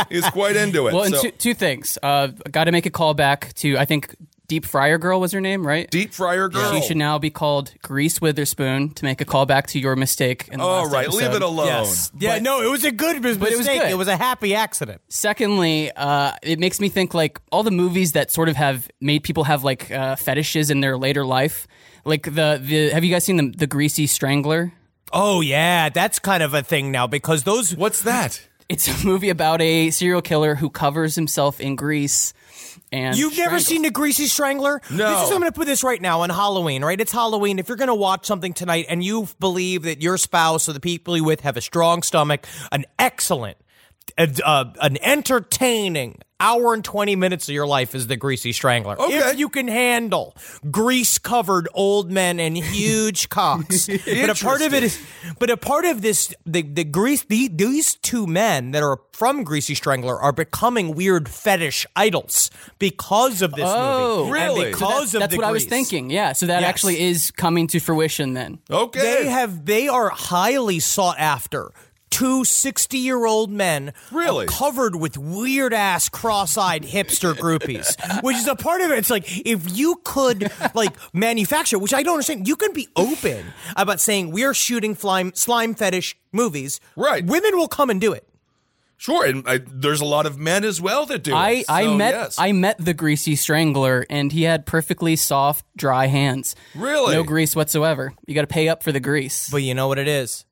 is 0.09 0.25
quite 0.31 0.57
into 0.57 0.87
it. 0.89 0.93
Well, 0.93 1.03
and 1.03 1.15
So- 1.15 1.21
two, 1.21 1.31
two 1.31 1.53
things. 1.53 1.97
Uh, 2.03 2.27
Got 2.51 2.65
to 2.65 2.73
make 2.73 2.85
a 2.85 2.89
call 2.89 3.13
back 3.13 3.53
to 3.55 3.77
I 3.77 3.85
think 3.85 4.13
Deep 4.51 4.65
Fryer 4.65 4.97
Girl 4.97 5.21
was 5.21 5.31
her 5.31 5.39
name, 5.39 5.65
right? 5.65 5.89
Deep 5.91 6.13
Fryer 6.13 6.49
Girl. 6.49 6.73
She 6.73 6.81
should 6.85 6.97
now 6.97 7.17
be 7.17 7.29
called 7.29 7.73
Grease 7.81 8.19
Witherspoon 8.19 8.89
to 8.95 9.05
make 9.05 9.21
a 9.21 9.25
callback 9.25 9.67
to 9.67 9.79
your 9.79 9.95
mistake. 9.95 10.49
In 10.51 10.59
the 10.59 10.65
All 10.65 10.83
last 10.83 10.93
right, 10.93 11.05
episode. 11.05 11.21
leave 11.23 11.33
it 11.35 11.41
alone. 11.41 11.67
Yes. 11.67 12.11
Yeah, 12.19 12.35
But- 12.35 12.41
no, 12.43 12.61
it 12.61 12.69
was 12.69 12.83
a 12.83 12.91
good 12.91 13.21
mistake. 13.21 13.49
it 13.53 13.57
was 13.57 13.65
good. 13.65 13.89
It 13.91 13.97
was 13.97 14.09
a 14.09 14.17
happy 14.17 14.53
accident. 14.53 14.99
Secondly, 15.07 15.89
uh, 15.95 16.33
it 16.43 16.59
makes 16.59 16.81
me 16.81 16.89
think 16.89 17.13
like 17.13 17.39
all 17.49 17.63
the 17.63 17.71
movies 17.71 18.11
that 18.11 18.29
sort 18.29 18.49
of 18.49 18.57
have 18.57 18.89
made 18.99 19.23
people 19.23 19.45
have 19.45 19.63
like 19.63 19.89
uh, 19.89 20.17
fetishes 20.17 20.69
in 20.69 20.81
their 20.81 20.97
later 20.97 21.25
life. 21.25 21.65
Like 22.03 22.23
the 22.23 22.59
the 22.61 22.89
have 22.89 23.05
you 23.05 23.11
guys 23.13 23.23
seen 23.23 23.37
the 23.37 23.53
the 23.57 23.67
Greasy 23.67 24.05
Strangler? 24.05 24.73
Oh 25.13 25.39
yeah, 25.39 25.87
that's 25.87 26.19
kind 26.19 26.43
of 26.43 26.53
a 26.53 26.61
thing 26.61 26.91
now 26.91 27.07
because 27.07 27.43
those 27.43 27.73
What's 27.73 28.01
that? 28.01 28.41
It's 28.67 28.87
a 28.87 29.05
movie 29.05 29.29
about 29.29 29.61
a 29.61 29.91
serial 29.91 30.21
killer 30.21 30.55
who 30.55 30.69
covers 30.69 31.15
himself 31.15 31.59
in 31.61 31.75
grease. 31.75 32.33
And 32.91 33.17
You've 33.17 33.37
never 33.37 33.59
seen 33.59 33.81
the 33.83 33.91
Greasy 33.91 34.27
Strangler? 34.27 34.81
No. 34.91 34.97
This 34.97 35.27
is, 35.27 35.31
I'm 35.31 35.39
going 35.39 35.51
to 35.51 35.57
put 35.57 35.67
this 35.67 35.83
right 35.83 36.01
now 36.01 36.21
on 36.21 36.29
Halloween, 36.29 36.83
right? 36.83 36.99
It's 36.99 37.11
Halloween. 37.11 37.59
If 37.59 37.67
you're 37.67 37.77
going 37.77 37.87
to 37.87 37.95
watch 37.95 38.25
something 38.25 38.53
tonight 38.53 38.85
and 38.89 39.03
you 39.03 39.27
believe 39.39 39.83
that 39.83 40.01
your 40.01 40.17
spouse 40.17 40.67
or 40.69 40.73
the 40.73 40.79
people 40.79 41.15
you're 41.15 41.25
with 41.25 41.41
have 41.41 41.57
a 41.57 41.61
strong 41.61 42.03
stomach, 42.03 42.45
an 42.71 42.85
excellent, 42.99 43.57
uh, 44.17 44.27
uh, 44.43 44.65
an 44.81 44.97
entertaining 45.03 46.19
hour 46.39 46.73
and 46.73 46.83
20 46.83 47.15
minutes 47.15 47.47
of 47.47 47.53
your 47.53 47.67
life 47.67 47.93
is 47.93 48.07
the 48.07 48.15
Greasy 48.17 48.51
Strangler. 48.51 48.99
Okay. 48.99 49.15
If 49.15 49.37
you 49.37 49.47
can 49.47 49.67
handle 49.67 50.35
grease 50.71 51.19
covered 51.19 51.69
old 51.75 52.09
men 52.11 52.39
and 52.39 52.57
huge 52.57 53.29
cocks. 53.29 53.85
but 53.87 54.29
a 54.31 54.33
part 54.43 54.61
of 54.63 54.73
it 54.73 54.81
is, 54.83 54.99
but 55.37 55.51
a 55.51 55.57
part 55.57 55.85
of 55.85 56.01
this, 56.01 56.33
the, 56.47 56.63
the 56.63 56.83
grease, 56.83 57.23
the, 57.25 57.47
these 57.47 57.93
two 57.93 58.25
men 58.25 58.71
that 58.71 58.81
are 58.81 58.97
from 59.13 59.43
Greasy 59.43 59.75
Strangler 59.75 60.19
are 60.19 60.31
becoming 60.33 60.95
weird 60.95 61.29
fetish 61.29 61.85
idols 61.95 62.49
because 62.79 63.43
of 63.43 63.51
this 63.53 63.65
Oh. 63.67 64.21
movie. 64.25 64.31
Really? 64.31 64.65
And 64.65 64.75
So 64.75 64.79
because 64.79 64.99
that's, 65.11 65.13
of 65.13 65.19
that's 65.19 65.31
the 65.33 65.37
what 65.37 65.45
I 65.45 65.51
was 65.51 65.65
thinking. 65.65 66.09
Yeah, 66.09 66.33
so 66.33 66.47
that 66.47 66.61
Yes. 66.61 66.69
actually 66.69 67.01
is 67.01 67.29
coming 67.29 67.67
to 67.67 67.79
fruition 67.79 68.33
then. 68.33 68.57
Okay. 68.69 68.99
They 68.99 69.29
have 69.29 69.65
they 69.67 69.87
are 69.87 70.09
highly 70.09 70.79
sought 70.79 71.19
after. 71.19 71.71
Two 72.11 72.43
60 72.45 72.97
year 72.97 73.25
old 73.25 73.49
men 73.49 73.93
Really? 74.11 74.45
covered 74.45 74.95
with 74.95 75.17
weird 75.17 75.73
ass 75.73 76.09
cross 76.09 76.57
eyed 76.57 76.83
hipster 76.83 77.33
groupies, 77.33 77.95
which 78.21 78.35
is 78.37 78.47
a 78.47 78.55
part 78.55 78.81
of 78.81 78.91
it. 78.91 78.99
It's 78.99 79.09
like 79.09 79.23
if 79.47 79.75
you 79.75 79.99
could 80.03 80.51
like 80.75 80.95
manufacture, 81.13 81.79
which 81.79 81.93
I 81.93 82.03
don't 82.03 82.13
understand, 82.15 82.47
you 82.47 82.55
can 82.57 82.73
be 82.73 82.87
open 82.95 83.45
about 83.75 83.99
saying 83.99 84.31
we're 84.31 84.53
shooting 84.53 84.93
slime, 84.93 85.31
slime 85.33 85.73
fetish 85.73 86.15
movies. 86.31 86.79
Right. 86.95 87.25
Women 87.25 87.57
will 87.57 87.69
come 87.69 87.89
and 87.89 87.99
do 87.99 88.11
it. 88.13 88.27
Sure, 88.97 89.25
and 89.25 89.43
I, 89.47 89.57
there's 89.65 89.99
a 89.99 90.05
lot 90.05 90.27
of 90.27 90.37
men 90.37 90.63
as 90.63 90.79
well 90.79 91.07
that 91.07 91.23
do. 91.23 91.33
I, 91.33 91.49
it. 91.51 91.65
I 91.67 91.87
met 91.95 92.13
yes. 92.13 92.35
I 92.37 92.51
met 92.51 92.77
the 92.77 92.93
greasy 92.93 93.35
strangler 93.35 94.05
and 94.11 94.31
he 94.31 94.43
had 94.43 94.67
perfectly 94.67 95.15
soft, 95.15 95.65
dry 95.75 96.05
hands. 96.05 96.55
Really? 96.75 97.15
No 97.15 97.23
grease 97.23 97.55
whatsoever. 97.55 98.13
You 98.27 98.35
got 98.35 98.41
to 98.41 98.47
pay 98.47 98.69
up 98.69 98.83
for 98.83 98.91
the 98.91 98.99
grease. 98.99 99.49
But 99.49 99.63
you 99.63 99.73
know 99.73 99.87
what 99.87 99.97
it 99.97 100.07
is? 100.07 100.45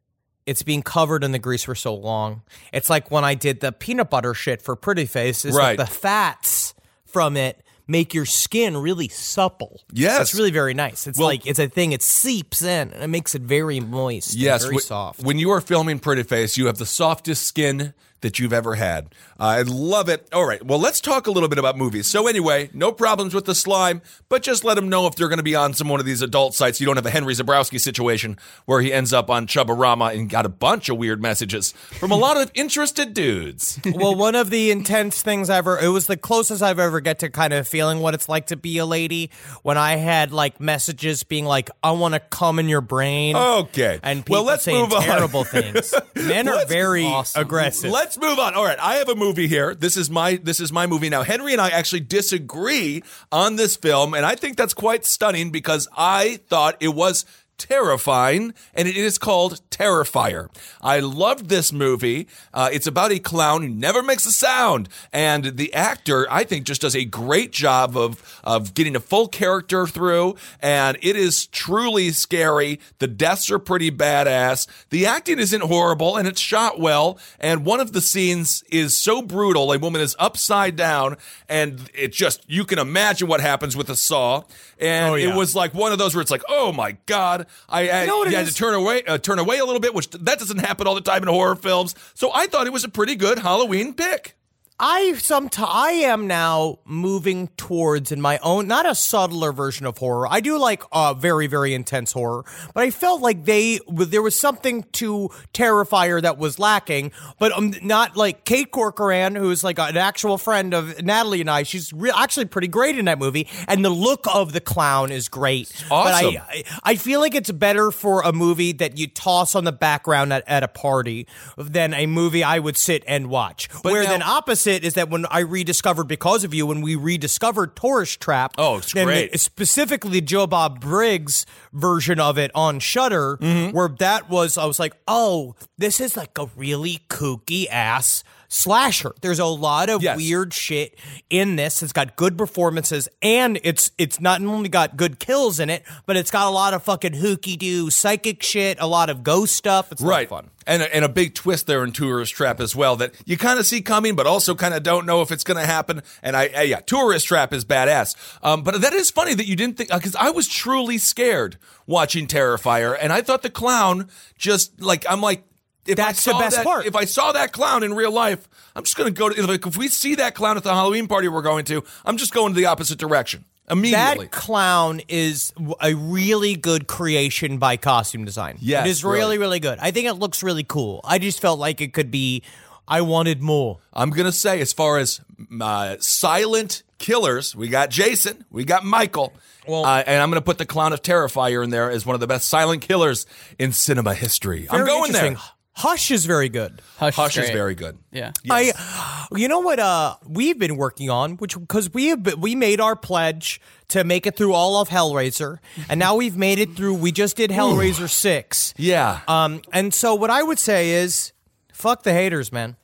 It's 0.49 0.63
being 0.63 0.81
covered 0.81 1.23
in 1.23 1.31
the 1.31 1.39
grease 1.39 1.63
for 1.63 1.75
so 1.75 1.93
long. 1.93 2.41
It's 2.73 2.89
like 2.89 3.11
when 3.11 3.23
I 3.23 3.35
did 3.35 3.59
the 3.59 3.71
peanut 3.71 4.09
butter 4.09 4.33
shit 4.33 4.61
for 4.61 4.75
Pretty 4.75 5.05
Face. 5.05 5.45
Is 5.45 5.53
Right. 5.55 5.77
the 5.77 5.85
fats 5.85 6.73
from 7.05 7.37
it 7.37 7.63
make 7.87 8.13
your 8.13 8.25
skin 8.25 8.77
really 8.77 9.07
supple. 9.07 9.81
Yes. 9.91 10.21
it's 10.21 10.35
really 10.35 10.51
very 10.51 10.73
nice. 10.75 11.07
It's 11.07 11.17
Well- 11.17 11.27
like 11.27 11.45
it's 11.47 11.57
a 11.59 11.67
thing. 11.67 11.91
It 11.91 12.03
seeps 12.03 12.61
in 12.61 12.91
and 12.93 13.03
it 13.03 13.07
makes 13.07 13.33
it 13.35 13.41
very 13.41 13.79
moist. 13.79 14.33
and 14.33 14.41
Yes, 14.41 14.63
very 14.63 14.75
wh- 14.77 14.81
soft. 14.81 15.21
When 15.21 15.39
you 15.39 15.49
are 15.51 15.59
filming 15.61 15.97
Pretty 15.99 16.23
Face, 16.23 16.55
you 16.57 16.67
have 16.67 16.77
the 16.77 16.85
softest 16.85 17.43
skin 17.47 17.93
that 18.21 18.39
you've 18.39 18.53
ever 18.53 18.75
had. 18.75 19.13
I 19.39 19.61
love 19.61 20.09
it. 20.09 20.27
All 20.33 20.45
right, 20.45 20.63
well, 20.65 20.79
let's 20.79 20.99
talk 20.99 21.27
a 21.27 21.31
little 21.31 21.49
bit 21.49 21.57
about 21.59 21.77
movies. 21.77 22.07
So, 22.07 22.27
anyway, 22.27 22.69
no 22.73 22.91
problems 22.91 23.33
with 23.33 23.45
the 23.45 23.55
slime, 23.55 24.01
but 24.27 24.43
just 24.43 24.63
let 24.63 24.73
them 24.75 24.89
know 24.89 25.07
if 25.07 25.15
they're 25.15 25.29
going 25.29 25.37
to 25.37 25.43
be 25.43 25.55
on 25.55 25.73
some 25.73 25.87
one 25.89 25.99
of 25.99 26.05
these 26.05 26.21
adult 26.21 26.53
sites. 26.53 26.79
You 26.79 26.85
don't 26.85 26.97
have 26.97 27.05
a 27.05 27.09
Henry 27.09 27.33
Zebrowski 27.33 27.79
situation 27.79 28.37
where 28.65 28.81
he 28.81 28.91
ends 28.91 29.13
up 29.13 29.29
on 29.29 29.47
Chubbarama 29.47 30.13
and 30.15 30.29
got 30.29 30.45
a 30.45 30.49
bunch 30.49 30.89
of 30.89 30.97
weird 30.97 31.21
messages 31.21 31.71
from 31.71 32.11
a 32.11 32.15
lot 32.17 32.37
of 32.37 32.51
interested 32.53 33.13
dudes. 33.13 33.79
well, 33.95 34.15
one 34.15 34.35
of 34.35 34.49
the 34.49 34.71
intense 34.71 35.21
things 35.21 35.49
I 35.49 35.57
ever, 35.57 35.79
it 35.79 35.87
was 35.89 36.07
the 36.07 36.17
closest 36.17 36.61
I've 36.61 36.79
ever 36.79 36.99
get 36.99 37.19
to 37.19 37.29
kind 37.29 37.53
of 37.53 37.67
feeling 37.67 37.99
what 37.99 38.13
it's 38.13 38.27
like 38.27 38.47
to 38.47 38.57
be 38.57 38.77
a 38.77 38.85
lady 38.85 39.29
when 39.63 39.77
I 39.77 39.95
had 39.95 40.31
like 40.31 40.59
messages 40.59 41.23
being 41.23 41.45
like, 41.45 41.69
I 41.83 41.91
want 41.91 42.13
to 42.15 42.19
come 42.19 42.59
in 42.59 42.67
your 42.69 42.81
brain. 42.81 43.35
Okay. 43.35 43.99
And 44.03 44.25
people 44.25 44.37
Well, 44.37 44.43
let's 44.45 44.63
saying 44.63 44.81
move 44.81 44.93
on. 44.93 45.03
terrible 45.03 45.43
things. 45.43 45.93
Men 46.15 46.47
are 46.49 46.65
very 46.65 47.05
Awesome. 47.05 47.41
aggressive. 47.41 47.91
Let's 47.91 48.08
move 48.17 48.39
on. 48.39 48.55
All 48.55 48.63
right, 48.63 48.79
I 48.79 48.95
have 48.95 49.09
a 49.09 49.15
movie 49.15 49.47
here. 49.47 49.75
This 49.75 49.97
is 49.97 50.09
my 50.09 50.35
this 50.37 50.59
is 50.59 50.71
my 50.71 50.87
movie 50.87 51.09
now. 51.09 51.23
Henry 51.23 51.51
and 51.51 51.61
I 51.61 51.69
actually 51.69 52.01
disagree 52.01 53.03
on 53.31 53.55
this 53.55 53.75
film, 53.75 54.13
and 54.13 54.25
I 54.25 54.35
think 54.35 54.57
that's 54.57 54.73
quite 54.73 55.05
stunning 55.05 55.51
because 55.51 55.87
I 55.95 56.39
thought 56.47 56.77
it 56.79 56.95
was 56.95 57.25
terrifying, 57.59 58.53
and 58.73 58.87
it 58.87 58.97
is 58.97 59.17
called 59.17 59.61
Terrifier. 59.69 60.49
I 60.81 60.99
loved 60.99 61.49
this 61.49 61.71
movie. 61.71 62.27
Uh, 62.53 62.69
it's 62.71 62.87
about 62.87 63.11
a 63.11 63.19
clown 63.19 63.61
who 63.61 63.69
never 63.69 64.01
makes 64.01 64.25
a 64.25 64.31
sound, 64.31 64.89
and 65.13 65.57
the 65.57 65.73
actor 65.73 66.25
I 66.31 66.43
think 66.43 66.65
just 66.65 66.81
does 66.81 66.95
a 66.95 67.05
great 67.05 67.51
job 67.51 67.95
of 67.95 68.39
of 68.43 68.73
getting 68.73 68.95
a 68.95 68.99
full 68.99 69.27
character 69.27 69.85
through, 69.85 70.35
and 70.61 70.97
it 71.01 71.15
is 71.15 71.45
truly 71.47 72.09
scary. 72.11 72.79
The 72.99 73.07
deaths 73.07 73.51
are 73.51 73.59
pretty 73.59 73.91
badass. 73.91 74.65
The 74.89 75.05
acting 75.05 75.39
isn't 75.39 75.61
horrible, 75.63 76.17
and 76.17 76.27
it's 76.27 76.41
shot 76.41 76.79
well. 76.79 77.19
And 77.39 77.65
one 77.65 77.79
of 77.79 77.91
the 77.93 78.01
scenes 78.01 78.63
is 78.71 78.97
so 78.97 79.21
brutal. 79.21 79.71
A 79.71 79.77
woman 79.77 80.01
is 80.01 80.15
upside 80.19 80.75
down, 80.75 81.17
and 81.47 81.89
it 81.93 82.13
just 82.13 82.43
you 82.47 82.63
can 82.65 82.79
imagine 82.79 83.27
what 83.27 83.41
happens 83.41 83.75
with 83.75 83.89
a 83.89 83.95
saw. 83.95 84.43
And 84.79 85.11
Oh, 85.11 85.15
yeah. 85.15 85.29
it 85.33 85.35
was 85.35 85.55
like 85.55 85.73
one 85.73 85.91
of 85.91 85.97
those 85.97 86.15
where 86.15 86.21
it's 86.21 86.31
like, 86.31 86.43
oh 86.47 86.71
my 86.71 86.95
god, 87.05 87.47
I, 87.67 87.89
I 87.89 88.05
know 88.05 88.23
you 88.23 88.35
had 88.35 88.47
is? 88.47 88.53
to 88.53 88.55
turn 88.55 88.73
away, 88.73 89.03
uh, 89.03 89.17
turn 89.17 89.39
away 89.39 89.59
a 89.59 89.65
little 89.65 89.79
bit, 89.79 89.93
which 89.93 90.09
that 90.11 90.39
doesn't 90.39 90.59
happen 90.59 90.87
all 90.87 90.95
the 90.95 91.01
time 91.01 91.21
in 91.23 91.29
horror 91.29 91.55
films. 91.55 91.95
So 92.13 92.31
I 92.33 92.47
thought 92.47 92.67
it 92.67 92.73
was 92.73 92.83
a 92.83 92.89
pretty 92.89 93.15
good 93.15 93.39
Halloween 93.39 93.93
pick. 93.93 94.35
I 94.81 95.11
somet 95.17 95.59
I 95.59 95.91
am 95.91 96.25
now 96.25 96.79
moving 96.85 97.49
towards 97.57 98.13
in 98.13 98.21
my 98.21 98.39
own 98.41 98.67
not 98.67 98.85
a 98.85 98.95
subtler 98.95 99.51
version 99.51 99.85
of 99.85 99.97
horror. 99.97 100.25
I 100.25 100.39
do 100.39 100.57
like 100.57 100.83
uh, 100.93 101.13
very 101.13 101.47
very 101.47 101.73
intense 101.73 102.13
horror, 102.13 102.45
but 102.73 102.83
I 102.83 102.89
felt 102.89 103.21
like 103.21 103.43
they 103.43 103.79
there 103.89 104.21
was 104.21 104.39
something 104.39 104.83
to 104.93 105.29
Terrifier 105.53 106.21
that 106.21 106.37
was 106.37 106.59
lacking. 106.59 107.11
But 107.39 107.51
um, 107.51 107.73
not 107.81 108.15
like 108.15 108.45
Kate 108.45 108.71
Corcoran, 108.71 109.35
who's 109.35 109.65
like 109.65 109.79
an 109.79 109.97
actual 109.97 110.37
friend 110.37 110.73
of 110.73 111.03
Natalie 111.03 111.41
and 111.41 111.49
I. 111.49 111.63
She's 111.63 111.91
re- 111.91 112.13
actually 112.15 112.45
pretty 112.45 112.69
great 112.69 112.97
in 112.97 113.05
that 113.05 113.19
movie, 113.19 113.49
and 113.67 113.83
the 113.83 113.89
look 113.89 114.25
of 114.33 114.53
the 114.53 114.61
clown 114.61 115.11
is 115.11 115.27
great. 115.27 115.73
But 115.89 116.13
awesome. 116.13 116.37
I, 116.37 116.63
I 116.83 116.91
I 116.91 116.95
feel 116.95 117.19
like 117.19 117.35
it's 117.35 117.51
better 117.51 117.91
for 117.91 118.21
a 118.21 118.31
movie 118.31 118.71
that 118.73 118.97
you 118.97 119.07
toss 119.07 119.55
on 119.55 119.65
the 119.65 119.73
background 119.73 120.31
at, 120.31 120.47
at 120.47 120.63
a 120.63 120.69
party 120.69 121.27
than 121.57 121.93
a 121.93 122.05
movie 122.05 122.45
I 122.45 122.59
would 122.59 122.77
sit 122.77 123.03
and 123.07 123.27
watch. 123.27 123.67
Where 123.81 124.03
now- 124.03 124.09
then 124.11 124.23
opposite 124.23 124.68
is 124.69 124.93
that 124.95 125.09
when 125.09 125.25
I 125.27 125.39
rediscovered 125.39 126.07
because 126.07 126.43
of 126.43 126.53
you, 126.53 126.65
when 126.65 126.81
we 126.81 126.95
rediscovered 126.95 127.75
Tourist 127.75 128.19
Trap, 128.19 128.53
Oh, 128.57 128.77
it's 128.77 128.93
great. 128.93 129.31
the- 129.31 129.37
specifically 129.37 130.21
Joe 130.21 130.47
Bob 130.47 130.79
Briggs 130.79 131.45
version 131.73 132.19
of 132.19 132.37
it 132.37 132.51
on 132.55 132.79
Shudder, 132.79 133.37
Mm-hmm. 133.41 133.75
where 133.75 133.89
that 133.99 134.29
was 134.29 134.57
I 134.57 134.65
was 134.65 134.79
like, 134.79 134.93
oh, 135.07 135.55
this 135.77 135.99
is 135.99 136.15
like 136.17 136.37
a 136.37 136.47
really 136.55 137.01
kooky 137.09 137.67
ass 137.69 138.23
slasher. 138.49 139.13
There's 139.21 139.39
a 139.39 139.45
lot 139.45 139.89
of 139.89 140.01
Yes. 140.03 140.17
weird 140.17 140.53
shit 140.53 140.97
in 141.29 141.55
this. 141.55 141.81
It's 141.81 141.93
got 141.93 142.15
good 142.15 142.37
performances 142.37 143.07
and 143.21 143.59
it's 143.63 143.91
it's 143.97 144.19
not 144.19 144.41
only 144.41 144.67
got 144.69 144.97
good 144.97 145.19
kills 145.19 145.59
in 145.59 145.69
it, 145.69 145.83
but 146.05 146.17
it's 146.17 146.31
got 146.31 146.47
a 146.47 146.49
lot 146.49 146.73
of 146.73 146.83
fucking 146.83 147.13
hooky 147.13 147.55
doo 147.55 147.89
psychic 147.89 148.41
shit, 148.43 148.77
a 148.81 148.87
lot 148.87 149.09
of 149.09 149.23
ghost 149.23 149.55
stuff. 149.55 149.91
It's 149.91 150.01
right. 150.01 150.27
fun. 150.27 150.49
And 150.67 150.83
a, 150.83 150.95
and 150.95 151.03
a 151.05 151.09
big 151.09 151.33
twist 151.33 151.65
there 151.65 151.83
in 151.83 151.91
Tourist 151.93 152.33
Trap 152.35 152.59
as 152.59 152.75
well 152.75 152.95
that 152.97 153.13
you 153.25 153.37
kind 153.37 153.57
of 153.59 153.65
see 153.65 153.81
coming, 153.81 154.15
but 154.15 154.27
also 154.27 154.53
kind 154.53 154.73
of 154.75 154.83
don't 154.83 155.05
know 155.07 155.21
if 155.23 155.31
it's 155.31 155.43
going 155.43 155.57
to 155.59 155.65
happen. 155.65 156.03
And 156.21 156.35
I, 156.35 156.49
I- 156.55 156.61
yeah, 156.63 156.79
Tourist 156.81 157.25
Trap 157.27 157.53
is 157.53 157.65
badass. 157.65 158.15
Um, 158.43 158.61
but 158.61 158.79
that 158.81 158.93
is 158.93 159.09
funny 159.09 159.33
that 159.33 159.47
you 159.47 159.55
didn't 159.55 159.77
think 159.77 159.89
because 159.91 160.15
I 160.15 160.29
was 160.29 160.47
truly 160.47 160.97
scared 160.99 161.57
watching 161.87 162.27
Terrifier, 162.27 162.95
and 162.99 163.11
I 163.11 163.21
thought 163.21 163.41
the 163.41 163.49
clown 163.49 164.09
just 164.37 164.79
like 164.81 165.05
I'm 165.09 165.21
like. 165.21 165.43
If 165.85 165.95
That's 165.95 166.27
I 166.27 166.33
the 166.33 166.39
best 166.39 166.55
that- 166.57 166.65
part. 166.65 166.85
If 166.85 166.95
I 166.95 167.05
saw 167.05 167.31
that 167.31 167.51
clown 167.51 167.83
in 167.83 167.93
real 167.93 168.11
life, 168.11 168.47
I'm 168.75 168.83
just 168.83 168.95
going 168.95 169.13
to 169.13 169.17
go 169.17 169.29
to. 169.29 169.47
Like, 169.47 169.65
if 169.65 169.77
we 169.77 169.87
see 169.87 170.15
that 170.15 170.35
clown 170.35 170.57
at 170.57 170.63
the 170.63 170.73
Halloween 170.73 171.07
party 171.07 171.27
we're 171.27 171.41
going 171.41 171.65
to, 171.65 171.83
I'm 172.05 172.17
just 172.17 172.33
going 172.33 172.53
to 172.53 172.57
the 172.57 172.67
opposite 172.67 172.99
direction 172.99 173.45
immediately. 173.69 174.25
That 174.25 174.31
clown 174.31 175.01
is 175.07 175.53
a 175.81 175.93
really 175.95 176.55
good 176.55 176.87
creation 176.87 177.57
by 177.57 177.77
costume 177.77 178.25
design. 178.25 178.57
Yes, 178.59 178.85
it 178.85 178.89
is 178.89 179.03
really, 179.03 179.19
really. 179.19 179.37
really 179.37 179.59
good. 179.59 179.79
I 179.79 179.91
think 179.91 180.07
it 180.07 180.13
looks 180.15 180.43
really 180.43 180.63
cool. 180.63 181.01
I 181.03 181.17
just 181.17 181.39
felt 181.39 181.59
like 181.59 181.81
it 181.81 181.93
could 181.93 182.11
be. 182.11 182.43
I 182.87 183.01
wanted 183.01 183.39
more. 183.41 183.77
I'm 183.93 184.09
gonna 184.09 184.31
say, 184.31 184.61
as 184.61 184.73
far 184.73 184.97
as 184.97 185.21
uh, 185.61 185.97
silent 185.99 186.81
killers, 186.97 187.55
we 187.55 187.67
got 187.69 187.91
Jason, 187.91 188.45
we 188.49 188.65
got 188.65 188.83
Michael, 188.83 189.31
Well- 189.67 189.85
uh, 189.85 190.03
and 190.05 190.21
I'm 190.21 190.31
gonna 190.31 190.41
put 190.41 190.57
the 190.57 190.65
Clown 190.65 190.91
of 190.91 191.03
Terrifier 191.03 191.63
in 191.63 191.69
there 191.69 191.91
as 191.91 192.03
one 192.05 192.15
of 192.15 192.19
the 192.19 192.25
best 192.27 192.49
silent 192.49 192.81
killers 192.81 193.27
in 193.59 193.73
cinema 193.73 194.15
history. 194.15 194.67
I'm 194.71 194.85
going 194.87 195.11
there. 195.11 195.37
Hush 195.79 196.11
is 196.11 196.25
very 196.25 196.49
good. 196.49 196.81
Hush, 196.97 197.15
Hush 197.15 197.37
is, 197.37 197.45
is, 197.45 197.51
very 197.51 197.73
good. 197.73 197.97
Yeah. 198.11 198.33
Yes. 198.43 198.75
I 198.77 199.27
you 199.37 199.47
know 199.47 199.59
what 199.59 199.79
uh 199.79 200.17
we've 200.27 200.59
been 200.59 200.75
working 200.75 201.09
on 201.09 201.37
which 201.37 201.55
cuz 201.69 201.93
we 201.93 202.07
have 202.07 202.21
been, 202.21 202.41
we 202.41 202.53
made 202.53 202.81
our 202.81 202.97
pledge 202.97 203.61
to 203.87 204.03
make 204.03 204.27
it 204.27 204.35
through 204.35 204.53
all 204.53 204.81
of 204.81 204.89
Hellraiser 204.89 205.59
and 205.87 205.97
now 205.97 206.15
we've 206.15 206.35
made 206.35 206.59
it 206.59 206.75
through 206.75 206.95
we 206.95 207.13
just 207.13 207.37
did 207.37 207.49
Hellraiser 207.49 208.01
Ooh. 208.01 208.07
6. 208.07 208.73
Yeah. 208.75 209.21
Um 209.29 209.61
and 209.71 209.93
so 209.93 210.15
what 210.15 210.29
I 210.29 210.43
would 210.43 210.59
say 210.59 210.89
is 210.89 211.31
fuck 211.71 212.03
the 212.03 212.11
haters, 212.11 212.51
man. 212.51 212.75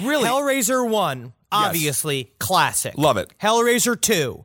Really? 0.00 0.28
Hellraiser 0.28 0.88
1 0.88 1.32
obviously 1.50 2.18
yes. 2.18 2.26
classic. 2.38 2.96
Love 2.96 3.16
it. 3.16 3.32
Hellraiser 3.42 4.00
2 4.00 4.44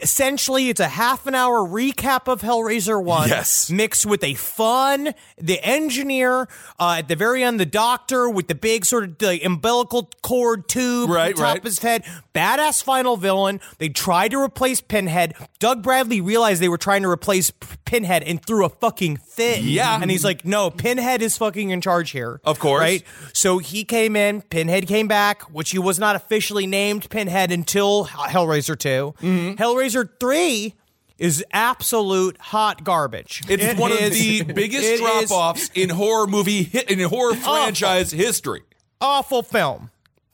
Essentially, 0.00 0.68
it's 0.68 0.80
a 0.80 0.88
half 0.88 1.26
an 1.26 1.34
hour 1.34 1.58
recap 1.60 2.26
of 2.26 2.40
Hellraiser 2.40 3.02
1 3.02 3.28
Yes. 3.28 3.70
mixed 3.70 4.06
with 4.06 4.24
a 4.24 4.34
fun, 4.34 5.12
the 5.38 5.62
engineer, 5.62 6.48
uh, 6.80 6.96
at 6.98 7.08
the 7.08 7.16
very 7.16 7.42
end, 7.42 7.60
the 7.60 7.66
doctor 7.66 8.28
with 8.28 8.48
the 8.48 8.54
big 8.54 8.84
sort 8.86 9.04
of 9.04 9.18
the 9.18 9.44
umbilical 9.44 10.08
cord 10.22 10.68
tube 10.68 11.10
Right, 11.10 11.28
on 11.28 11.34
top 11.34 11.42
right. 11.42 11.58
of 11.58 11.64
his 11.64 11.80
head. 11.80 12.04
Badass 12.34 12.82
final 12.82 13.18
villain. 13.18 13.60
They 13.78 13.90
tried 13.90 14.30
to 14.30 14.40
replace 14.40 14.80
Pinhead. 14.80 15.34
Doug 15.58 15.82
Bradley 15.82 16.20
realized 16.22 16.62
they 16.62 16.68
were 16.70 16.78
trying 16.78 17.02
to 17.02 17.10
replace 17.10 17.50
Pinhead 17.84 18.22
and 18.22 18.42
threw 18.42 18.64
a 18.64 18.70
fucking 18.70 19.18
fit. 19.18 19.60
Yeah. 19.60 19.98
And 20.00 20.10
he's 20.10 20.24
like, 20.24 20.44
no, 20.46 20.70
Pinhead 20.70 21.20
is 21.20 21.36
fucking 21.36 21.68
in 21.68 21.82
charge 21.82 22.10
here. 22.12 22.40
Of 22.44 22.58
course. 22.58 22.80
Right? 22.80 23.02
So 23.34 23.58
he 23.58 23.84
came 23.84 24.16
in, 24.16 24.40
Pinhead 24.40 24.86
came 24.86 25.08
back, 25.08 25.42
which 25.52 25.70
he 25.72 25.78
was 25.78 25.98
not 25.98 26.16
officially 26.16 26.66
named 26.66 27.10
Pinhead 27.10 27.52
until 27.52 28.06
Hellraiser 28.06 28.78
2. 28.78 28.88
Mm-hmm. 29.20 29.62
Hellraiser 29.62 29.81
3 29.90 30.74
is 31.18 31.44
absolute 31.52 32.36
hot 32.38 32.84
garbage. 32.84 33.42
It's 33.48 33.62
It 33.62 33.76
one 33.76 33.92
is- 33.92 34.00
of 34.00 34.46
the 34.46 34.52
biggest 34.52 35.00
drop 35.00 35.30
offs 35.30 35.70
in 35.74 35.90
horror 35.90 36.26
movie 36.26 36.70
in 36.88 37.00
horror 37.08 37.34
franchise 37.34 38.10
history. 38.12 38.62
awful 39.00 39.42
film. 39.42 39.90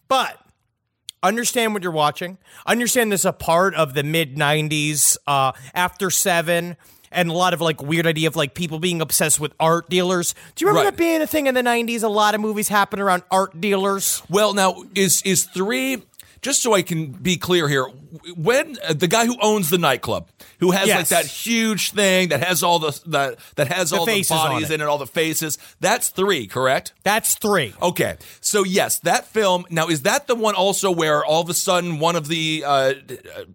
But 0.09 0.39
understand 1.23 1.75
what 1.75 1.83
you're 1.83 1.93
watching. 1.93 2.39
Understand 2.67 3.11
this 3.13 3.23
is 3.23 3.25
a 3.27 3.33
part 3.33 3.75
of 3.75 3.95
the 3.95 4.03
mid 4.03 4.37
90s, 4.37 5.17
uh, 5.27 5.53
after 5.75 6.11
seven. 6.11 6.77
And 7.11 7.31
a 7.31 7.33
lot 7.33 7.55
of 7.55 7.63
like 7.63 7.83
weird 7.83 8.07
idea 8.07 8.29
of 8.29 8.37
like 8.37 8.53
people 8.55 8.79
being 8.79 9.01
obsessed 9.01 9.41
with 9.41 9.53
art 9.59 9.89
dealers. 9.89 10.35
Do 10.55 10.63
you 10.65 10.69
remember 10.69 10.85
Right. 10.89 10.91
that 10.95 10.99
being 10.99 11.23
a 11.23 11.27
thing 11.27 11.47
in 11.47 11.55
the 11.55 11.63
90s? 11.63 12.03
A 12.03 12.09
lot 12.09 12.35
of 12.35 12.41
movies 12.43 12.69
happen 12.69 13.01
around 13.01 13.23
art 13.31 13.59
dealers. 13.59 14.23
Well, 14.29 14.53
now 14.53 14.85
is 14.95 15.23
is 15.23 15.45
three. 15.45 16.03
Just 16.43 16.61
so 16.63 16.75
I 16.75 16.83
can 16.83 17.07
be 17.13 17.37
clear 17.39 17.67
here, 17.67 17.87
when 18.37 18.77
uh, 18.87 18.93
the 18.93 19.09
guy 19.09 19.27
who 19.27 19.37
owns 19.41 19.71
the 19.71 19.79
nightclub, 19.79 20.29
who 20.61 20.71
has 20.73 20.89
like 20.89 21.09
that 21.09 21.27
huge 21.27 21.93
thing 21.93 22.29
that 22.29 22.43
has 22.43 22.63
all 22.63 22.79
the 22.79 23.01
that 23.07 23.39
that 23.57 23.69
has 23.69 23.93
all 23.93 24.05
the 24.07 24.13
faces 24.13 24.33
on 24.33 24.51
bodies 24.53 24.71
it. 24.71 24.75
in 24.75 24.81
it, 24.81 24.85
all 24.85 24.99
the 24.99 25.07
faces, 25.07 25.59
that's 25.81 26.09
three, 26.09 26.47
correct? 26.47 26.93
That's 27.05 27.35
three. 27.35 27.75
Okay, 27.81 28.17
so 28.41 28.65
yes, 28.65 28.99
that 29.01 29.27
film. 29.27 29.65
Now, 29.71 29.89
is 29.89 30.03
that 30.03 30.27
the 30.27 30.35
one 30.35 30.55
also 30.55 30.91
where 30.91 31.25
all 31.25 31.43
of 31.43 31.49
a 31.49 31.55
sudden 31.55 31.99
one 31.99 32.17
of 32.17 32.29
the 32.29 32.65
uh, 32.67 32.71
uh, 32.71 32.93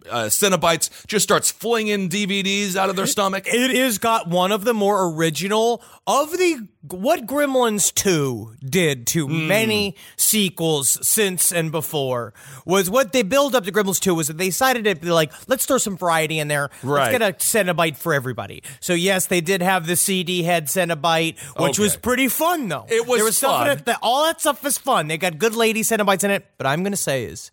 uh, 0.10 0.26
Cenobites 0.26 1.06
just 1.08 1.24
starts 1.24 1.52
flinging 1.52 2.10
DVDs 2.10 2.76
out 2.76 2.89
of 2.89 2.96
their 2.96 3.08
stomach? 3.08 3.48
It 3.48 3.72
is 3.72 3.98
got 3.98 4.28
one 4.28 4.52
of 4.52 4.63
the 4.63 4.74
more 4.74 5.13
original 5.13 5.82
of 6.08 6.32
the 6.32 6.68
what 6.89 7.26
Gremlins 7.26 7.94
2 7.94 8.56
did 8.62 9.08
to 9.08 9.26
Hmm. 9.26 9.48
many 9.48 9.96
sequels 10.18 10.98
since 11.08 11.52
and 11.54 11.72
before 11.72 12.34
was 12.66 12.89
what 12.89 13.13
they 13.13 13.22
build 13.24 13.56
up 13.56 13.63
to 13.63 13.72
Gremlins 13.72 14.02
2 14.02 14.13
was 14.13 14.28
that 14.28 14.38
they 14.43 14.49
decided 14.49 14.84
to 14.86 14.95
be 14.95 15.10
like, 15.12 15.32
let's 15.47 15.65
throw 15.65 15.77
some 15.77 15.97
variety 15.97 16.39
in 16.39 16.47
there. 16.47 16.69
Right. 16.84 17.19
Let's 17.19 17.39
get 17.41 17.65
a 17.65 17.65
Cenobite 17.65 17.95
for 17.97 18.13
everybody. 18.13 18.63
So 18.79 18.93
yes, 18.93 19.27
they 19.27 19.41
did 19.41 19.62
have 19.62 19.88
the 19.88 19.95
CD 19.95 20.43
head 20.43 20.65
Cenobite, 20.65 21.39
which 21.60 21.79
was 21.79 21.95
pretty 21.95 22.27
fun 22.27 22.67
though. 22.67 22.86
It 22.89 23.08
was 23.08 23.17
there 23.17 23.25
was 23.25 23.38
stuff 23.38 23.62
in 23.62 23.67
fun. 23.67 23.77
it 23.77 23.86
that 23.86 23.99
all 24.01 24.25
that 24.25 24.41
stuff 24.41 24.63
was 24.63 24.77
fun. 24.77 25.08
They 25.08 25.17
got 25.17 25.38
good 25.38 25.56
lady 25.56 25.82
Cenobites 25.82 26.23
in 26.23 26.32
it, 26.32 26.45
but 26.58 26.67
I'm 26.67 26.84
gonna 26.84 26.97
say 26.97 27.25
is 27.25 27.51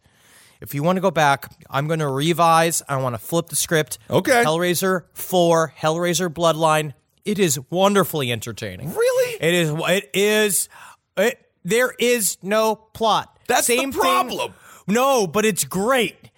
if 0.61 0.75
you 0.75 0.83
want 0.83 0.97
to 0.97 1.01
go 1.01 1.11
back, 1.11 1.51
I'm 1.71 1.87
going 1.87 2.01
to 2.01 2.09
revise. 2.09 2.83
I 2.87 2.99
want 2.99 3.15
to 3.15 3.19
flip 3.19 3.49
the 3.49 3.57
script. 3.57 3.99
Okay. 4.11 4.45
Hellraiser 4.45 5.05
4, 5.15 5.73
Hellraiser 5.79 6.29
Bloodline. 6.29 6.93
It 7.25 7.39
is 7.39 7.59
wonderfully 7.71 8.31
entertaining. 8.31 8.93
Really? 8.93 9.37
It 9.41 9.55
is. 9.55 9.71
It 9.89 10.11
is. 10.13 10.69
It, 11.17 11.39
there 11.65 11.95
is 11.99 12.37
no 12.43 12.77
plot. 12.77 13.39
That's 13.47 13.67
the 13.67 13.79
Same 13.79 13.93
thing- 13.93 14.01
problem. 14.03 14.55
No, 14.87 15.27
but 15.27 15.45
it's 15.45 15.65
great. 15.65 16.30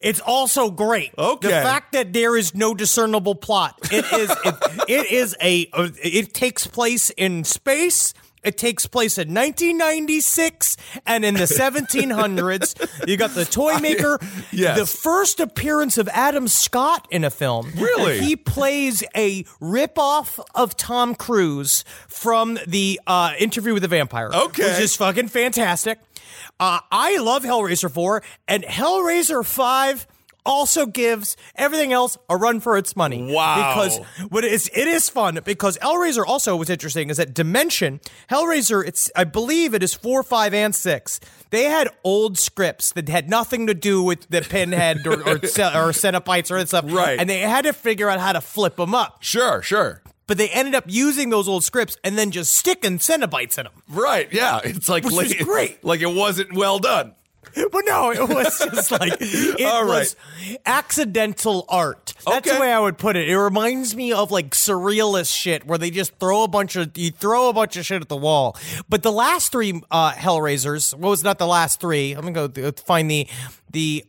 It's 0.00 0.20
also 0.20 0.70
great. 0.70 1.12
Okay. 1.18 1.48
The 1.48 1.54
fact 1.54 1.92
that 1.92 2.12
there 2.12 2.36
is 2.36 2.54
no 2.54 2.74
discernible 2.74 3.34
plot. 3.34 3.78
It 3.92 4.04
is. 4.12 4.30
it, 4.30 4.54
it 4.88 5.12
is 5.12 5.36
a. 5.42 5.68
Uh, 5.72 5.88
it 6.02 6.32
takes 6.32 6.66
place 6.66 7.10
in 7.10 7.44
space. 7.44 8.14
It 8.42 8.56
takes 8.56 8.86
place 8.86 9.18
in 9.18 9.34
1996 9.34 10.76
and 11.06 11.24
in 11.24 11.34
the 11.34 11.40
1700s. 11.44 13.06
You 13.08 13.16
got 13.16 13.34
the 13.34 13.44
toy 13.44 13.78
maker. 13.78 14.18
yes. 14.52 14.78
The 14.78 14.86
first 14.86 15.40
appearance 15.40 15.98
of 15.98 16.08
Adam 16.08 16.48
Scott 16.48 17.06
in 17.10 17.24
a 17.24 17.30
film. 17.30 17.70
Really? 17.76 18.20
He 18.20 18.36
plays 18.36 19.02
a 19.14 19.44
ripoff 19.60 20.42
of 20.54 20.76
Tom 20.76 21.14
Cruise 21.14 21.84
from 22.08 22.58
the 22.66 23.00
uh, 23.06 23.32
interview 23.38 23.72
with 23.74 23.82
the 23.82 23.88
vampire. 23.88 24.30
Okay. 24.32 24.62
Which 24.72 24.80
is 24.80 24.96
fucking 24.96 25.28
fantastic. 25.28 25.98
Uh, 26.58 26.80
I 26.90 27.18
love 27.18 27.42
Hellraiser 27.42 27.90
4, 27.90 28.22
and 28.48 28.62
Hellraiser 28.64 29.44
5 29.44 30.06
also 30.44 30.86
gives 30.86 31.36
everything 31.56 31.92
else 31.92 32.16
a 32.28 32.36
run 32.36 32.60
for 32.60 32.76
its 32.76 32.96
money. 32.96 33.32
Wow. 33.32 33.74
Because 33.74 33.98
what 34.28 34.44
it 34.44 34.52
is, 34.52 34.70
it 34.74 34.88
is 34.88 35.08
fun 35.08 35.38
because 35.44 35.78
Hellraiser 35.78 36.24
also 36.26 36.56
was 36.56 36.70
interesting 36.70 37.10
is 37.10 37.16
that 37.18 37.34
Dimension, 37.34 38.00
Hellraiser, 38.30 38.86
it's 38.86 39.10
I 39.16 39.24
believe 39.24 39.74
it 39.74 39.82
is 39.82 39.94
four, 39.94 40.22
five, 40.22 40.54
and 40.54 40.74
six. 40.74 41.20
They 41.50 41.64
had 41.64 41.88
old 42.04 42.38
scripts 42.38 42.92
that 42.92 43.08
had 43.08 43.28
nothing 43.28 43.66
to 43.66 43.74
do 43.74 44.02
with 44.02 44.28
the 44.28 44.42
Pinhead 44.42 45.06
or 45.06 45.14
or, 45.14 45.34
or 45.36 45.38
Cenobites 45.92 46.50
or 46.50 46.58
that 46.58 46.68
stuff, 46.68 46.84
Right. 46.88 47.18
And 47.18 47.28
they 47.28 47.40
had 47.40 47.62
to 47.62 47.72
figure 47.72 48.08
out 48.08 48.20
how 48.20 48.32
to 48.32 48.40
flip 48.40 48.76
them 48.76 48.94
up. 48.94 49.22
Sure, 49.22 49.62
sure. 49.62 50.02
But 50.26 50.38
they 50.38 50.48
ended 50.48 50.76
up 50.76 50.84
using 50.86 51.30
those 51.30 51.48
old 51.48 51.64
scripts 51.64 51.96
and 52.04 52.16
then 52.16 52.30
just 52.30 52.52
sticking 52.52 52.98
Cenobites 52.98 53.58
in 53.58 53.64
them. 53.64 53.72
Right, 53.88 54.32
yeah. 54.32 54.60
It's 54.62 54.88
like 54.88 55.02
Which 55.04 55.14
like, 55.14 55.38
great. 55.40 55.84
like 55.84 56.00
it 56.02 56.14
wasn't 56.14 56.54
well 56.54 56.78
done. 56.78 57.14
But 57.70 57.82
no, 57.86 58.10
it 58.12 58.28
was 58.28 58.58
just 58.58 58.90
like 58.90 59.12
it 59.20 59.64
All 59.64 59.84
right. 59.84 60.00
was 60.00 60.16
accidental 60.66 61.64
art. 61.68 62.14
That's 62.26 62.38
Okay. 62.48 62.54
the 62.54 62.60
way 62.60 62.72
I 62.72 62.78
would 62.80 62.98
put 62.98 63.16
it. 63.16 63.28
It 63.28 63.38
reminds 63.38 63.94
me 63.94 64.12
of 64.12 64.30
like 64.30 64.50
surrealist 64.50 65.34
shit 65.34 65.66
where 65.66 65.78
they 65.78 65.90
just 65.90 66.16
throw 66.18 66.42
a 66.44 66.48
bunch 66.48 66.76
of 66.76 66.96
you 66.96 67.10
throw 67.10 67.48
a 67.48 67.52
bunch 67.52 67.76
of 67.76 67.84
shit 67.86 68.02
at 68.02 68.08
the 68.08 68.16
wall. 68.16 68.56
But 68.88 69.02
the 69.02 69.12
last 69.12 69.52
three 69.52 69.80
uh, 69.90 70.12
Hellraisers, 70.12 70.94
what 70.94 71.10
was 71.10 71.24
not 71.24 71.38
the 71.38 71.46
last 71.46 71.80
three? 71.80 72.12
I'm 72.12 72.22
gonna 72.22 72.32
go 72.32 72.48
th- 72.48 72.80
find 72.80 73.10
the 73.10 73.26
the 73.70 74.04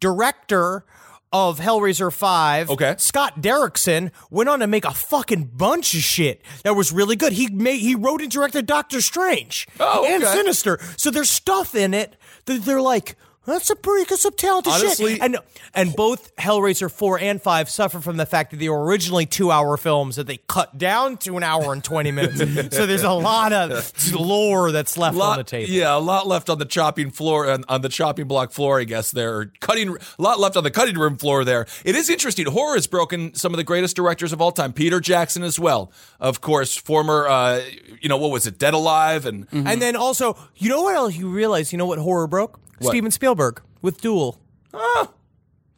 director 0.00 0.84
of 1.32 1.60
Hellraiser 1.60 2.12
5, 2.12 2.70
Okay. 2.70 2.96
Scott 2.98 3.40
Derrickson, 3.40 4.10
went 4.30 4.48
on 4.48 4.58
to 4.58 4.66
make 4.66 4.84
a 4.84 4.90
fucking 4.92 5.44
bunch 5.54 5.94
of 5.94 6.00
shit 6.00 6.42
that 6.64 6.74
was 6.74 6.90
really 6.90 7.14
good. 7.14 7.32
He 7.32 7.46
made 7.48 7.78
he 7.78 7.94
wrote 7.94 8.20
and 8.20 8.28
directed 8.32 8.66
Doctor 8.66 9.00
Strange 9.00 9.68
Oh, 9.78 10.04
and 10.08 10.24
okay. 10.24 10.32
Sinister. 10.32 10.80
So 10.96 11.12
there's 11.12 11.30
stuff 11.30 11.76
in 11.76 11.94
it 11.94 12.16
they're 12.58 12.80
like, 12.80 13.16
that's 13.50 13.70
a 13.70 13.76
pretty 13.76 14.06
good, 14.08 14.18
some 14.18 14.32
talented 14.34 14.72
Honestly- 14.72 15.14
shit. 15.14 15.22
And 15.22 15.38
and 15.74 15.94
both 15.94 16.34
Hellraiser 16.36 16.90
4 16.90 17.20
and 17.20 17.40
5 17.40 17.68
suffer 17.68 18.00
from 18.00 18.16
the 18.16 18.26
fact 18.26 18.50
that 18.50 18.56
they 18.58 18.68
were 18.68 18.84
originally 18.84 19.26
two 19.26 19.50
hour 19.50 19.76
films 19.76 20.16
that 20.16 20.26
they 20.26 20.38
cut 20.48 20.76
down 20.78 21.16
to 21.18 21.36
an 21.36 21.42
hour 21.44 21.72
and 21.72 21.84
20 21.84 22.10
minutes. 22.10 22.38
so 22.76 22.86
there's 22.86 23.04
a 23.04 23.12
lot 23.12 23.52
of 23.52 24.12
lore 24.12 24.72
that's 24.72 24.98
left 24.98 25.16
lot, 25.16 25.32
on 25.32 25.38
the 25.38 25.44
table. 25.44 25.70
Yeah, 25.70 25.96
a 25.96 26.00
lot 26.00 26.26
left 26.26 26.50
on 26.50 26.58
the 26.58 26.64
chopping 26.64 27.10
floor 27.10 27.48
on, 27.50 27.64
on 27.68 27.82
the 27.82 27.88
chopping 27.88 28.26
block 28.26 28.52
floor, 28.52 28.80
I 28.80 28.84
guess. 28.84 29.10
There, 29.12 29.52
cutting 29.60 29.90
a 29.90 30.22
lot 30.22 30.40
left 30.40 30.56
on 30.56 30.64
the 30.64 30.70
cutting 30.70 30.98
room 30.98 31.16
floor. 31.16 31.44
There, 31.44 31.66
it 31.84 31.94
is 31.94 32.10
interesting. 32.10 32.46
Horror 32.46 32.74
has 32.74 32.86
broken 32.86 33.34
some 33.34 33.52
of 33.52 33.58
the 33.58 33.64
greatest 33.64 33.94
directors 33.96 34.32
of 34.32 34.40
all 34.40 34.52
time. 34.52 34.72
Peter 34.72 35.00
Jackson 35.00 35.42
as 35.42 35.58
well, 35.58 35.92
of 36.18 36.40
course, 36.40 36.76
former. 36.76 37.28
Uh, 37.28 37.60
you 38.00 38.08
know 38.08 38.16
what 38.16 38.30
was 38.30 38.46
it? 38.46 38.58
Dead 38.58 38.74
Alive 38.74 39.26
and 39.26 39.46
And 39.52 39.80
then 39.80 39.94
also, 39.96 40.36
you 40.56 40.68
know 40.68 40.82
what 40.82 40.94
else 40.96 41.14
you 41.16 41.28
realize? 41.28 41.72
You 41.72 41.78
know 41.78 41.86
what 41.86 41.98
horror 41.98 42.26
broke? 42.26 42.58
What? 42.80 42.90
Steven 42.90 43.10
Spielberg 43.10 43.60
with 43.82 44.00
Duel. 44.00 44.38
Ah, 44.74 45.08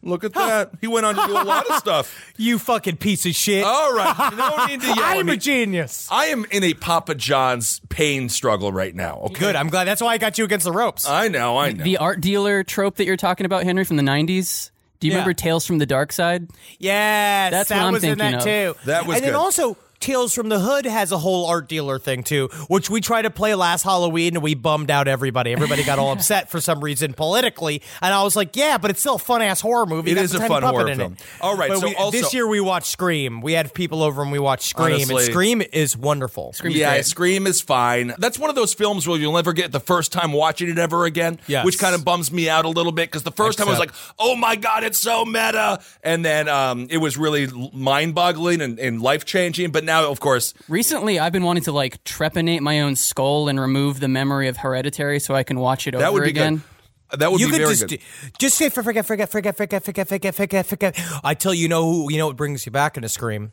look 0.02 0.24
at 0.24 0.34
that. 0.34 0.70
He 0.80 0.86
went 0.86 1.06
on 1.06 1.14
to 1.14 1.26
do 1.26 1.32
a 1.32 1.42
lot 1.44 1.68
of 1.68 1.76
stuff. 1.78 2.32
You 2.36 2.58
fucking 2.58 2.96
piece 2.98 3.24
of 3.26 3.34
shit. 3.34 3.64
All 3.64 3.92
right, 3.94 4.32
no 4.36 4.66
need 4.66 4.80
to 4.80 4.86
yell 4.86 4.98
at 4.98 5.16
I'm 5.18 5.26
me. 5.26 5.32
a 5.34 5.36
genius. 5.36 6.08
I 6.10 6.26
am 6.26 6.44
in 6.50 6.62
a 6.64 6.74
Papa 6.74 7.14
John's 7.14 7.80
pain 7.88 8.28
struggle 8.28 8.72
right 8.72 8.94
now. 8.94 9.18
Okay, 9.26 9.40
Good. 9.40 9.56
I'm 9.56 9.68
glad. 9.68 9.84
That's 9.84 10.00
why 10.02 10.12
I 10.14 10.18
got 10.18 10.38
you 10.38 10.44
against 10.44 10.64
the 10.64 10.72
ropes. 10.72 11.08
I 11.08 11.28
know. 11.28 11.56
I 11.58 11.72
know. 11.72 11.82
The 11.84 11.96
art 11.98 12.20
dealer 12.20 12.62
trope 12.64 12.96
that 12.96 13.06
you're 13.06 13.16
talking 13.16 13.46
about, 13.46 13.64
Henry, 13.64 13.84
from 13.84 13.96
the 13.96 14.02
90s. 14.02 14.70
Do 15.00 15.08
you 15.08 15.12
Yeah. 15.12 15.18
remember 15.18 15.34
Tales 15.34 15.66
from 15.66 15.78
the 15.78 15.86
Dark 15.86 16.12
Side? 16.12 16.48
Yes, 16.78 17.50
That's 17.50 17.68
that 17.70 17.78
what 17.78 17.86
I'm 17.86 17.92
was 17.94 18.04
in 18.04 18.18
thinking 18.18 18.38
that 18.38 18.66
of. 18.68 18.76
too. 18.76 18.86
That 18.86 19.06
was 19.06 19.16
and 19.16 19.24
then 19.24 19.32
good. 19.32 19.38
also 19.38 19.76
Tales 20.02 20.34
from 20.34 20.48
the 20.50 20.58
Hood 20.58 20.84
has 20.84 21.12
a 21.12 21.18
whole 21.18 21.46
art 21.46 21.68
dealer 21.68 21.98
thing 21.98 22.22
too, 22.22 22.48
which 22.68 22.90
we 22.90 23.00
tried 23.00 23.22
to 23.22 23.30
play 23.30 23.54
last 23.54 23.82
Halloween 23.84 24.34
and 24.34 24.42
we 24.42 24.54
bummed 24.54 24.90
out 24.90 25.08
everybody. 25.08 25.52
Everybody 25.52 25.84
got 25.84 25.98
all 25.98 26.12
upset 26.12 26.50
for 26.50 26.60
some 26.60 26.80
reason 26.82 27.14
politically, 27.14 27.80
and 28.02 28.12
I 28.12 28.22
was 28.24 28.36
like, 28.36 28.56
"Yeah, 28.56 28.78
but 28.78 28.90
it's 28.90 29.00
still 29.00 29.14
a 29.14 29.18
fun 29.18 29.40
ass 29.42 29.60
horror 29.60 29.86
movie. 29.86 30.10
It 30.10 30.16
Got 30.16 30.24
is 30.24 30.30
the 30.32 30.36
a 30.38 30.40
tiny 30.40 30.48
fun 30.50 30.62
horror 30.64 30.94
film. 30.94 31.12
It. 31.12 31.22
All 31.40 31.56
right, 31.56 31.68
But 31.70 31.78
so 31.78 31.86
we- 31.86 31.94
also- 31.94 32.10
this 32.18 32.34
year 32.34 32.46
we 32.46 32.60
watched 32.60 32.88
Scream. 32.88 33.40
We 33.40 33.52
had 33.52 33.72
people 33.72 34.02
over 34.02 34.22
and 34.22 34.32
we 34.32 34.38
watched 34.38 34.64
Scream, 34.68 34.94
Honestly- 34.94 35.24
and 35.24 35.32
Scream 35.32 35.62
is 35.72 35.96
wonderful. 35.96 36.52
Scream's 36.52 36.76
yeah, 36.76 36.94
great. 36.94 37.06
Scream 37.06 37.46
is 37.46 37.60
fine. 37.60 38.12
That's 38.18 38.38
one 38.38 38.50
of 38.50 38.56
those 38.56 38.74
films 38.74 39.06
where 39.06 39.18
you'll 39.18 39.32
never 39.34 39.52
get 39.52 39.70
the 39.72 39.80
first 39.80 40.10
time 40.12 40.32
watching 40.32 40.68
it 40.68 40.78
ever 40.78 41.04
again, 41.04 41.38
Yes. 41.46 41.64
which 41.64 41.78
kind 41.78 41.94
of 41.94 42.04
bums 42.04 42.32
me 42.32 42.48
out 42.48 42.64
a 42.64 42.68
little 42.68 42.92
bit 42.92 43.08
because 43.08 43.22
the 43.22 43.30
first 43.32 43.58
time 43.58 43.68
I 43.68 43.70
was 43.70 43.78
like, 43.78 43.92
"Oh 44.18 44.34
my 44.34 44.56
god, 44.56 44.82
it's 44.82 44.98
so 44.98 45.24
meta," 45.24 45.80
and 46.02 46.24
then 46.24 46.48
um, 46.48 46.88
it 46.90 46.98
was 46.98 47.16
really 47.16 47.46
mind-boggling 47.72 48.60
and, 48.60 48.78
and 48.78 49.00
life-changing. 49.00 49.70
But 49.70 49.84
now, 49.84 49.91
of 50.00 50.20
course, 50.20 50.54
Recently, 50.68 51.18
I've 51.18 51.32
been 51.32 51.44
wanting 51.44 51.64
to 51.64 51.72
like 51.72 52.02
trepanate 52.04 52.60
my 52.60 52.80
own 52.80 52.96
skull 52.96 53.48
and 53.48 53.60
remove 53.60 54.00
the 54.00 54.08
memory 54.08 54.48
of 54.48 54.56
Hereditary 54.58 55.20
so 55.20 55.34
I 55.34 55.42
can 55.42 55.58
watch 55.58 55.86
it 55.86 55.94
over. 55.94 56.02
that 56.02 56.08
over 56.08 56.14
would 56.20 56.24
be 56.24 56.30
again. 56.30 56.62
good. 57.10 57.20
That 57.20 57.30
would 57.30 57.40
you 57.40 57.48
be 57.48 57.52
could 57.52 57.58
very 57.60 57.74
just 57.74 57.88
good. 57.88 58.00
just 58.38 58.56
say 58.56 58.70
for 58.70 58.82
forget, 58.82 59.06
forget, 59.06 59.30
forget, 59.30 59.54
forget, 59.56 59.84
forget, 59.84 60.08
forget, 60.08 60.34
forget, 60.34 60.66
forget. 60.66 61.00
I 61.22 61.34
tell 61.34 61.52
you, 61.52 61.62
you 61.62 61.68
know 61.68 61.84
who 61.84 62.10
you 62.10 62.16
know 62.16 62.26
what 62.28 62.36
brings 62.36 62.64
you 62.64 62.72
back 62.72 62.96
into 62.96 63.08
Scream? 63.10 63.52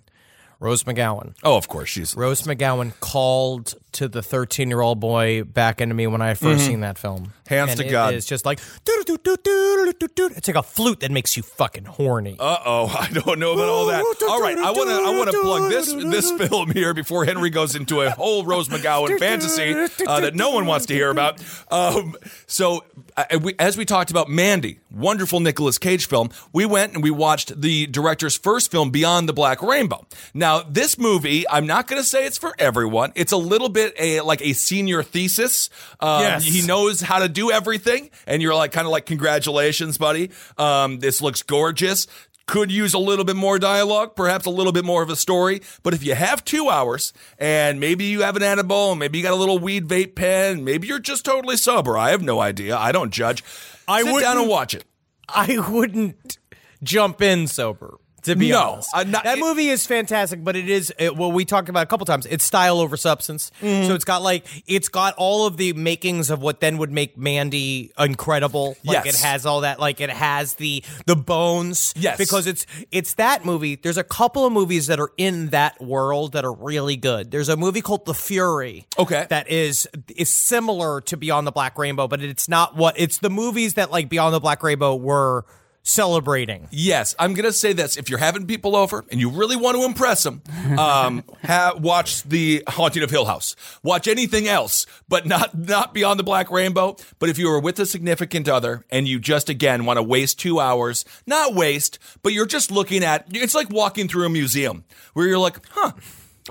Rose 0.62 0.84
McGowan. 0.84 1.36
oh, 1.44 1.56
of 1.58 1.68
course, 1.70 1.88
she's 1.90 2.16
Rose 2.16 2.42
McGowan 2.44 2.92
called 3.00 3.74
to 3.94 4.08
the 4.08 4.22
13 4.22 4.70
year 4.70 4.82
old 4.82 5.00
boy 5.00 5.44
back 5.44 5.82
into 5.82 5.96
me 5.96 6.08
when 6.08 6.22
I 6.22 6.30
had 6.30 6.38
1st 6.38 6.60
seen 6.60 6.80
that 6.82 6.98
film. 6.98 7.20
Mm-hmm. 7.20 7.30
Hands 7.50 7.72
and 7.72 7.80
to 7.80 7.88
it 7.88 7.92
God. 7.92 8.14
It's 8.14 8.26
just 8.26 8.46
like 8.46 8.60
it's 8.86 10.48
like 10.48 10.56
a 10.56 10.64
flute 10.64 11.00
that 11.00 11.12
makes 11.12 11.36
you 11.36 11.44
fucking 11.44 11.86
horny. 11.86 12.36
Uh 12.40 12.58
oh, 12.66 12.88
I 12.88 13.10
don't 13.12 13.40
know 13.40 13.54
about 13.54 13.70
all 13.70 13.86
that. 13.88 14.04
All 14.30 14.42
right, 14.42 14.58
I 14.58 14.72
want 14.72 14.90
to 14.90 14.96
I 14.96 15.18
want 15.18 15.32
to 15.32 15.42
plug 15.42 15.70
this 15.70 15.92
this 15.94 16.32
film 16.50 16.72
here 16.72 16.94
before 16.94 17.26
Henry 17.26 17.50
goes 17.50 17.76
into 17.76 18.02
a 18.02 18.12
whole 18.12 18.46
Rose 18.46 18.70
McGowan 18.70 19.18
fantasy 19.20 19.74
uh, 20.06 20.20
that 20.20 20.36
no 20.36 20.52
one 20.52 20.66
wants 20.66 20.86
to 20.88 20.94
hear 20.94 21.10
about. 21.10 21.42
Um, 21.72 22.16
so, 22.48 22.84
uh, 23.18 23.40
we, 23.42 23.56
as 23.60 23.78
we 23.78 23.86
talked 23.86 24.12
about 24.12 24.30
Mandy, 24.30 24.80
wonderful 24.92 25.40
Nicolas 25.40 25.78
Cage 25.78 26.08
film, 26.08 26.30
we 26.54 26.66
went 26.66 26.94
and 26.94 27.04
we 27.04 27.12
watched 27.12 27.62
the 27.62 27.88
director's 27.88 28.38
first 28.38 28.72
film, 28.72 28.92
Beyond 28.92 29.28
the 29.30 29.34
Black 29.34 29.62
Rainbow. 29.62 30.06
Now, 30.34 30.62
this 30.62 30.98
movie, 30.98 31.48
I'm 31.50 31.66
not 31.66 31.88
going 31.88 32.02
to 32.02 32.08
say 32.08 32.26
it's 32.26 32.38
for 32.38 32.54
everyone. 32.60 33.12
It's 33.16 33.32
a 33.32 33.38
little 33.38 33.70
bit 33.70 33.79
a 34.00 34.22
like 34.22 34.42
a 34.42 34.54
senior 34.54 35.04
thesis. 35.04 35.70
Um, 36.00 36.22
Yes. 36.22 36.44
he 36.46 36.66
knows 36.66 37.02
how 37.02 37.20
to 37.20 37.30
do 37.30 37.52
everything, 37.52 38.10
and 38.28 38.42
you're 38.42 38.56
like 38.56 38.72
kind 38.72 38.86
of 38.86 38.92
like 38.92 39.06
congratulations, 39.06 39.98
buddy. 39.98 40.32
Um, 40.58 41.00
this 41.00 41.22
looks 41.22 41.42
gorgeous. 41.44 42.08
Could 42.48 42.72
use 42.72 42.96
a 42.96 43.00
little 43.00 43.26
bit 43.26 43.36
more 43.36 43.60
dialogue, 43.60 44.16
perhaps 44.16 44.48
a 44.48 44.50
little 44.50 44.72
bit 44.72 44.84
more 44.84 45.04
of 45.04 45.10
a 45.12 45.16
story. 45.16 45.62
But 45.84 45.94
if 45.94 46.04
you 46.04 46.16
have 46.16 46.44
two 46.44 46.68
hours 46.68 47.14
and 47.38 47.80
maybe 47.80 48.06
you 48.06 48.22
have 48.24 48.36
an 48.36 48.42
edible, 48.42 48.96
maybe 48.96 49.20
you 49.20 49.24
got 49.24 49.34
a 49.34 49.36
little 49.36 49.60
weed 49.60 49.88
vape 49.88 50.16
pen, 50.16 50.64
maybe 50.64 50.88
you're 50.88 50.98
just 50.98 51.24
totally 51.24 51.58
sober. 51.58 51.96
I 51.96 52.10
have 52.10 52.24
no 52.24 52.40
idea. 52.40 52.76
I 52.76 52.92
don't 52.92 53.12
judge. 53.14 53.44
I 53.88 54.02
Sit 54.02 54.22
down 54.22 54.40
and 54.40 54.50
watch 54.50 54.74
it. 54.74 54.84
I 55.28 55.60
wouldn't 55.70 56.40
jump 56.82 57.22
in 57.22 57.46
sober. 57.46 58.00
To 58.24 58.36
be 58.36 58.50
No, 58.50 58.74
honest, 58.74 58.90
uh, 58.94 59.04
not- 59.04 59.24
that 59.24 59.38
it- 59.38 59.42
movie 59.42 59.70
is 59.70 59.86
fantastic, 59.86 60.44
but 60.44 60.56
it 60.56 60.70
is 60.70 60.94
it, 61.00 61.16
well. 61.16 61.32
We 61.32 61.46
talked 61.46 61.70
about 61.70 61.84
a 61.84 61.86
couple 61.86 62.06
times. 62.06 62.26
It's 62.26 62.44
style 62.44 62.80
over 62.80 62.98
substance, 62.98 63.52
Mm-hmm. 63.62 63.88
so 63.88 63.96
it's 63.96 64.04
got 64.06 64.22
like 64.22 64.46
it's 64.68 64.90
got 64.90 65.16
all 65.18 65.46
of 65.46 65.58
the 65.58 65.74
makings 65.74 66.30
of 66.30 66.42
what 66.42 66.60
then 66.60 66.78
would 66.80 66.92
make 66.92 67.18
Mandy 67.18 67.92
incredible. 67.98 68.76
Like 68.84 69.06
Yes. 69.06 69.16
it 69.16 69.22
has 69.26 69.46
all 69.46 69.62
that. 69.62 69.80
Like 69.80 70.02
it 70.02 70.10
has 70.10 70.56
the 70.56 70.84
the 71.06 71.16
bones. 71.16 71.94
Yes. 71.96 72.18
because 72.18 72.48
it's 72.48 72.66
it's 72.92 73.14
that 73.16 73.46
movie. 73.46 73.76
There's 73.76 73.98
a 73.98 74.04
couple 74.04 74.46
of 74.46 74.52
movies 74.54 74.88
that 74.88 75.00
are 75.00 75.12
in 75.18 75.48
that 75.50 75.82
world 75.82 76.34
that 76.34 76.44
are 76.46 76.54
really 76.54 76.98
good. 76.98 77.32
There's 77.32 77.50
a 77.50 77.58
movie 77.58 77.82
called 77.82 78.06
The 78.06 78.14
Fury. 78.14 78.86
Okay. 78.98 79.28
that 79.30 79.50
is 79.50 79.88
is 80.16 80.32
similar 80.32 81.02
to 81.02 81.16
Beyond 81.18 81.48
the 81.48 81.52
Black 81.52 81.78
Rainbow, 81.78 82.08
but 82.08 82.22
it's 82.22 82.50
not 82.50 82.76
what 82.76 82.96
it's 83.00 83.20
the 83.20 83.30
movies 83.30 83.76
that 83.76 83.92
like 83.92 84.10
Beyond 84.10 84.34
the 84.34 84.40
Black 84.40 84.62
Rainbow 84.64 84.96
were 84.96 85.46
celebrating. 85.90 86.68
Yes, 86.72 87.16
I'm 87.20 87.34
gonna 87.34 87.52
say 87.52 87.74
this: 87.74 87.98
if 87.98 88.10
you're 88.10 88.20
having 88.20 88.48
people 88.48 88.76
over 88.76 89.06
and 89.12 89.20
you 89.20 89.30
really 89.30 89.56
want 89.56 89.78
to 89.78 89.84
impress 89.84 90.24
them, 90.24 90.42
um, 90.78 91.24
ha- 91.44 91.74
watch 91.78 92.24
the 92.24 92.64
Haunting 92.68 93.04
of 93.04 93.10
Hill 93.10 93.26
House. 93.26 93.56
Watch 93.84 94.08
anything 94.08 94.48
else, 94.48 94.86
but 95.08 95.26
not 95.26 95.58
not 95.58 95.94
Beyond 95.94 96.20
the 96.20 96.24
Black 96.24 96.50
Rainbow. 96.52 96.96
But 97.18 97.30
if 97.30 97.38
you 97.38 97.50
are 97.50 97.60
with 97.60 97.80
a 97.80 97.86
significant 97.86 98.48
other 98.48 98.86
and 98.90 99.08
you 99.08 99.20
just 99.20 99.50
again 99.50 99.86
want 99.86 99.98
to 99.98 100.04
waste 100.04 100.40
two 100.40 100.60
hours, 100.60 101.06
not 101.26 101.54
waste, 101.54 102.00
but 102.24 102.34
you're 102.34 102.46
just 102.46 102.72
looking 102.72 103.04
at 103.04 103.26
it's 103.32 103.56
like 103.56 103.70
walking 103.70 104.08
through 104.08 104.26
a 104.26 104.30
museum 104.30 104.84
where 105.14 105.28
you're 105.28 105.38
like, 105.40 105.58
huh, 105.72 105.92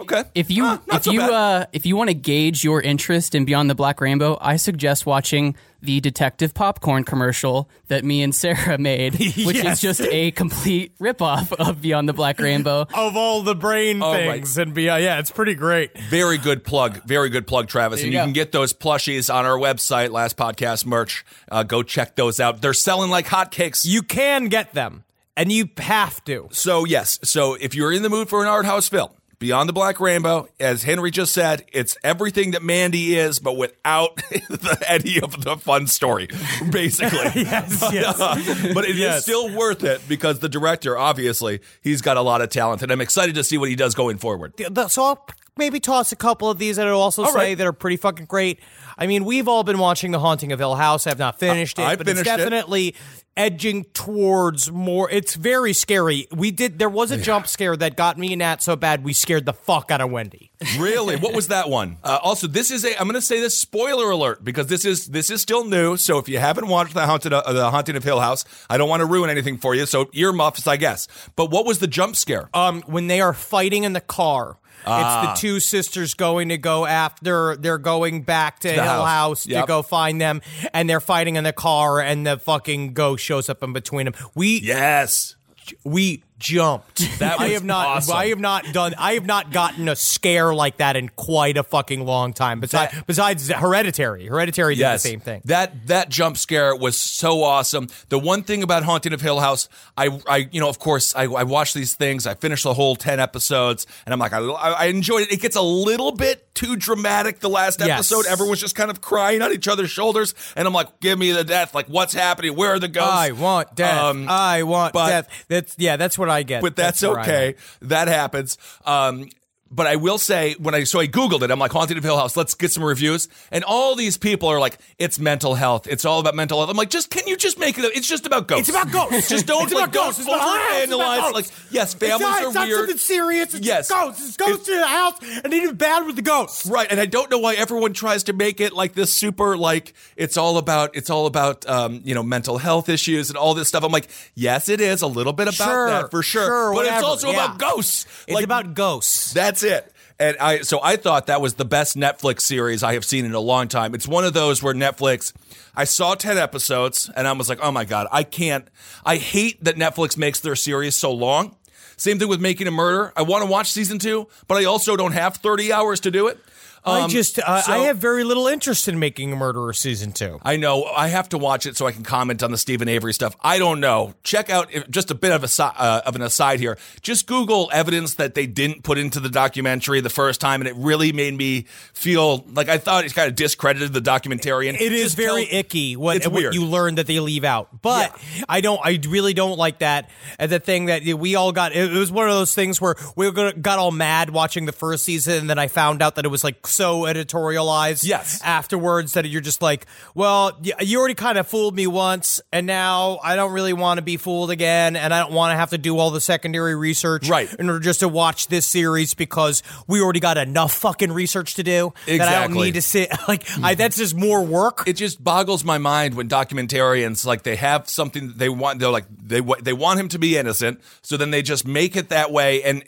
okay. 0.01 0.25
If 0.35 0.51
you 0.51 0.65
Huh, 0.65 0.79
not 0.87 0.97
if 0.99 1.05
so 1.05 1.13
you 1.13 1.21
bad. 1.21 1.31
uh, 1.31 1.67
if 1.73 1.87
you 1.87 1.97
want 1.97 2.09
to 2.11 2.15
gauge 2.15 2.63
your 2.65 2.81
interest 2.83 3.35
in 3.35 3.45
Beyond 3.45 3.69
the 3.71 3.75
Black 3.75 4.01
Rainbow, 4.01 4.37
I 4.41 4.57
suggest 4.57 5.07
watching 5.07 5.57
the 5.81 6.01
Detective 6.01 6.55
Popcorn 6.55 7.05
commercial 7.05 7.69
that 7.87 8.05
me 8.05 8.23
and 8.23 8.35
Sarah 8.35 8.79
made, 8.79 9.15
which 9.19 9.37
Yes. 9.37 9.75
is 9.75 9.81
just 9.81 10.01
a 10.13 10.31
complete 10.33 10.97
ripoff 10.99 11.53
of 11.53 11.81
Beyond 11.81 12.09
the 12.09 12.13
Black 12.13 12.39
Rainbow. 12.41 12.87
Of 12.95 13.17
all 13.17 13.43
the 13.43 13.55
brain 13.55 14.03
All 14.03 14.13
things 14.15 14.59
and 14.59 14.75
beyond, 14.75 15.05
yeah, 15.05 15.19
it's 15.21 15.31
pretty 15.31 15.55
great. 15.55 15.97
Very 16.11 16.37
good 16.39 16.65
plug. 16.65 17.03
Very 17.05 17.29
good 17.31 17.47
plug, 17.47 17.69
Travis. 17.69 18.03
and 18.03 18.13
you 18.13 18.19
you 18.19 18.25
can 18.25 18.33
get 18.33 18.51
those 18.53 18.73
plushies 18.75 19.33
on 19.33 19.47
our 19.47 19.57
website, 19.57 20.11
Last 20.11 20.37
Podcast 20.37 20.85
merch. 20.85 21.25
Uh, 21.51 21.63
go 21.63 21.83
check 21.83 22.17
those 22.17 22.41
out. 22.41 22.61
They're 22.61 22.75
selling 22.75 23.11
like 23.11 23.27
hotcakes. 23.27 23.87
You 23.87 24.03
can 24.03 24.49
get 24.49 24.75
them, 24.75 25.05
and 25.37 25.53
you 25.53 25.69
have 25.79 26.23
to. 26.25 26.49
So 26.51 26.85
yes, 26.85 27.21
so 27.23 27.55
if 27.55 27.75
you're 27.77 27.93
in 27.93 28.03
the 28.03 28.09
mood 28.11 28.29
for 28.29 28.43
an 28.43 28.49
art 28.49 28.67
house 28.67 28.89
film, 28.89 29.11
Beyond 29.41 29.69
the 29.69 29.73
Black 29.73 30.01
Rainbow, 30.01 30.49
as 30.59 30.83
Henry 30.83 31.13
just 31.13 31.33
said, 31.33 31.65
it's 31.73 31.97
everything 32.03 32.51
that 32.53 32.63
Mandy 32.65 33.17
is, 33.17 33.39
but 33.39 33.57
without 33.57 34.17
the 34.49 34.85
any 34.89 35.21
of 35.21 35.45
the 35.45 35.57
fun 35.57 35.87
story, 35.87 36.27
basically. 36.71 37.19
Yes, 37.49 37.79
but, 37.81 37.95
yes. 37.95 38.21
uh, 38.21 38.35
but 38.75 38.85
it 38.85 38.91
is 38.91 38.99
Yes. 38.99 39.23
still 39.23 39.55
worth 39.57 39.85
it 39.85 40.01
because 40.09 40.41
the 40.41 40.49
director, 40.49 40.99
obviously, 40.99 41.61
he's 41.83 42.03
got 42.03 42.17
a 42.17 42.21
lot 42.21 42.41
of 42.41 42.51
talent, 42.51 42.83
and 42.83 42.91
I'm 42.91 43.01
excited 43.01 43.37
to 43.37 43.45
see 43.45 43.59
what 43.59 43.69
he 43.69 43.77
does 43.77 43.95
going 43.95 44.19
forward. 44.19 44.55
So 44.89 45.05
I'll 45.05 45.25
maybe 45.59 45.81
toss 45.81 46.13
a 46.13 46.17
couple 46.17 46.49
of 46.49 46.59
these 46.59 46.77
that 46.77 46.87
I'll 46.87 47.01
also 47.01 47.25
All 47.25 47.33
say 47.33 47.39
right. 47.39 47.59
that 47.59 47.67
are 47.67 47.73
pretty 47.73 47.97
fucking 47.99 48.27
great. 48.27 48.61
I 48.97 49.07
mean, 49.07 49.25
we've 49.25 49.47
all 49.49 49.65
been 49.65 49.79
watching 49.79 50.11
The 50.13 50.19
Haunting 50.21 50.53
of 50.53 50.59
Hill 50.59 50.75
House. 50.77 51.07
I've 51.07 51.19
not 51.19 51.39
finished 51.39 51.79
Uh, 51.79 51.83
it, 51.83 51.87
I 51.87 51.97
but 51.97 52.07
finished 52.07 52.27
it's 52.27 52.31
it. 52.35 52.37
definitely 52.39 52.95
edging 53.37 53.85
towards 53.95 54.73
more. 54.73 55.09
It's 55.11 55.35
very 55.37 55.73
scary. 55.73 56.27
We 56.35 56.51
did. 56.51 56.79
There 56.81 56.89
was 56.89 57.13
a 57.13 57.17
jump 57.17 57.47
scare 57.47 57.77
that 57.77 57.97
got 57.97 58.19
me 58.19 58.33
and 58.33 58.41
Nat 58.41 58.61
so 58.63 58.75
bad 58.75 59.05
we 59.05 59.13
scared 59.13 59.47
the 59.47 59.53
fuck 59.53 59.93
out 59.93 60.01
of 60.01 60.11
Wendy. 60.11 60.51
Really? 60.77 61.15
What 61.17 61.35
was 61.35 61.49
that 61.49 61.69
one? 61.69 61.99
Uh, 62.09 62.19
also, 62.23 62.47
this 62.47 62.71
is 62.71 62.85
a. 62.85 62.93
I'm 62.99 63.05
going 63.07 63.15
to 63.15 63.21
say 63.21 63.39
this 63.41 63.57
spoiler 63.59 64.11
alert 64.11 64.43
because 64.43 64.67
this 64.69 64.85
is 64.85 65.07
this 65.09 65.31
is 65.31 65.43
still 65.43 65.65
new. 65.65 65.97
So 65.97 66.19
if 66.19 66.29
you 66.29 66.39
haven't 66.39 66.67
watched 66.69 66.95
the 66.95 67.05
haunted 67.07 67.33
uh, 67.33 67.53
the 67.53 67.71
haunting 67.71 67.97
of 67.97 68.05
Hill 68.05 68.21
House, 68.21 68.45
I 68.71 68.79
don't 68.79 68.89
want 68.89 69.01
to 69.01 69.07
ruin 69.07 69.29
anything 69.29 69.59
for 69.59 69.75
you. 69.75 69.85
So 69.85 70.09
earmuffs, 70.15 70.67
I 70.67 70.77
guess. 70.77 71.07
But 71.37 71.51
what 71.51 71.67
was 71.67 71.81
the 71.81 71.87
jump 71.87 72.17
scare? 72.17 72.49
um, 72.55 72.83
when 72.87 73.09
they 73.09 73.21
are 73.21 73.33
fighting 73.35 73.85
in 73.85 73.93
the 73.93 74.01
car. 74.01 74.57
Ah. 74.87 75.33
It's 75.33 75.41
the 75.41 75.47
two 75.47 75.61
sisters 75.61 76.15
going 76.15 76.51
to 76.51 76.59
go 76.59 76.87
after. 76.87 77.57
They're 77.57 77.79
going 77.79 78.23
back 78.23 78.61
to, 78.61 78.69
the 78.69 78.75
Hill 78.75 78.83
house. 78.83 79.09
House, 79.09 79.45
to 79.45 79.65
go 79.67 79.83
find 79.83 80.21
them, 80.21 80.41
and 80.73 80.89
they're 80.89 81.01
fighting 81.01 81.37
in 81.37 81.45
the 81.45 81.53
car, 81.53 82.01
and 82.01 82.27
the 82.27 82.39
fucking 82.39 82.95
ghost 82.95 83.25
shows 83.25 83.49
up 83.49 83.63
in 83.63 83.73
between 83.73 84.07
them. 84.07 84.15
We 84.35 84.61
yes. 84.61 85.37
we 85.85 86.23
jumped. 86.39 87.03
That 87.19 87.41
I 87.41 87.49
have 87.49 87.65
not. 87.65 87.87
awesome. 87.87 88.15
I 88.17 88.27
have 88.27 88.39
not 88.39 88.73
done. 88.73 88.95
I 88.97 89.15
have 89.15 89.27
not 89.27 89.51
gotten 89.51 89.89
a 89.89 89.97
scare 89.97 90.55
like 90.55 90.77
that 90.77 90.95
in 90.95 91.09
quite 91.09 91.57
a 91.57 91.65
fucking 91.65 92.05
long 92.07 92.33
time. 92.33 92.61
Besides, 92.61 92.93
That- 92.93 93.07
besides 93.09 93.49
Hereditary. 93.51 94.27
Hereditary 94.27 94.77
did 94.77 94.85
the 94.85 94.99
same 94.99 95.19
thing. 95.21 95.43
That 95.47 95.89
that 95.89 96.09
jump 96.11 96.37
scare 96.37 96.77
was 96.77 96.97
so 96.97 97.43
awesome. 97.43 97.89
The 98.09 98.19
one 98.21 98.45
thing 98.45 98.63
about 98.63 98.85
Haunting 98.85 99.13
of 99.13 99.21
Hill 99.21 99.41
House, 99.41 99.69
I, 99.97 100.21
I 100.29 100.49
you 100.53 100.61
know, 100.61 100.69
of 100.69 100.79
course, 100.79 101.13
I, 101.17 101.25
I 101.25 101.43
watch 101.43 101.75
these 101.75 101.95
things. 101.95 102.25
I 102.27 102.35
finish 102.35 102.63
the 102.63 102.75
whole 102.75 102.95
ten 102.95 103.19
episodes, 103.19 103.87
and 104.07 104.13
I'm 104.13 104.21
like, 104.21 104.33
I, 104.33 104.39
I 104.41 104.85
enjoyed 104.87 105.23
it. 105.23 105.33
It 105.33 105.41
gets 105.41 105.57
a 105.57 105.63
little 105.63 106.13
bit 106.13 106.55
too 106.55 106.77
dramatic. 106.77 107.41
The 107.41 107.49
last 107.49 107.81
Yes. 107.81 107.91
episode, 108.13 108.27
everyone's 108.31 108.61
just 108.61 108.77
kind 108.77 108.91
of 108.93 109.01
crying 109.01 109.43
on 109.43 109.53
each 109.53 109.67
other's 109.67 109.91
shoulders, 109.91 110.35
and 110.55 110.69
I'm 110.69 110.75
like, 110.75 111.01
give 111.01 111.19
me 111.19 111.33
the 111.33 111.45
death. 111.45 111.75
Like, 111.75 111.87
what's 111.87 112.15
happening? 112.15 112.55
Where 112.55 112.75
are 112.75 112.79
the 112.79 112.87
ghosts? 112.89 113.11
I 113.13 113.33
want 113.33 113.75
death. 113.75 114.03
Um, 114.05 114.27
I 114.29 114.63
want 114.63 114.95
death. 114.95 115.29
That's 115.49 115.75
yeah. 115.79 115.97
That's 115.97 116.17
what 116.19 116.28
I 116.31 116.43
get. 116.43 116.63
but 116.63 116.77
that's, 116.77 117.03
I'm 117.03 117.19
okay. 117.19 117.55
That 117.83 118.09
happens. 118.09 118.59
Um, 118.85 119.29
but 119.71 119.87
I 119.87 119.97
will 119.97 120.19
say 120.19 120.55
when 120.59 120.75
I 120.75 120.85
so 120.85 121.01
I 121.01 121.07
googled 121.07 121.43
it, 121.43 121.51
I'm 121.51 121.59
like 121.59 121.73
Haunted 121.73 121.97
of 121.99 122.05
Hill 122.05 122.17
House. 122.17 122.37
Let's 122.37 122.55
get 122.55 122.71
some 122.71 122.83
reviews, 122.85 123.29
and 123.51 123.65
all 123.65 123.95
these 123.95 124.17
people 124.17 124.49
are 124.49 124.59
like, 124.61 124.79
"It's 124.99 125.19
mental 125.19 125.55
health. 125.55 125.87
It's 125.87 126.05
all 126.05 126.21
about 126.21 126.35
mental 126.35 126.59
health." 126.59 126.71
I'm 126.71 126.77
like, 126.77 126.91
just 126.91 127.11
can 127.11 127.27
you 127.27 127.37
just 127.37 127.59
make 127.59 127.79
it? 127.79 127.85
A, 127.85 127.89
it's 127.97 128.09
just 128.09 128.27
about 128.27 128.49
ghosts. 128.49 128.69
It's 128.69 128.77
about 128.77 128.93
ghosts. 128.93 129.29
just 129.29 129.47
don't 129.47 129.65
It's 129.65 129.73
like 129.73 129.85
about 129.91 129.93
ghosts. 129.95 130.21
It's 130.21 130.27
don't 130.29 130.37
about 130.37 130.49
house. 130.49 130.83
It's 130.85 130.93
about 130.93 131.31
overanalyze. 131.31 131.33
Like, 131.35 131.47
yes, 131.71 131.95
families 131.95 132.15
it's 132.15 132.21
not, 132.23 132.43
are 132.43 132.47
it's 132.47 132.55
not 132.55 132.67
weird. 132.67 132.79
something 132.79 132.97
serious. 132.99 133.55
It's 133.55 133.67
Yes. 133.67 133.89
ghosts. 133.91 134.27
It's 134.29 134.37
ghosts 134.37 134.69
in 134.69 134.79
the 134.81 134.87
house, 134.87 135.15
and 135.45 135.51
do 135.53 135.73
bad 135.73 136.07
with 136.07 136.17
the 136.17 136.23
ghosts. 136.23 136.67
Right, 136.67 136.87
and 136.91 136.99
I 137.01 137.07
don't 137.07 137.31
know 137.31 137.39
why 137.39 137.55
everyone 137.55 137.93
tries 137.93 138.25
to 138.25 138.33
make 138.33 138.61
it 138.61 138.73
like 138.73 138.95
this 138.95 139.13
super 139.13 139.57
like 139.57 139.93
it's 140.17 140.37
all 140.37 140.57
about 140.59 140.97
it's 140.97 141.11
all 141.11 141.27
about 141.27 141.69
um, 141.69 142.01
you 142.05 142.15
know 142.15 142.23
mental 142.23 142.59
health 142.59 142.89
issues 142.89 143.29
and 143.29 143.37
all 143.37 143.55
this 143.55 143.69
stuff. 143.69 143.85
I'm 143.85 143.93
like, 143.93 144.09
yes, 144.35 144.69
it 144.69 144.81
is 144.81 145.03
a 145.03 145.07
little 145.07 145.33
bit 145.33 145.49
about 145.49 145.55
Sure, 145.69 145.91
that 145.91 146.11
for 146.11 146.23
sure, 146.23 146.47
sure, 146.47 146.75
but 146.75 146.87
it's 146.87 147.03
also 147.03 147.31
yeah. 147.31 147.45
about 147.45 147.59
ghosts. 147.59 148.07
It's 148.27 148.35
Like, 148.35 148.45
about 148.45 148.75
ghosts. 148.75 149.33
That's 149.33 149.58
that's 149.61 149.87
it. 149.87 149.93
And 150.21 150.37
I 150.39 150.63
so 150.63 150.81
I 150.83 150.97
thought 150.97 151.27
that 151.27 151.41
was 151.41 151.55
the 151.55 151.65
best 151.65 151.97
Netflix 151.97 152.41
series 152.41 152.83
I 152.83 152.95
have 152.95 153.05
seen 153.05 153.25
in 153.25 153.35
a 153.35 153.41
long 153.41 153.69
time. 153.69 153.95
It's 153.95 154.09
one 154.09 154.25
of 154.25 154.33
those 154.35 154.63
where 154.63 154.75
Netflix 154.75 155.33
I 155.77 155.85
saw 155.85 156.15
10 156.17 156.39
episodes 156.39 157.09
and 157.15 157.29
I 157.29 157.33
was 157.33 157.49
like, 157.49 157.61
"Oh 157.63 157.71
my 157.71 157.85
god, 157.85 158.09
I 158.11 158.25
can't 158.25 158.67
I 159.05 159.17
hate 159.17 159.63
that 159.63 159.77
Netflix 159.77 160.17
makes 160.17 160.41
their 160.41 160.57
series 160.57 160.97
so 160.97 161.13
long." 161.13 161.55
Same 161.97 162.19
thing 162.19 162.29
with 162.29 162.41
Making 162.41 162.67
a 162.67 162.71
Murder. 162.71 163.13
I 163.17 163.23
want 163.23 163.45
to 163.45 163.51
watch 163.51 163.73
season 163.73 163.99
2, 163.99 164.29
but 164.47 164.57
I 164.57 164.65
also 164.65 164.97
don't 164.97 165.13
have 165.13 165.37
30 165.37 165.73
hours 165.73 166.01
to 166.01 166.13
do 166.13 166.29
it. 166.29 166.39
I 166.85 167.01
Um, 167.03 167.11
just 167.11 167.39
uh, 167.39 167.63
so- 167.63 167.73
I 167.73 167.79
have 167.79 167.99
very 167.99 168.25
little 168.25 168.47
interest 168.47 168.89
in 168.89 168.99
making 168.99 169.33
a 169.33 169.37
murderer 169.37 169.73
season 169.73 170.13
two. 170.13 170.39
I 170.43 170.57
know. 170.57 170.85
I 170.85 171.09
have 171.09 171.29
to 171.31 171.39
watch 171.39 171.67
it 171.67 171.77
so 171.77 171.87
I 171.87 171.93
can 171.93 172.03
comment 172.03 172.43
on 172.43 172.51
the 172.51 172.59
Steven 172.59 172.89
Avery 172.89 173.13
stuff. 173.13 173.37
I 173.43 173.59
don't 173.59 173.81
know. 173.81 174.15
Check 174.23 174.49
out 174.51 174.71
just 174.91 175.11
a 175.11 175.15
bit 175.15 175.33
of 175.33 175.45
a 175.45 175.63
uh, 175.63 176.03
of 176.07 176.17
an 176.17 176.23
aside 176.23 176.61
here. 176.61 176.79
Just 177.03 177.27
Google 177.27 177.69
evidence 177.73 178.15
that 178.15 178.35
they 178.35 178.47
didn't 178.47 178.83
put 178.85 178.99
into 178.99 179.21
the 179.21 179.29
documentary 179.29 180.01
the 180.01 180.11
first 180.11 180.41
time, 180.41 180.61
and 180.61 180.69
it 180.69 180.75
really 180.77 181.13
made 181.13 181.35
me 181.37 181.67
feel 181.93 182.45
like 182.53 182.69
I 182.69 182.79
thought 182.79 183.05
it 183.05 183.15
kind 183.15 183.29
of 183.29 183.35
discredited 183.35 183.93
the 183.93 184.01
documentarian. 184.01 184.81
It 184.81 184.93
is 184.93 185.15
very 185.15 185.47
tell- 185.47 185.59
icky 185.59 185.97
what, 185.97 186.17
It's 186.19 186.27
what 186.27 186.35
weird. 186.35 186.55
you 186.55 186.65
learn 186.65 186.95
that 186.97 187.07
they 187.07 187.21
leave 187.21 187.45
out. 187.45 187.83
But 187.83 188.17
I 188.49 188.61
don't. 188.61 188.81
I 188.85 188.99
really 189.09 189.35
don't 189.35 189.59
like 189.59 189.81
that. 189.81 190.09
And 190.39 190.51
the 190.51 190.61
thing 190.61 190.87
that 190.87 191.03
we 191.05 191.35
all 191.35 191.53
got. 191.53 191.73
It 191.75 191.91
was 191.91 192.11
one 192.13 192.29
of 192.29 192.35
those 192.35 192.55
things 192.55 192.81
where 192.81 192.95
we 193.17 193.31
got 193.33 193.61
got 193.61 193.79
all 193.79 193.91
mad 193.91 194.31
watching 194.31 194.67
the 194.67 194.73
first 194.73 195.05
season, 195.05 195.35
and 195.39 195.51
then 195.51 195.59
I 195.59 195.69
found 195.69 196.03
out 196.03 196.15
that 196.17 196.25
it 196.25 196.29
was 196.29 196.45
like 196.45 196.67
so 196.69 197.03
editorialized. 197.03 198.05
Yes. 198.05 198.41
Afterwards, 198.43 199.15
that 199.15 199.27
you're 199.29 199.41
just 199.41 199.63
like, 199.63 199.87
well, 200.15 200.59
you 200.81 200.99
already 200.99 201.15
kind 201.15 201.39
of 201.39 201.47
fooled 201.47 201.75
me 201.75 201.87
once, 201.87 202.41
and 202.53 202.67
now 202.67 203.19
I 203.23 203.37
don't 203.37 203.53
really 203.53 203.73
want 203.73 203.99
to 203.99 204.03
be 204.03 204.17
fooled 204.17 204.51
again, 204.51 204.97
and 204.97 205.13
I 205.13 205.21
don't 205.21 205.33
want 205.33 205.53
to 205.53 205.57
have 205.57 205.71
to 205.71 205.79
do 205.79 205.99
all 205.99 206.11
the 206.11 206.21
secondary 206.21 206.75
research, 206.75 207.29
Right. 207.29 207.53
In 207.55 207.69
order 207.69 207.81
just 207.81 208.01
to 208.01 208.09
watch 208.09 208.49
this 208.49 208.67
series 208.67 209.15
because 209.15 209.63
we 209.87 210.01
already 210.01 210.21
got 210.21 210.39
enough 210.39 210.73
fucking 210.73 211.13
research 211.13 211.55
to 211.55 211.63
do 211.63 211.93
exactly. 212.07 212.19
that 212.19 212.29
I 212.29 212.47
don't 212.47 212.57
need 212.57 212.75
to 212.75 212.83
sit 212.83 213.11
like 213.29 213.43
I, 213.43 213.45
mm-hmm. 213.45 213.79
that's 213.79 213.97
just 213.97 214.15
more 214.15 214.43
work. 214.43 214.85
it 214.87 214.95
just 214.95 215.23
boggles 215.23 215.65
my 215.65 215.79
mind 215.79 216.15
when 216.15 216.29
documentarians 216.29 217.27
like 217.27 217.43
they 217.43 217.57
have 217.57 217.89
something 217.89 218.33
they 218.37 218.49
want 218.49 218.79
they're 218.79 218.91
like 218.91 219.07
they 219.11 219.41
they 219.63 219.73
want 219.73 220.01
him 220.01 220.09
to 220.09 220.19
be 220.19 220.37
innocent 220.37 220.81
so 221.03 221.17
then 221.17 221.31
they 221.31 221.43
just 221.43 221.67
make 221.67 221.97
it 221.97 222.09
that 222.11 222.31
way 222.31 222.63
and 222.63 222.83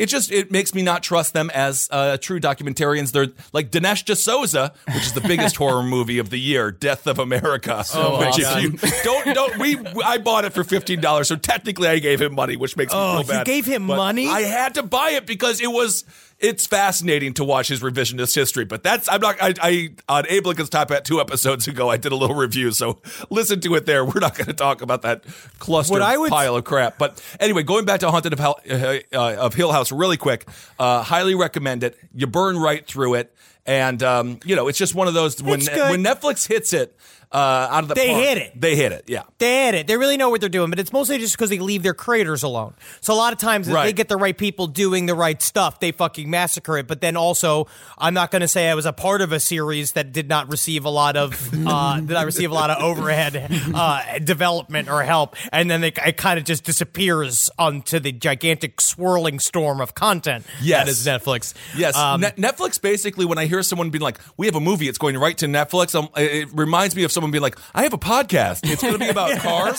it 0.00 0.06
just 0.08 0.32
it 0.32 0.50
makes 0.50 0.74
me 0.74 0.82
not 0.82 1.02
trust 1.04 1.32
them 1.34 1.50
as 1.54 1.86
uh, 1.92 2.16
true 2.16 2.40
documentarians 2.40 3.12
they're 3.12 3.28
like 3.52 3.70
Dinesh 3.70 4.04
D'Souza 4.04 4.72
which 4.88 5.04
is 5.06 5.12
the 5.12 5.20
biggest 5.20 5.56
horror 5.62 5.82
movie 5.84 6.18
of 6.18 6.30
the 6.30 6.40
year 6.40 6.70
Death 6.72 7.06
of 7.06 7.18
America 7.20 7.84
So 7.84 8.18
which 8.18 8.44
awesome. 8.44 8.74
if 8.74 8.82
you 8.82 8.90
don't 9.04 9.34
don't 9.34 9.58
we 9.58 9.76
I 10.04 10.18
bought 10.18 10.44
it 10.44 10.52
for 10.52 10.64
$15 10.64 11.26
so 11.26 11.36
technically 11.36 11.86
I 11.88 11.98
gave 11.98 12.20
him 12.20 12.34
money 12.34 12.56
which 12.56 12.76
makes 12.76 12.92
me 12.92 12.98
Oh, 13.00 13.22
feel 13.22 13.38
you 13.38 13.44
gave 13.44 13.66
him 13.66 13.86
But 13.86 13.96
money? 13.96 14.26
I 14.28 14.40
had 14.40 14.74
to 14.74 14.82
buy 14.82 15.10
it 15.10 15.26
because 15.26 15.60
it 15.60 15.70
was 15.70 16.04
it's 16.40 16.66
fascinating 16.66 17.34
to 17.34 17.44
watch 17.44 17.68
his 17.68 17.80
revisionist 17.80 18.34
history, 18.34 18.64
but 18.64 18.82
that's 18.82 19.08
I'm 19.08 19.20
not 19.20 19.36
I, 19.40 19.54
I 19.60 19.90
on 20.08 20.24
Abe 20.28 20.46
Lincoln's 20.46 20.70
Top 20.70 20.90
Hat 20.90 21.04
two 21.04 21.20
episodes 21.20 21.68
ago 21.68 21.88
I 21.88 21.96
did 21.96 22.12
a 22.12 22.16
little 22.16 22.36
review, 22.36 22.70
so 22.72 23.00
listen 23.28 23.60
to 23.60 23.74
it 23.74 23.86
there. 23.86 24.04
We're 24.04 24.20
not 24.20 24.34
going 24.36 24.46
to 24.46 24.52
talk 24.54 24.82
about 24.82 25.02
that 25.02 25.24
cluster 25.58 25.94
would- 25.94 26.30
pile 26.30 26.56
of 26.56 26.64
crap. 26.64 26.98
But 26.98 27.22
anyway, 27.38 27.62
going 27.62 27.84
back 27.84 28.00
to 28.00 28.10
Haunted 28.10 28.32
of, 28.32 28.38
Hell, 28.38 28.58
uh, 28.70 28.98
uh, 29.12 29.36
of 29.38 29.54
Hill 29.54 29.72
House 29.72 29.92
really 29.92 30.16
quick, 30.16 30.48
uh, 30.78 31.02
highly 31.02 31.34
recommend 31.34 31.84
it. 31.84 31.98
You 32.14 32.26
burn 32.26 32.56
right 32.58 32.86
through 32.86 33.14
it, 33.14 33.34
and 33.66 34.02
um, 34.02 34.40
you 34.44 34.56
know 34.56 34.68
it's 34.68 34.78
just 34.78 34.94
one 34.94 35.08
of 35.08 35.14
those 35.14 35.42
when 35.42 35.60
when 35.60 36.04
Netflix 36.04 36.46
hits 36.46 36.72
it 36.72 36.96
uh, 37.32 37.36
out 37.70 37.84
of 37.84 37.88
the 37.88 37.94
They 37.94 38.08
park, 38.08 38.24
hit 38.24 38.38
it. 38.38 38.60
They 38.60 38.74
hit 38.74 38.90
it. 38.90 39.04
Yeah. 39.06 39.22
They 39.38 39.66
hit 39.66 39.74
it. 39.76 39.86
They 39.86 39.96
really 39.96 40.16
know 40.16 40.30
what 40.30 40.40
they're 40.40 40.48
doing, 40.50 40.68
but 40.68 40.80
it's 40.80 40.92
mostly 40.92 41.16
just 41.18 41.36
because 41.36 41.48
they 41.48 41.60
leave 41.60 41.84
their 41.84 41.94
creators 41.94 42.42
alone. 42.42 42.74
So 43.02 43.14
a 43.14 43.14
lot 43.14 43.32
of 43.32 43.38
times, 43.38 43.68
if 43.68 43.74
they 43.74 43.92
get 43.92 44.08
the 44.08 44.16
right 44.16 44.36
people 44.36 44.66
doing 44.66 45.06
the 45.06 45.14
right 45.14 45.40
stuff, 45.40 45.78
they 45.78 45.92
fucking 45.92 46.28
massacre 46.28 46.76
it. 46.78 46.88
But 46.88 47.00
then 47.00 47.16
also, 47.16 47.68
I'm 47.96 48.14
not 48.14 48.32
going 48.32 48.40
to 48.40 48.48
say 48.48 48.68
I 48.68 48.74
was 48.74 48.84
a 48.84 48.92
part 48.92 49.20
of 49.22 49.30
a 49.30 49.38
series 49.38 49.92
that 49.92 50.10
did 50.10 50.28
not 50.28 50.50
receive 50.50 50.84
a 50.84 50.90
lot 50.90 51.16
of 51.16 51.48
uh, 51.66 52.00
did 52.00 52.08
not 52.10 52.26
receive 52.26 52.50
a 52.50 52.54
lot 52.54 52.70
of 52.70 52.82
overhead 52.82 53.46
uh, 53.72 54.18
development 54.18 54.88
or 54.88 55.04
help, 55.04 55.36
and 55.52 55.70
then 55.70 55.82
they, 55.82 55.92
it 56.04 56.16
kind 56.16 56.36
of 56.36 56.44
just 56.44 56.64
disappears 56.64 57.48
onto 57.60 58.00
the 58.00 58.10
gigantic 58.10 58.80
swirling 58.80 59.38
storm 59.38 59.80
of 59.80 59.94
content 59.94 60.44
Yes. 60.60 60.84
that 60.84 60.88
is 60.90 61.06
Netflix. 61.06 61.54
Yes, 61.76 61.96
Um, 61.96 62.22
Ne- 62.22 62.30
Netflix 62.32 62.82
basically. 62.82 63.24
When 63.24 63.38
I 63.38 63.46
hear 63.50 63.62
someone 63.62 63.90
being 63.90 64.00
like, 64.02 64.18
"We 64.38 64.46
have 64.46 64.54
a 64.56 64.60
movie, 64.60 64.88
it's 64.88 64.96
going 64.98 65.18
right 65.18 65.36
to 65.38 65.46
Netflix," 65.46 65.94
um, 65.94 66.08
it 66.16 66.48
reminds 66.54 66.96
me 66.96 67.04
of 67.04 67.12
someone 67.12 67.30
being 67.30 67.42
like, 67.42 67.58
"I 67.74 67.82
have 67.82 67.92
a 67.92 67.98
podcast, 67.98 68.60
it's 68.64 68.80
going 68.80 68.94
to 68.94 68.98
be 68.98 69.08
about 69.18 69.38
cars." 69.40 69.78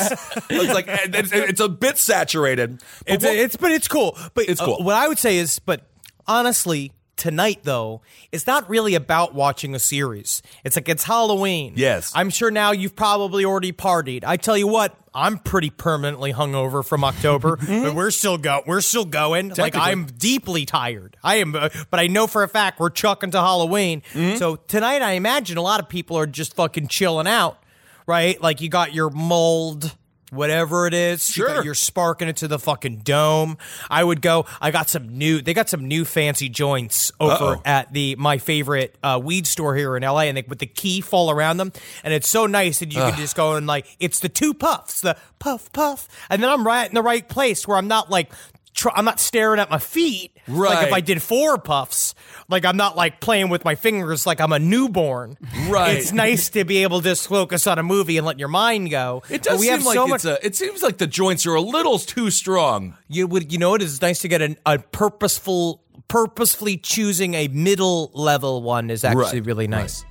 It's 0.50 0.74
like 0.74 0.86
it's, 0.88 1.32
it's 1.32 1.60
a 1.60 1.70
bit 1.70 1.98
saturated. 1.98 2.78
But 3.08 3.14
It's 3.16 3.26
what- 3.26 3.36
it's 3.36 3.56
but 3.56 3.72
it's 3.72 3.88
cool. 3.88 4.18
But 4.36 4.48
It's 4.50 4.62
uh, 4.62 4.66
cool. 4.66 4.84
what 4.84 4.96
I 4.96 5.08
would 5.08 5.18
say 5.18 5.38
is, 5.38 5.58
but 5.60 5.82
honestly, 6.28 6.92
tonight 7.18 7.60
though, 7.64 8.02
it's 8.32 8.48
not 8.48 8.70
really 8.70 8.96
about 8.96 9.34
watching 9.34 9.76
a 9.76 9.80
series. 9.80 10.42
It's 10.64 10.76
like 10.76 10.90
it's 10.90 11.04
Halloween. 11.04 11.74
Yes. 11.76 12.12
I'm 12.16 12.30
sure 12.30 12.52
now 12.52 12.72
you've 12.72 12.96
probably 12.96 13.46
already 13.46 13.72
partied. 13.72 14.24
I 14.24 14.38
tell 14.38 14.58
you 14.58 14.68
what. 14.68 14.98
I'm 15.14 15.40
pretty 15.40 15.72
permanently 15.72 16.32
hungover 16.32 16.86
from 16.86 17.04
October, 17.04 17.58
but 17.68 17.94
we're 17.94 18.12
still 18.12 18.38
go. 18.38 18.62
We're 18.66 18.80
still 18.80 19.04
going. 19.04 19.50
Like 19.50 19.76
I'm 19.76 20.06
deeply 20.06 20.66
tired. 20.66 21.18
I 21.22 21.36
am, 21.36 21.54
uh, 21.54 21.68
but 21.90 22.00
I 22.00 22.08
know 22.08 22.28
for 22.28 22.44
a 22.44 22.48
fact 22.48 22.80
we're 22.80 22.92
chucking 22.92 23.32
to 23.32 23.40
Halloween. 23.42 24.04
So 24.38 24.56
tonight, 24.56 25.02
I 25.02 25.12
imagine 25.12 25.58
a 25.58 25.62
lot 25.62 25.82
of 25.82 25.90
people 25.90 26.18
are 26.18 26.26
just 26.26 26.54
fucking 26.56 26.88
chilling 26.88 27.28
out, 27.28 27.62
right? 28.08 28.42
Like 28.42 28.62
you 28.62 28.70
got 28.70 28.94
your 28.94 29.10
mold, 29.10 29.98
whatever 30.32 30.88
it 30.88 30.94
is. 30.94 31.38
You 31.64 31.72
are 31.72 31.76
sparking 31.76 32.28
it 32.28 32.38
to 32.38 32.48
the 32.48 32.58
fucking 32.58 32.98
dome. 32.98 33.58
I 33.90 34.04
would 34.04 34.22
go. 34.22 34.46
I 34.60 34.72
got 34.72 34.90
some 34.90 35.10
new. 35.18 35.42
They 35.42 35.54
got 35.54 35.70
some 35.70 35.88
new 35.88 36.06
fancy 36.06 36.50
joints 36.50 37.12
over 37.20 37.34
Uh-oh. 37.56 37.62
at 37.66 37.94
the 37.94 38.16
my 38.16 38.38
favorite 38.40 38.96
uh, 39.04 39.20
weed 39.24 39.46
store 39.46 39.76
here 39.76 39.96
in 39.96 40.04
LA, 40.04 40.22
and 40.22 40.38
they 40.38 40.44
with 40.48 40.60
the 40.60 40.66
key 40.66 41.02
fall 41.02 41.30
around 41.30 41.58
them, 41.58 41.72
and 42.04 42.14
it's 42.14 42.28
so 42.28 42.48
nice 42.48 42.80
that 42.80 42.92
you 42.92 43.00
can 43.00 43.16
just 43.16 43.36
go 43.36 43.56
and 43.56 43.68
like 43.68 43.86
it's 44.00 44.20
the 44.20 44.30
two 44.30 44.54
puffs, 44.54 45.02
the 45.02 45.16
puff 45.40 45.72
puff, 45.74 46.08
and 46.30 46.42
then 46.42 46.50
I'm 46.50 46.66
right 46.66 46.88
in 46.88 46.96
the 46.96 47.04
right 47.04 47.28
place 47.28 47.68
where 47.68 47.78
I'm 47.78 47.88
not 47.88 48.10
like. 48.10 48.32
Tr- 48.74 48.90
I'm 48.96 49.04
not 49.06 49.20
staring 49.20 49.60
at 49.60 49.70
my 49.70 49.80
feet. 49.80 50.32
Like 50.48 50.88
if 50.88 50.94
I 50.94 51.02
did 51.02 51.22
four 51.22 51.58
puffs, 51.58 52.16
like 52.48 52.64
I'm 52.66 52.78
not 52.78 52.96
like 52.96 53.20
playing 53.20 53.50
with 53.50 53.66
my 53.66 53.76
fingers 53.76 54.26
like 54.26 54.40
I'm 54.40 54.54
a 54.54 54.60
newborn. 54.60 55.38
Right. 55.68 55.98
It's 55.98 56.12
nice 56.14 56.50
to 56.52 56.64
be 56.64 56.84
able 56.84 57.00
to 57.02 57.10
just 57.10 57.28
focus 57.28 57.68
on 57.68 57.80
a 57.80 57.84
movie 57.84 58.18
and 58.18 58.26
let 58.26 58.40
your 58.40 58.48
mind 58.48 58.90
go. 58.90 59.24
it 59.30 59.44
But 59.44 59.44
does 59.44 59.60
we 59.60 59.66
seem 59.68 59.74
have 59.74 59.86
like 59.86 59.96
so 59.96 60.04
it's 60.16 60.26
much. 60.26 60.26
a, 60.42 60.46
it 60.46 60.56
seems 60.56 60.82
like 60.82 60.98
the 61.00 61.08
joints 61.08 61.46
are 61.46 61.56
a 61.56 61.62
little 61.62 62.00
too 62.00 62.32
strong. 62.32 62.96
You 63.10 63.28
would, 63.28 63.52
you 63.52 63.60
know, 63.60 63.76
it 63.76 63.82
is 63.82 64.02
nice 64.02 64.20
to 64.22 64.28
get 64.30 64.42
an, 64.42 64.56
a 64.66 64.80
purposeful, 64.80 65.82
purposefully 66.08 66.78
choosing 66.78 67.34
a 67.34 67.48
middle 67.50 68.10
level 68.14 68.64
one 68.64 68.90
is 68.90 69.04
actually 69.04 69.40
Right, 69.42 69.46
really 69.46 69.68
nice. 69.68 70.06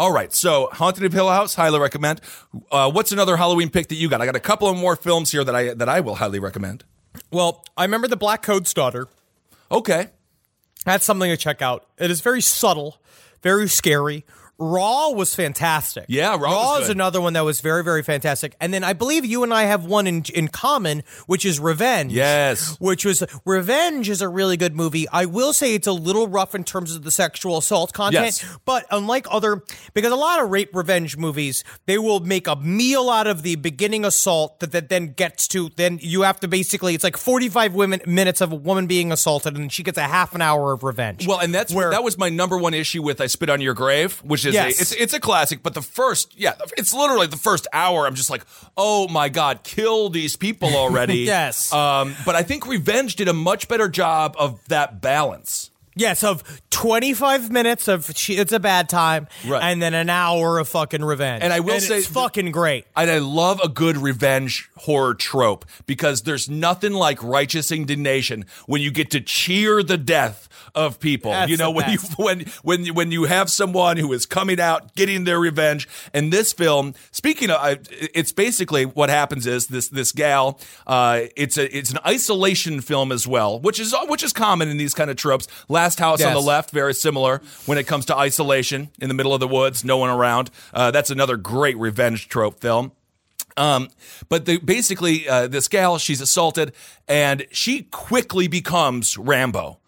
All 0.00 0.12
right, 0.12 0.32
so 0.32 0.70
Haunted 0.72 1.04
of 1.04 1.12
Hill 1.12 1.28
House, 1.28 1.54
highly 1.54 1.78
recommend. 1.78 2.22
Uh, 2.72 2.90
what's 2.90 3.12
another 3.12 3.36
Halloween 3.36 3.68
pick 3.68 3.88
that 3.88 3.96
you 3.96 4.08
got? 4.08 4.22
I 4.22 4.24
got 4.24 4.34
a 4.34 4.40
couple 4.40 4.66
of 4.66 4.78
more 4.78 4.96
films 4.96 5.30
here 5.30 5.44
that 5.44 5.54
I 5.54 5.74
that 5.74 5.90
I 5.90 6.00
will 6.00 6.14
highly 6.14 6.38
recommend. 6.38 6.84
Well, 7.30 7.62
I 7.76 7.84
remember 7.84 8.08
the 8.08 8.16
Black 8.16 8.40
Coat's 8.40 8.72
Daughter. 8.72 9.08
Okay, 9.70 10.06
That's 10.86 11.04
something 11.04 11.30
to 11.30 11.36
check 11.36 11.60
out. 11.60 11.84
It 11.98 12.10
is 12.10 12.22
very 12.22 12.40
subtle, 12.40 12.96
very 13.42 13.68
scary. 13.68 14.24
Raw 14.60 15.08
was 15.10 15.34
fantastic. 15.34 16.04
Yeah, 16.08 16.36
Raw 16.38 16.74
was 16.74 16.84
is 16.84 16.88
another 16.90 17.20
one 17.20 17.32
that 17.32 17.44
was 17.44 17.60
very, 17.62 17.82
very 17.82 18.02
fantastic. 18.02 18.54
And 18.60 18.74
then 18.74 18.84
I 18.84 18.92
believe 18.92 19.24
you 19.24 19.42
and 19.42 19.54
I 19.54 19.62
have 19.62 19.86
one 19.86 20.06
in 20.06 20.22
in 20.34 20.48
common, 20.48 21.02
which 21.26 21.46
is 21.46 21.58
Revenge. 21.58 22.12
Yes. 22.12 22.76
which 22.78 23.04
was 23.06 23.22
Revenge 23.46 24.08
is 24.10 24.20
a 24.20 24.28
really 24.28 24.56
good 24.58 24.76
movie. 24.76 25.08
I 25.08 25.24
will 25.24 25.52
say 25.54 25.74
it's 25.74 25.86
a 25.86 25.92
little 25.92 26.28
rough 26.28 26.54
in 26.54 26.64
terms 26.64 26.94
of 26.94 27.02
the 27.04 27.10
sexual 27.10 27.56
assault 27.56 27.92
content, 27.94 28.24
Yes. 28.42 28.58
but 28.66 28.84
unlike 28.90 29.26
other, 29.30 29.62
because 29.94 30.12
a 30.12 30.16
lot 30.16 30.42
of 30.42 30.50
rape 30.50 30.74
revenge 30.74 31.16
movies, 31.16 31.64
they 31.86 31.96
will 31.98 32.20
make 32.20 32.46
a 32.46 32.56
meal 32.56 33.08
out 33.08 33.26
of 33.26 33.42
the 33.42 33.56
beginning 33.56 34.04
assault 34.04 34.60
that, 34.60 34.72
that 34.72 34.90
then 34.90 35.14
gets 35.14 35.48
to 35.48 35.70
then 35.76 35.98
you 36.02 36.22
have 36.22 36.38
to 36.40 36.48
basically 36.48 36.94
it's 36.94 37.04
like 37.04 37.16
forty 37.16 37.48
five 37.48 37.74
women 37.74 38.00
minutes 38.06 38.40
of 38.42 38.52
a 38.52 38.56
woman 38.56 38.86
being 38.86 39.10
assaulted 39.10 39.56
and 39.56 39.72
she 39.72 39.82
gets 39.82 39.96
a 39.96 40.02
half 40.02 40.34
an 40.34 40.42
hour 40.42 40.72
of 40.72 40.82
revenge. 40.82 41.26
Well, 41.26 41.38
and 41.40 41.54
that's 41.54 41.72
Where- 41.72 41.90
that 41.90 42.04
was 42.04 42.18
my 42.18 42.28
number 42.28 42.58
one 42.58 42.74
issue 42.74 43.02
with 43.02 43.20
"I 43.22 43.26
Spit 43.26 43.48
on 43.48 43.60
Your 43.62 43.72
Grave," 43.74 44.18
which 44.22 44.44
is 44.44 44.49
Yes. 44.54 44.80
it's 44.80 44.92
it's 44.92 45.12
a 45.12 45.20
classic. 45.20 45.62
But 45.62 45.74
the 45.74 45.82
first, 45.82 46.38
yeah, 46.38 46.54
it's 46.76 46.92
literally 46.94 47.26
the 47.26 47.36
first 47.36 47.66
hour. 47.72 48.06
I'm 48.06 48.14
just 48.14 48.30
like, 48.30 48.44
oh 48.76 49.08
my 49.08 49.28
god, 49.28 49.62
kill 49.64 50.08
these 50.10 50.36
people 50.36 50.74
already. 50.76 51.18
Yes. 51.30 51.72
Um, 51.72 52.14
but 52.24 52.34
I 52.34 52.42
think 52.42 52.66
Revenge 52.66 53.16
did 53.16 53.28
a 53.28 53.32
much 53.32 53.68
better 53.68 53.88
job 53.88 54.34
of 54.38 54.60
that 54.68 55.00
balance. 55.00 55.70
Yes, 55.96 56.22
of 56.24 56.42
25 56.70 57.50
minutes 57.50 57.88
of 57.88 58.10
she, 58.16 58.34
it's 58.36 58.52
a 58.52 58.60
bad 58.60 58.88
time, 58.88 59.26
Right. 59.46 59.62
and 59.62 59.82
then 59.82 59.92
an 59.92 60.08
hour 60.08 60.58
of 60.58 60.68
fucking 60.68 61.04
revenge. 61.04 61.42
And 61.42 61.52
I 61.52 61.60
will 61.60 61.80
say 61.80 61.98
it's 61.98 62.06
fucking 62.06 62.52
great. 62.52 62.86
And 62.96 63.10
I 63.10 63.18
love 63.18 63.60
a 63.62 63.68
good 63.68 63.96
revenge 63.96 64.70
horror 64.76 65.14
trope 65.14 65.66
because 65.86 66.22
there's 66.22 66.48
nothing 66.48 66.92
like 66.94 67.22
righteous 67.22 67.70
indignation 67.72 68.46
when 68.66 68.80
you 68.80 68.90
get 68.90 69.10
to 69.10 69.20
cheer 69.20 69.82
the 69.82 69.98
death 69.98 70.48
of 70.74 71.00
people. 71.00 71.30
That's 71.32 71.50
you 71.50 71.56
know 71.56 71.70
when 71.70 71.86
best. 71.86 72.10
you 72.18 72.24
when 72.24 72.40
when 72.62 72.84
you- 72.84 72.94
when 72.94 73.10
you 73.12 73.24
have 73.24 73.50
someone 73.50 73.96
who 73.96 74.12
is 74.12 74.26
coming 74.26 74.60
out 74.60 74.94
getting 74.94 75.24
their 75.24 75.38
revenge. 75.40 75.88
And 76.12 76.32
this 76.32 76.52
film, 76.52 76.94
speaking 77.12 77.50
of, 77.50 77.78
it's 77.90 78.32
basically 78.32 78.84
what 78.84 79.10
happens 79.10 79.46
is 79.46 79.68
this 79.68 79.88
this 79.88 80.12
gal. 80.12 80.58
Uh, 80.86 81.22
it's 81.36 81.56
a 81.58 81.76
it's 81.76 81.90
an 81.90 81.98
isolation 82.06 82.80
film 82.80 83.12
as 83.12 83.26
well, 83.26 83.58
which 83.60 83.78
is 83.80 83.94
which 84.08 84.22
is 84.22 84.32
common 84.32 84.68
in 84.68 84.76
these 84.76 84.94
kind 84.94 85.10
of 85.10 85.16
tropes. 85.16 85.46
Last 85.68 85.98
House 85.98 86.20
on 86.22 86.34
the 86.34 86.40
Left, 86.46 86.70
very 86.70 86.94
similar 86.94 87.40
when 87.66 87.78
it 87.78 87.86
comes 87.86 88.06
to 88.06 88.16
isolation 88.16 88.90
in 89.00 89.08
the 89.08 89.14
middle 89.14 89.34
of 89.34 89.40
the 89.40 89.48
woods, 89.48 89.84
no 89.84 89.98
one 89.98 90.10
around. 90.10 90.50
Uh, 90.74 90.90
that's 90.90 91.10
another 91.10 91.36
great 91.36 91.76
revenge 91.78 92.28
trope 92.28 92.60
film. 92.60 92.92
Um, 93.56 93.88
but 94.28 94.46
the, 94.46 94.58
basically, 94.58 95.28
uh, 95.28 95.48
this 95.48 95.66
gal, 95.68 95.98
she's 95.98 96.20
assaulted, 96.20 96.72
and 97.08 97.44
she 97.50 97.82
quickly 97.82 98.46
becomes 98.48 99.18
Rambo. 99.18 99.79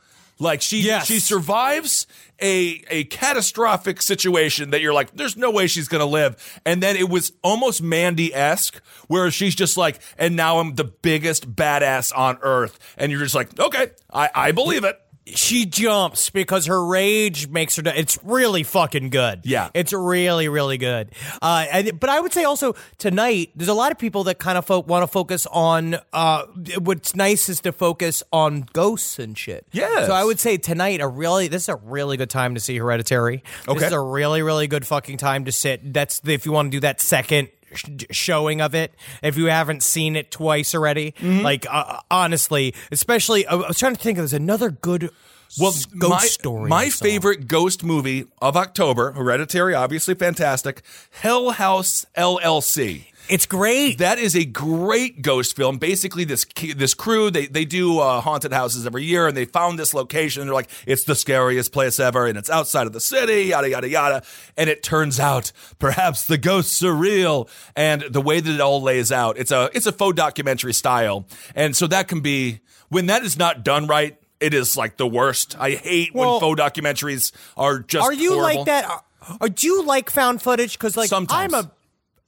Like 0.43 0.61
she, 0.61 0.81
Yes. 0.81 1.07
she 1.07 1.21
survives 1.21 2.07
a 2.41 2.83
a 2.91 3.05
catastrophic 3.05 4.03
situation 4.03 4.71
that 4.71 4.81
you're 4.81 4.93
like, 4.93 5.15
there's 5.15 5.37
no 5.37 5.51
way 5.51 5.67
she's 5.69 5.89
gonna 5.89 6.05
live. 6.07 6.61
And 6.67 6.83
then 6.83 6.97
it 6.97 7.09
was 7.09 7.33
almost 7.43 7.81
Mandy 7.83 8.35
esque, 8.35 8.83
where 9.07 9.31
she's 9.31 9.55
just 9.55 9.77
like, 9.77 10.01
and 10.19 10.35
now 10.37 10.59
I'm 10.59 10.75
the 10.75 10.85
biggest 10.85 11.55
badass 11.55 12.13
on 12.17 12.39
earth, 12.43 12.79
and 12.97 13.13
you're 13.13 13.21
just 13.23 13.35
like, 13.35 13.59
okay, 13.59 13.91
I, 14.13 14.31
I 14.35 14.53
believe 14.53 14.85
it. 14.85 14.99
She 15.25 15.67
jumps 15.67 16.31
because 16.31 16.67
her 16.67 16.85
rage 16.85 17.47
makes 17.49 17.77
her. 17.77 17.83
It's 17.87 18.19
really 18.25 18.65
fucking 18.65 19.11
good. 19.11 19.43
Yeah. 19.45 19.71
it's 19.73 19.93
really 19.93 20.49
really 20.49 20.79
good. 20.79 21.13
Uh, 21.41 21.65
and, 21.71 22.01
but 22.01 22.11
I 22.11 22.19
would 22.19 22.33
say 22.33 22.43
also 22.43 22.75
tonight, 22.99 23.51
there's 23.55 23.69
a 23.69 23.75
lot 23.75 23.93
of 23.93 23.99
people 23.99 24.25
that 24.25 24.41
kind 24.41 24.59
of 24.59 24.67
fo- 24.67 24.81
want 24.81 25.05
to 25.05 25.07
focus 25.07 25.47
on. 25.47 25.97
Uh, 26.13 26.47
what's 26.81 27.15
nice 27.15 27.49
is 27.49 27.61
to 27.61 27.71
focus 27.73 28.25
on 28.33 28.67
ghosts 28.73 29.21
and 29.21 29.39
shit. 29.39 29.65
Yeah. 29.71 30.07
So 30.07 30.13
I 30.13 30.25
would 30.25 30.41
say 30.41 30.57
tonight, 30.57 31.01
a 31.01 31.07
really 31.07 31.47
this 31.47 31.63
is 31.63 31.69
a 31.69 31.77
really 31.77 32.17
good 32.17 32.31
time 32.31 32.55
to 32.55 32.61
see 32.61 32.77
Hereditary. 32.77 33.45
This 33.67 33.77
Okay. 33.77 33.87
is 33.87 33.93
a 33.93 34.01
really 34.01 34.43
really 34.43 34.67
good 34.67 34.85
fucking 34.85 35.19
time 35.19 35.45
to 35.45 35.53
sit. 35.53 35.93
That's 35.95 36.21
if 36.25 36.47
you 36.47 36.53
want 36.53 36.67
to 36.73 36.77
do 36.77 36.81
that 36.81 37.01
second 37.01 37.49
sh- 37.75 38.05
showing 38.11 38.61
of 38.61 38.75
it 38.75 38.95
if 39.23 39.37
you 39.37 39.47
haven't 39.47 39.83
seen 39.83 40.17
it 40.17 40.31
twice 40.31 40.75
already 40.75 41.13
Mm-hmm. 41.13 41.43
like 41.43 41.67
uh, 41.71 42.01
honestly 42.11 42.75
especially 42.91 43.47
I 43.47 43.55
was 43.55 43.79
trying 43.79 43.95
to 43.95 44.01
think 44.01 44.19
of 44.19 44.23
there's 44.23 44.33
another 44.33 44.71
good 44.71 45.11
Well, 45.61 45.73
ghost 45.99 46.11
my, 46.11 46.19
story 46.27 46.69
My 46.71 46.89
favorite 46.91 47.47
ghost 47.49 47.85
movie 47.85 48.25
of 48.41 48.57
October, 48.57 49.13
Hereditary, 49.13 49.75
obviously 49.75 50.15
fantastic. 50.15 50.83
Hell 51.11 51.51
House 51.51 52.07
LLC. 52.17 53.07
It's 53.29 53.47
great 53.47 53.99
That 53.99 54.19
is 54.19 54.35
a 54.37 54.45
great 54.45 55.23
ghost 55.23 55.57
film. 55.57 55.79
Basically, 55.79 56.25
this 56.25 56.45
this 56.77 56.95
crew 56.95 57.31
they 57.31 57.47
they 57.47 57.65
do 57.65 57.99
uh, 57.99 58.21
haunted 58.21 58.53
houses 58.53 58.87
every 58.87 59.05
year, 59.05 59.27
and 59.29 59.37
they 59.37 59.45
found 59.45 59.79
this 59.79 59.95
location. 59.95 60.43
And 60.43 60.49
they're 60.49 60.55
like, 60.55 60.71
it's 60.87 61.05
the 61.05 61.15
scariest 61.15 61.73
place 61.73 61.99
ever, 62.01 62.27
and 62.27 62.37
it's 62.37 62.51
outside 62.51 62.87
of 62.87 62.93
the 62.93 63.01
city, 63.01 63.45
yada 63.45 63.71
yada 63.71 63.89
yada. 63.89 64.23
And 64.57 64.69
it 64.69 64.83
turns 64.83 65.19
out 65.21 65.53
perhaps 65.79 66.27
the 66.27 66.39
ghosts 66.39 66.83
are 66.83 66.95
real, 66.95 67.49
and 67.77 68.03
the 68.03 68.21
way 68.21 68.41
that 68.41 68.53
it 68.55 68.61
all 68.61 68.83
lays 68.83 69.13
out, 69.13 69.39
it's 69.39 69.51
a 69.53 69.71
it's 69.73 69.87
a 69.87 69.93
faux 69.93 70.17
documentary 70.17 70.73
style, 70.75 71.27
and 71.55 71.77
so 71.77 71.87
that 71.87 72.09
can 72.09 72.21
be 72.21 72.61
when 72.89 73.07
that 73.07 73.23
is 73.25 73.39
not 73.39 73.65
done 73.65 73.87
right. 73.87 74.19
It 74.41 74.55
is 74.55 74.77
like 74.77 74.97
the 74.97 75.07
worst. 75.07 75.55
I 75.61 75.71
hate 75.71 76.13
Well, 76.13 76.41
when 76.41 76.57
faux 76.57 76.61
documentaries 76.61 77.31
are 77.57 77.79
just. 77.79 78.05
are 78.05 78.13
you 78.13 78.35
horrible. 78.35 78.65
like 78.65 78.67
that 78.67 78.85
Uh, 79.25 79.37
or 79.41 79.49
do 79.49 79.69
you 79.69 79.85
like 79.85 80.11
found 80.11 80.43
footage 80.43 80.73
because 80.77 80.97
like 80.97 81.09
Sometimes. 81.09 81.55
i'm 81.55 81.65
a 81.65 81.71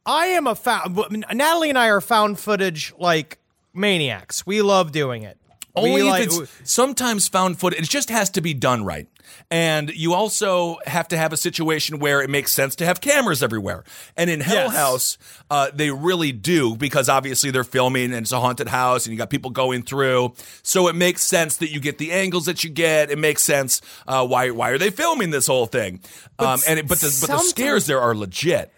i 0.06 0.26
am 0.26 0.46
a 0.46 0.54
found 0.54 0.96
natalie 1.32 1.68
and 1.68 1.78
i 1.78 1.88
are 1.88 2.00
found 2.00 2.38
footage 2.38 2.92
like 2.98 3.38
maniacs 3.72 4.46
we 4.46 4.62
love 4.62 4.92
doing 4.92 5.22
it 5.22 5.38
Only 5.76 5.94
we 5.94 6.00
if 6.02 6.06
like, 6.06 6.28
it's 6.28 6.52
sometimes 6.70 7.26
found 7.26 7.58
footage. 7.58 7.80
It 7.80 7.88
just 7.88 8.08
has 8.08 8.30
to 8.30 8.40
be 8.40 8.54
done 8.54 8.84
right. 8.84 9.08
And 9.50 9.90
you 9.90 10.14
also 10.14 10.78
have 10.86 11.08
to 11.08 11.16
have 11.16 11.32
a 11.32 11.36
situation 11.36 11.98
where 11.98 12.22
it 12.22 12.30
makes 12.30 12.52
sense 12.52 12.76
to 12.76 12.84
have 12.86 13.00
cameras 13.00 13.42
everywhere. 13.42 13.82
And 14.16 14.30
in 14.30 14.40
Hell 14.40 14.66
Yes. 14.66 14.76
House, 14.76 15.18
uh, 15.50 15.70
they 15.74 15.90
really 15.90 16.30
do 16.30 16.76
because 16.76 17.08
obviously 17.08 17.50
they're 17.50 17.64
filming 17.64 18.12
and 18.12 18.22
it's 18.22 18.30
a 18.32 18.38
haunted 18.38 18.68
house 18.68 19.06
and 19.06 19.12
you 19.12 19.18
got 19.18 19.30
people 19.30 19.50
going 19.50 19.82
through. 19.82 20.34
So 20.62 20.86
it 20.86 20.94
makes 20.94 21.22
sense 21.22 21.56
that 21.56 21.70
you 21.70 21.80
get 21.80 21.98
the 21.98 22.12
angles 22.12 22.44
that 22.44 22.62
you 22.62 22.70
get. 22.70 23.10
It 23.10 23.18
makes 23.18 23.42
sense 23.42 23.80
uh, 24.06 24.24
why 24.26 24.50
why 24.50 24.70
are 24.70 24.78
they 24.78 24.90
filming 24.90 25.30
this 25.30 25.48
whole 25.48 25.66
thing? 25.66 26.00
Um, 26.38 26.60
and 26.68 26.78
it, 26.78 26.86
but 26.86 27.00
the 27.00 27.18
but 27.20 27.30
the 27.34 27.38
scares 27.38 27.86
there 27.86 28.00
are 28.00 28.14
legit. 28.14 28.70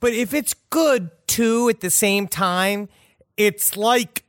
But 0.00 0.12
if 0.12 0.32
it's 0.34 0.54
good 0.70 1.10
too 1.26 1.68
at 1.68 1.80
the 1.80 1.90
same 1.90 2.28
time, 2.28 2.88
it's 3.36 3.76
like 3.76 4.24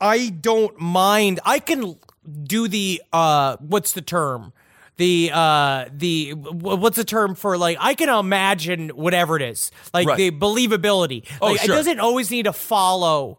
I 0.00 0.30
don't 0.30 0.78
mind. 0.80 1.40
I 1.44 1.58
can 1.58 1.96
do 2.42 2.68
the 2.68 3.02
uh 3.12 3.56
what's 3.60 3.92
the 3.92 4.02
term? 4.02 4.52
The 4.96 5.30
uh 5.32 5.86
the 5.92 6.32
what's 6.34 6.96
the 6.96 7.04
term 7.04 7.34
for 7.34 7.56
like 7.58 7.76
I 7.80 7.94
can 7.94 8.08
imagine 8.08 8.90
whatever 8.90 9.36
it 9.36 9.42
is. 9.42 9.70
Like 9.94 10.06
Right. 10.06 10.16
the 10.16 10.30
believability. 10.30 11.26
Oh, 11.40 11.48
like 11.52 11.60
sure. 11.60 11.74
it 11.74 11.76
doesn't 11.78 12.00
always 12.00 12.30
need 12.30 12.44
to 12.44 12.52
follow 12.52 13.38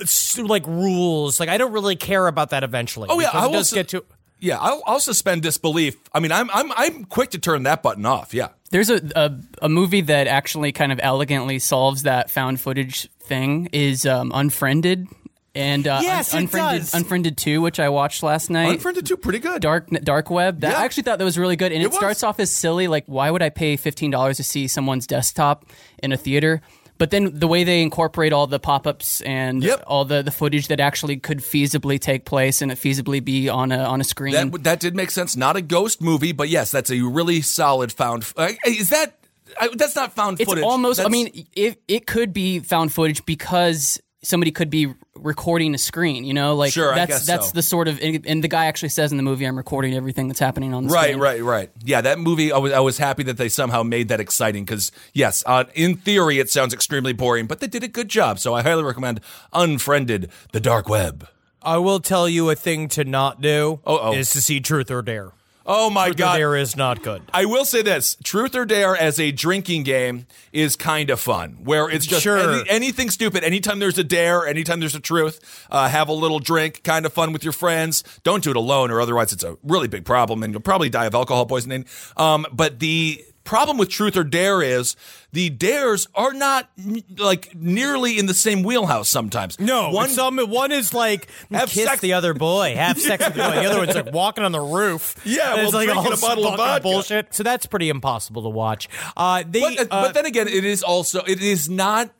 s- 0.00 0.38
like 0.38 0.66
rules. 0.66 1.40
Like 1.40 1.48
I 1.48 1.56
don't 1.58 1.72
really 1.72 1.96
care 1.96 2.26
about 2.26 2.50
that 2.50 2.62
eventually. 2.64 3.08
Oh, 3.10 3.18
yeah, 3.20 3.28
because 3.28 3.42
I 3.42 3.44
it 3.44 3.48
will 3.48 3.52
does 3.54 3.72
get 3.72 3.88
to 3.88 4.04
Yeah, 4.42 4.58
I'll, 4.58 4.82
I'll 4.86 4.98
suspend 5.00 5.42
disbelief. 5.42 5.96
I 6.12 6.18
mean, 6.18 6.32
I'm 6.32 6.50
I'm 6.52 6.72
I'm 6.72 7.04
quick 7.04 7.30
to 7.30 7.38
turn 7.38 7.62
that 7.62 7.80
button 7.82 8.04
off. 8.04 8.34
Yeah. 8.34 8.48
There's 8.72 8.90
a, 8.90 9.00
a 9.14 9.32
a 9.62 9.68
movie 9.68 10.00
that 10.00 10.26
actually 10.26 10.72
kind 10.72 10.90
of 10.90 10.98
elegantly 11.02 11.60
solves 11.60 12.02
that 12.02 12.28
found 12.30 12.60
footage 12.60 13.08
thing 13.20 13.68
is 13.72 14.04
um, 14.04 14.32
Unfriended 14.34 15.06
and 15.54 15.86
uh, 15.86 16.00
Yes, 16.02 16.34
it 16.34 16.38
Unfriended 16.38 16.80
does. 16.80 16.94
Unfriended 16.94 17.36
Two, 17.36 17.60
which 17.60 17.78
I 17.78 17.88
watched 17.90 18.24
last 18.24 18.50
night. 18.50 18.70
Unfriended 18.72 19.06
Two, 19.06 19.16
pretty 19.16 19.38
good. 19.38 19.62
Dark 19.62 19.88
Dark 20.02 20.28
Web. 20.28 20.60
That 20.60 20.72
Yeah. 20.72 20.80
I 20.80 20.84
actually 20.86 21.04
thought 21.04 21.18
that 21.18 21.24
was 21.24 21.38
really 21.38 21.56
good, 21.56 21.70
and 21.70 21.80
It 21.80 21.86
it, 21.86 21.94
starts 21.94 22.24
off 22.24 22.40
as 22.40 22.50
silly. 22.50 22.88
Like, 22.88 23.04
why 23.06 23.30
would 23.30 23.42
I 23.42 23.50
pay 23.50 23.76
fifteen 23.76 24.10
dollars 24.10 24.38
to 24.38 24.42
see 24.44 24.66
someone's 24.66 25.06
desktop 25.06 25.66
in 26.02 26.10
a 26.10 26.16
theater? 26.16 26.62
But 27.02 27.10
then 27.10 27.36
the 27.36 27.48
way 27.48 27.64
they 27.64 27.82
incorporate 27.82 28.32
all 28.32 28.46
the 28.46 28.60
pop 28.60 28.86
ups 28.86 29.22
and 29.22 29.60
Yep. 29.60 29.82
all 29.88 30.04
the, 30.04 30.22
the 30.22 30.30
footage 30.30 30.68
that 30.68 30.78
actually 30.78 31.16
could 31.16 31.38
feasibly 31.38 31.98
take 31.98 32.24
place 32.24 32.62
and 32.62 32.70
it 32.70 32.78
feasibly 32.78 33.18
be 33.24 33.48
on 33.48 33.72
a 33.72 33.78
on 33.78 34.00
a 34.00 34.04
screen. 34.04 34.34
That 34.34 34.62
that 34.62 34.78
did 34.78 34.94
make 34.94 35.10
sense. 35.10 35.34
Not 35.34 35.56
a 35.56 35.62
ghost 35.62 36.00
movie, 36.00 36.30
but 36.30 36.48
yes, 36.48 36.70
that's 36.70 36.92
a 36.92 37.00
really 37.00 37.40
solid 37.40 37.90
found. 37.90 38.32
Uh, 38.36 38.50
is 38.64 38.90
that? 38.90 39.18
I, 39.60 39.70
that's 39.74 39.96
not 39.96 40.12
found 40.14 40.40
it's 40.40 40.48
footage. 40.48 40.62
almost. 40.62 41.00
I 41.00 41.08
mean, 41.08 41.44
it 41.56 41.82
it 41.88 42.06
could 42.06 42.32
be 42.32 42.60
found 42.60 42.92
footage 42.92 43.26
because 43.26 44.00
somebody 44.22 44.50
could 44.52 44.70
be 44.70 44.92
recording 45.16 45.74
a 45.74 45.78
screen. 45.78 46.24
You 46.24 46.34
know, 46.34 46.54
like 46.56 46.72
Sure, 46.72 46.92
I 46.92 46.96
that's 46.96 47.08
guess 47.10 47.26
that's 47.26 47.46
so. 47.48 47.52
the 47.52 47.62
sort 47.62 47.88
of. 47.88 48.00
And 48.00 48.42
the 48.42 48.48
guy 48.48 48.66
actually 48.66 48.88
says 48.90 49.10
in 49.10 49.16
the 49.16 49.22
movie, 49.22 49.44
"I'm 49.44 49.56
recording 49.56 49.94
everything 49.94 50.28
that's 50.28 50.40
happening 50.40 50.72
on 50.74 50.86
the 50.86 50.92
Right, 50.92 51.08
screen." 51.10 51.20
Right, 51.20 51.40
right, 51.42 51.42
right. 51.42 51.70
Yeah, 51.84 52.00
that 52.00 52.18
movie. 52.18 52.52
I 52.52 52.58
was 52.58 52.72
I 52.72 52.80
was 52.80 52.98
happy 52.98 53.22
that 53.24 53.36
they 53.36 53.48
somehow 53.48 53.82
made 53.82 54.08
that 54.08 54.20
exciting 54.20 54.64
because 54.64 54.92
yes, 55.12 55.42
uh, 55.46 55.64
in 55.74 55.96
theory 55.96 56.38
it 56.38 56.50
sounds 56.50 56.72
extremely 56.72 57.12
boring, 57.12 57.46
but 57.46 57.60
they 57.60 57.66
did 57.66 57.82
a 57.82 57.88
good 57.88 58.08
job. 58.08 58.38
So 58.38 58.54
I 58.54 58.62
highly 58.62 58.82
recommend 58.82 59.20
Unfriended: 59.52 60.30
The 60.52 60.60
Dark 60.60 60.88
Web. 60.88 61.28
I 61.64 61.78
will 61.78 62.00
tell 62.00 62.28
you 62.28 62.50
a 62.50 62.56
thing 62.56 62.88
to 62.88 63.04
not 63.04 63.40
do 63.40 63.80
Uh-oh. 63.86 64.14
is 64.14 64.30
to 64.30 64.40
see 64.42 64.58
Truth 64.60 64.90
or 64.90 65.00
Dare. 65.02 65.30
Oh 65.64 65.90
my 65.90 66.06
Truth 66.06 66.14
or 66.14 66.18
god! 66.18 66.36
Dare 66.38 66.56
is 66.56 66.76
not 66.76 67.02
good. 67.02 67.22
I 67.32 67.44
will 67.44 67.64
say 67.64 67.82
this: 67.82 68.16
Truth 68.24 68.54
or 68.54 68.64
Dare 68.64 68.96
as 68.96 69.20
a 69.20 69.30
drinking 69.30 69.84
game 69.84 70.26
is 70.52 70.74
kind 70.76 71.08
of 71.10 71.20
fun, 71.20 71.58
where 71.62 71.88
it's 71.88 72.04
just 72.06 72.22
Sure. 72.22 72.38
any- 72.60 72.68
anything 72.70 73.10
stupid. 73.10 73.44
Anytime 73.44 73.78
there's 73.78 73.98
a 73.98 74.04
dare, 74.04 74.46
anytime 74.46 74.80
there's 74.80 74.94
a 74.94 75.00
truth, 75.00 75.66
uh, 75.70 75.88
have 75.88 76.08
a 76.08 76.12
little 76.12 76.38
drink, 76.40 76.82
kind 76.82 77.06
of 77.06 77.12
fun 77.12 77.32
with 77.32 77.44
your 77.44 77.52
friends. 77.52 78.02
Don't 78.24 78.42
do 78.42 78.50
it 78.50 78.56
alone, 78.56 78.90
or 78.90 79.00
otherwise 79.00 79.32
it's 79.32 79.44
a 79.44 79.56
really 79.62 79.88
big 79.88 80.04
problem, 80.04 80.42
and 80.42 80.52
you'll 80.52 80.60
probably 80.62 80.88
die 80.90 81.06
of 81.06 81.14
alcohol 81.14 81.46
poisoning. 81.46 81.84
Um, 82.16 82.44
but 82.52 82.80
the 82.80 83.24
problem 83.44 83.76
with 83.78 83.88
Truth 83.88 84.16
or 84.16 84.24
Dare 84.24 84.62
is 84.62 84.96
the 85.32 85.50
dares 85.50 86.06
are 86.14 86.32
not 86.32 86.70
like 87.18 87.54
nearly 87.54 88.18
in 88.18 88.26
the 88.26 88.34
same 88.34 88.62
wheelhouse. 88.62 89.08
Sometimes, 89.08 89.58
No, 89.58 89.84
one 89.84 89.94
one 89.94 90.08
some 90.10 90.38
one 90.38 90.72
is 90.72 90.92
like 90.94 91.28
Have 91.50 91.68
kiss 91.70 91.84
sex- 91.88 92.00
the 92.00 92.12
other 92.14 92.34
boy, 92.34 92.74
have 92.76 93.00
sex 93.00 93.24
with 93.24 93.34
the 93.34 93.42
boy. 93.42 93.50
The 93.50 93.64
other 93.66 93.78
one's 93.78 93.94
like 93.94 94.12
walking 94.12 94.44
on 94.44 94.52
the 94.52 94.60
roof. 94.60 95.16
Yeah, 95.24 95.52
And 95.54 95.62
it's 95.62 95.74
like 95.74 95.88
all 95.88 96.12
a 96.12 96.16
bottle 96.16 96.46
of 96.46 96.56
vodka. 96.56 96.82
bullshit. 96.82 97.34
So 97.34 97.42
that's 97.42 97.66
pretty 97.66 97.88
impossible 97.88 98.42
to 98.42 98.48
watch. 98.48 98.88
Uh, 99.16 99.44
they, 99.48 99.60
But, 99.76 99.78
uh, 99.90 100.02
but 100.02 100.14
then 100.14 100.26
again, 100.26 100.48
it 100.48 100.64
is 100.64 100.82
also 100.82 101.20
it 101.26 101.40
is 101.42 101.68
not 101.68 102.10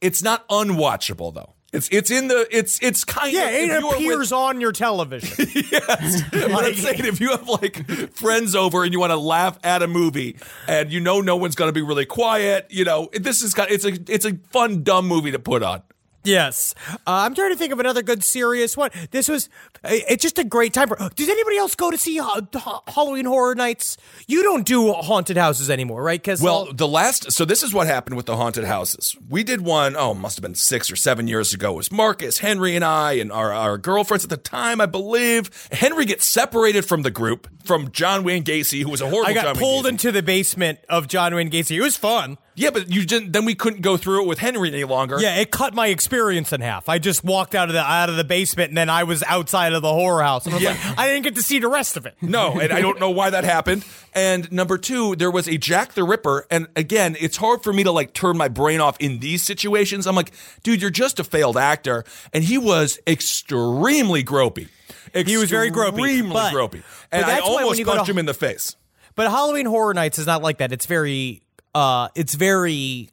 it's 0.00 0.22
not 0.22 0.46
unwatchable 0.48 1.32
though. 1.34 1.53
It's 1.74 1.88
it's 1.90 2.10
in 2.10 2.28
the 2.28 2.46
it's 2.50 2.78
it's 2.82 3.04
kind 3.04 3.32
yeah, 3.32 3.48
of 3.48 3.54
it 3.54 3.60
if 3.62 3.68
you 3.68 3.74
are 3.74 3.90
with- 3.90 3.94
appears 3.96 4.32
on 4.32 4.60
your 4.60 4.72
television. 4.72 5.46
But 6.30 6.64
I'm 6.64 6.74
saying 6.74 7.04
if 7.04 7.20
you 7.20 7.30
have 7.30 7.48
like 7.48 7.86
friends 8.12 8.54
over 8.54 8.84
and 8.84 8.92
you 8.92 9.00
want 9.00 9.10
to 9.10 9.16
laugh 9.16 9.58
at 9.64 9.82
a 9.82 9.88
movie 9.88 10.36
and 10.68 10.92
you 10.92 11.00
know 11.00 11.20
no 11.20 11.36
one's 11.36 11.54
going 11.56 11.68
to 11.68 11.72
be 11.72 11.82
really 11.82 12.06
quiet, 12.06 12.66
you 12.70 12.84
know 12.84 13.08
this 13.12 13.42
is 13.42 13.54
kind 13.54 13.70
it's 13.70 13.84
a 13.84 13.92
it's 14.08 14.24
a 14.24 14.34
fun 14.50 14.82
dumb 14.84 15.06
movie 15.08 15.32
to 15.32 15.38
put 15.38 15.62
on. 15.62 15.82
Yes, 16.24 16.74
uh, 16.88 16.96
I'm 17.06 17.34
trying 17.34 17.50
to 17.50 17.56
think 17.56 17.72
of 17.72 17.80
another 17.80 18.02
good 18.02 18.24
serious 18.24 18.76
one. 18.76 18.90
This 19.10 19.28
was 19.28 19.48
uh, 19.84 19.90
it's 20.08 20.22
just 20.22 20.38
a 20.38 20.44
great 20.44 20.72
time 20.72 20.88
for. 20.88 20.96
Does 20.96 21.28
anybody 21.28 21.58
else 21.58 21.74
go 21.74 21.90
to 21.90 21.98
see 21.98 22.18
uh, 22.18 22.40
ha- 22.54 22.82
Halloween 22.88 23.26
Horror 23.26 23.54
Nights? 23.54 23.98
You 24.26 24.42
don't 24.42 24.64
do 24.64 24.92
haunted 24.92 25.36
houses 25.36 25.68
anymore, 25.68 26.02
right? 26.02 26.20
Because 26.20 26.40
Well, 26.40 26.72
the 26.72 26.88
last, 26.88 27.30
so 27.32 27.44
this 27.44 27.62
is 27.62 27.74
what 27.74 27.86
happened 27.86 28.16
with 28.16 28.26
the 28.26 28.36
haunted 28.36 28.64
houses. 28.64 29.16
We 29.28 29.44
did 29.44 29.60
one, 29.60 29.96
oh, 29.96 30.14
must 30.14 30.36
have 30.36 30.42
been 30.42 30.54
six 30.54 30.90
or 30.90 30.96
seven 30.96 31.28
years 31.28 31.52
ago. 31.52 31.72
It 31.72 31.76
was 31.76 31.92
Marcus, 31.92 32.38
Henry, 32.38 32.74
and 32.74 32.84
I, 32.84 33.12
and 33.12 33.30
our, 33.30 33.52
our 33.52 33.76
girlfriends 33.76 34.24
at 34.24 34.30
the 34.30 34.36
time, 34.36 34.80
I 34.80 34.86
believe. 34.86 35.50
Henry 35.72 36.06
gets 36.06 36.24
separated 36.24 36.84
from 36.86 37.02
the 37.02 37.10
group 37.10 37.48
from 37.64 37.90
John 37.90 38.24
Wayne 38.24 38.44
Gacy, 38.44 38.82
who 38.82 38.90
was 38.90 39.00
a 39.00 39.08
horrible 39.08 39.30
I 39.30 39.34
got 39.34 39.42
John 39.44 39.54
Wayne 39.56 39.62
pulled 39.62 39.86
into 39.86 40.10
the 40.10 40.22
basement 40.22 40.78
of 40.88 41.08
John 41.08 41.34
Wayne 41.34 41.50
Gacy. 41.50 41.76
It 41.76 41.82
was 41.82 41.96
fun. 41.96 42.38
Yeah, 42.56 42.70
but 42.70 42.90
you 42.90 43.04
didn't, 43.04 43.32
then 43.32 43.44
we 43.44 43.54
couldn't 43.54 43.80
go 43.82 43.96
through 43.96 44.22
it 44.22 44.26
with 44.28 44.38
Henry 44.38 44.68
any 44.68 44.84
longer. 44.84 45.18
Yeah, 45.20 45.36
it 45.36 45.50
cut 45.50 45.74
my 45.74 45.88
experience 45.88 46.52
in 46.52 46.60
half. 46.60 46.88
I 46.88 46.98
just 46.98 47.24
walked 47.24 47.54
out 47.54 47.68
of 47.68 47.74
the 47.74 47.80
out 47.80 48.08
of 48.08 48.16
the 48.16 48.22
basement, 48.24 48.68
and 48.68 48.78
then 48.78 48.88
I 48.88 49.02
was 49.04 49.22
outside 49.24 49.72
of 49.72 49.82
the 49.82 49.92
horror 49.92 50.22
house. 50.22 50.46
And 50.46 50.54
I 50.54 50.56
was 50.58 50.62
Yeah. 50.62 50.70
like, 50.70 50.98
I 50.98 51.08
didn't 51.08 51.24
get 51.24 51.34
to 51.34 51.42
see 51.42 51.58
the 51.58 51.68
rest 51.68 51.96
of 51.96 52.06
it. 52.06 52.14
No, 52.22 52.60
and 52.60 52.72
I 52.72 52.80
don't 52.80 53.00
know 53.00 53.10
why 53.10 53.30
that 53.30 53.42
happened. 53.44 53.84
And 54.14 54.50
number 54.52 54.78
two, 54.78 55.16
there 55.16 55.30
was 55.30 55.48
a 55.48 55.58
Jack 55.58 55.94
the 55.94 56.04
Ripper. 56.04 56.46
And 56.50 56.68
again, 56.76 57.16
it's 57.20 57.36
hard 57.38 57.64
for 57.64 57.72
me 57.72 57.82
to 57.82 57.90
like 57.90 58.12
turn 58.12 58.36
my 58.36 58.48
brain 58.48 58.80
off 58.80 58.96
in 59.00 59.18
these 59.18 59.42
situations. 59.42 60.06
I'm 60.06 60.14
like, 60.14 60.30
dude, 60.62 60.80
you're 60.80 60.90
just 60.90 61.18
a 61.18 61.24
failed 61.24 61.56
actor. 61.56 62.04
And 62.32 62.44
he 62.44 62.56
was 62.58 63.00
extremely 63.06 64.22
gropey. 64.22 64.68
He 65.12 65.36
was 65.36 65.50
very 65.50 65.70
gropey, 65.70 65.88
Extremely 65.98 66.32
but- 66.32 66.52
gropey. 66.52 66.82
And 67.12 67.24
I 67.24 67.28
that's 67.36 67.42
why 67.48 67.54
when 67.56 67.62
almost 67.64 67.84
go 67.84 67.90
to- 67.92 67.96
punched 67.98 68.10
him 68.10 68.18
in 68.18 68.26
the 68.26 68.34
face. 68.34 68.76
But 69.16 69.30
Halloween 69.30 69.66
Horror 69.66 69.94
Nights 69.94 70.18
is 70.18 70.26
not 70.26 70.42
like 70.42 70.58
that. 70.58 70.72
It's 70.72 70.86
very, 70.86 71.40
uh, 71.74 72.08
it's 72.14 72.34
very 72.34 73.10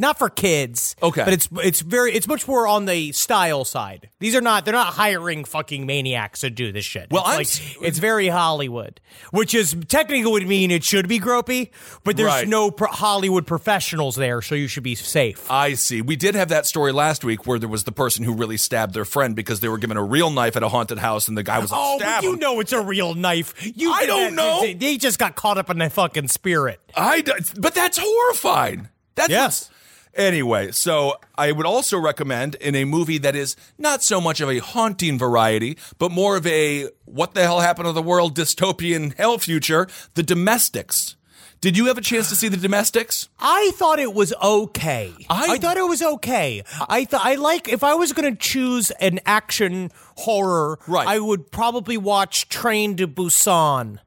not 0.00 0.18
for 0.18 0.28
kids. 0.28 0.96
Okay. 1.02 1.22
but 1.24 1.32
it's 1.32 1.48
it's 1.62 1.80
very 1.80 2.12
it's 2.12 2.26
much 2.26 2.48
more 2.48 2.66
on 2.66 2.86
the 2.86 3.12
style 3.12 3.64
side. 3.64 4.08
These 4.18 4.34
are 4.34 4.40
not 4.40 4.64
they're 4.64 4.72
not 4.74 4.94
hiring 4.94 5.44
fucking 5.44 5.86
maniacs 5.86 6.40
to 6.40 6.50
do 6.50 6.72
this 6.72 6.84
shit. 6.84 7.08
Well, 7.10 7.22
it's 7.38 7.60
like, 7.76 7.86
it's 7.86 7.98
very 7.98 8.28
Hollywood, 8.28 9.00
which 9.30 9.54
is 9.54 9.76
technically 9.88 10.30
would 10.30 10.46
mean 10.48 10.70
it 10.70 10.82
should 10.84 11.06
be 11.08 11.20
gropey, 11.20 11.70
but 12.02 12.16
there's 12.16 12.26
Right. 12.28 12.48
no 12.48 12.70
pro- 12.70 12.88
Hollywood 12.88 13.46
professionals 13.46 14.16
there, 14.16 14.40
so 14.42 14.54
you 14.54 14.66
should 14.68 14.82
be 14.82 14.94
safe. 14.94 15.50
I 15.50 15.74
see. 15.74 16.00
We 16.02 16.16
did 16.16 16.34
have 16.34 16.48
that 16.48 16.66
story 16.66 16.92
last 16.92 17.22
week 17.24 17.46
where 17.46 17.58
there 17.58 17.68
was 17.68 17.84
the 17.84 17.92
person 17.92 18.24
who 18.24 18.32
really 18.34 18.56
stabbed 18.56 18.94
their 18.94 19.04
friend 19.04 19.36
because 19.36 19.60
they 19.60 19.68
were 19.68 19.78
given 19.78 19.96
a 19.96 20.02
real 20.04 20.30
knife 20.30 20.56
at 20.56 20.62
a 20.62 20.68
haunted 20.68 20.98
house 20.98 21.28
and 21.28 21.36
the 21.36 21.42
guy 21.42 21.58
was 21.58 21.70
like, 21.70 21.80
Oh, 21.82 21.98
stab 21.98 22.18
but 22.22 22.24
you 22.24 22.32
him. 22.34 22.38
know 22.40 22.60
it's 22.60 22.72
a 22.72 22.80
real 22.80 23.14
knife. 23.14 23.54
You 23.76 23.92
I 23.92 24.06
don't 24.06 24.34
that- 24.36 24.42
know. 24.42 24.60
They, 24.62 24.74
they 24.74 24.96
just 24.96 25.18
got 25.18 25.34
caught 25.36 25.58
up 25.58 25.68
in 25.70 25.78
the 25.78 25.90
fucking 25.90 26.28
spirit. 26.28 26.80
I 26.96 27.22
but 27.58 27.74
that's 27.74 27.98
horrifying. 28.00 28.88
That's 29.14 29.28
Yes. 29.30 29.70
Anyway, 30.14 30.72
so 30.72 31.14
I 31.38 31.52
would 31.52 31.66
also 31.66 31.98
recommend 31.98 32.56
in 32.56 32.74
a 32.74 32.84
movie 32.84 33.18
that 33.18 33.36
is 33.36 33.54
not 33.78 34.02
so 34.02 34.20
much 34.20 34.40
of 34.40 34.50
a 34.50 34.58
haunting 34.58 35.18
variety, 35.18 35.78
but 35.98 36.10
more 36.10 36.36
of 36.36 36.46
a 36.46 36.88
what 37.04 37.34
the 37.34 37.42
hell 37.42 37.60
happened 37.60 37.86
to 37.86 37.92
the 37.92 38.02
world 38.02 38.36
dystopian 38.36 39.14
hell 39.16 39.38
future, 39.38 39.86
The 40.14 40.22
Domestics. 40.22 41.16
Did 41.60 41.76
you 41.76 41.86
have 41.86 41.98
a 41.98 42.00
chance 42.00 42.30
to 42.30 42.36
see 42.36 42.48
The 42.48 42.56
Domestics? 42.56 43.28
I 43.38 43.70
thought 43.74 43.98
it 43.98 44.14
was 44.14 44.32
okay. 44.42 45.12
I- 45.28 45.52
I, 45.52 45.58
thought 45.58 45.76
it 45.76 45.86
was 45.86 46.00
okay. 46.02 46.62
I 46.88 47.04
thought 47.04 47.20
I 47.24 47.34
like 47.34 47.68
if 47.68 47.84
I 47.84 47.94
was 47.94 48.12
going 48.14 48.32
to 48.34 48.38
choose 48.38 48.90
an 48.92 49.20
action 49.26 49.90
horror, 50.16 50.78
Right. 50.88 51.06
I 51.06 51.18
would 51.18 51.50
probably 51.52 51.98
watch 51.98 52.48
Train 52.48 52.96
to 52.96 53.06
Busan. 53.06 53.98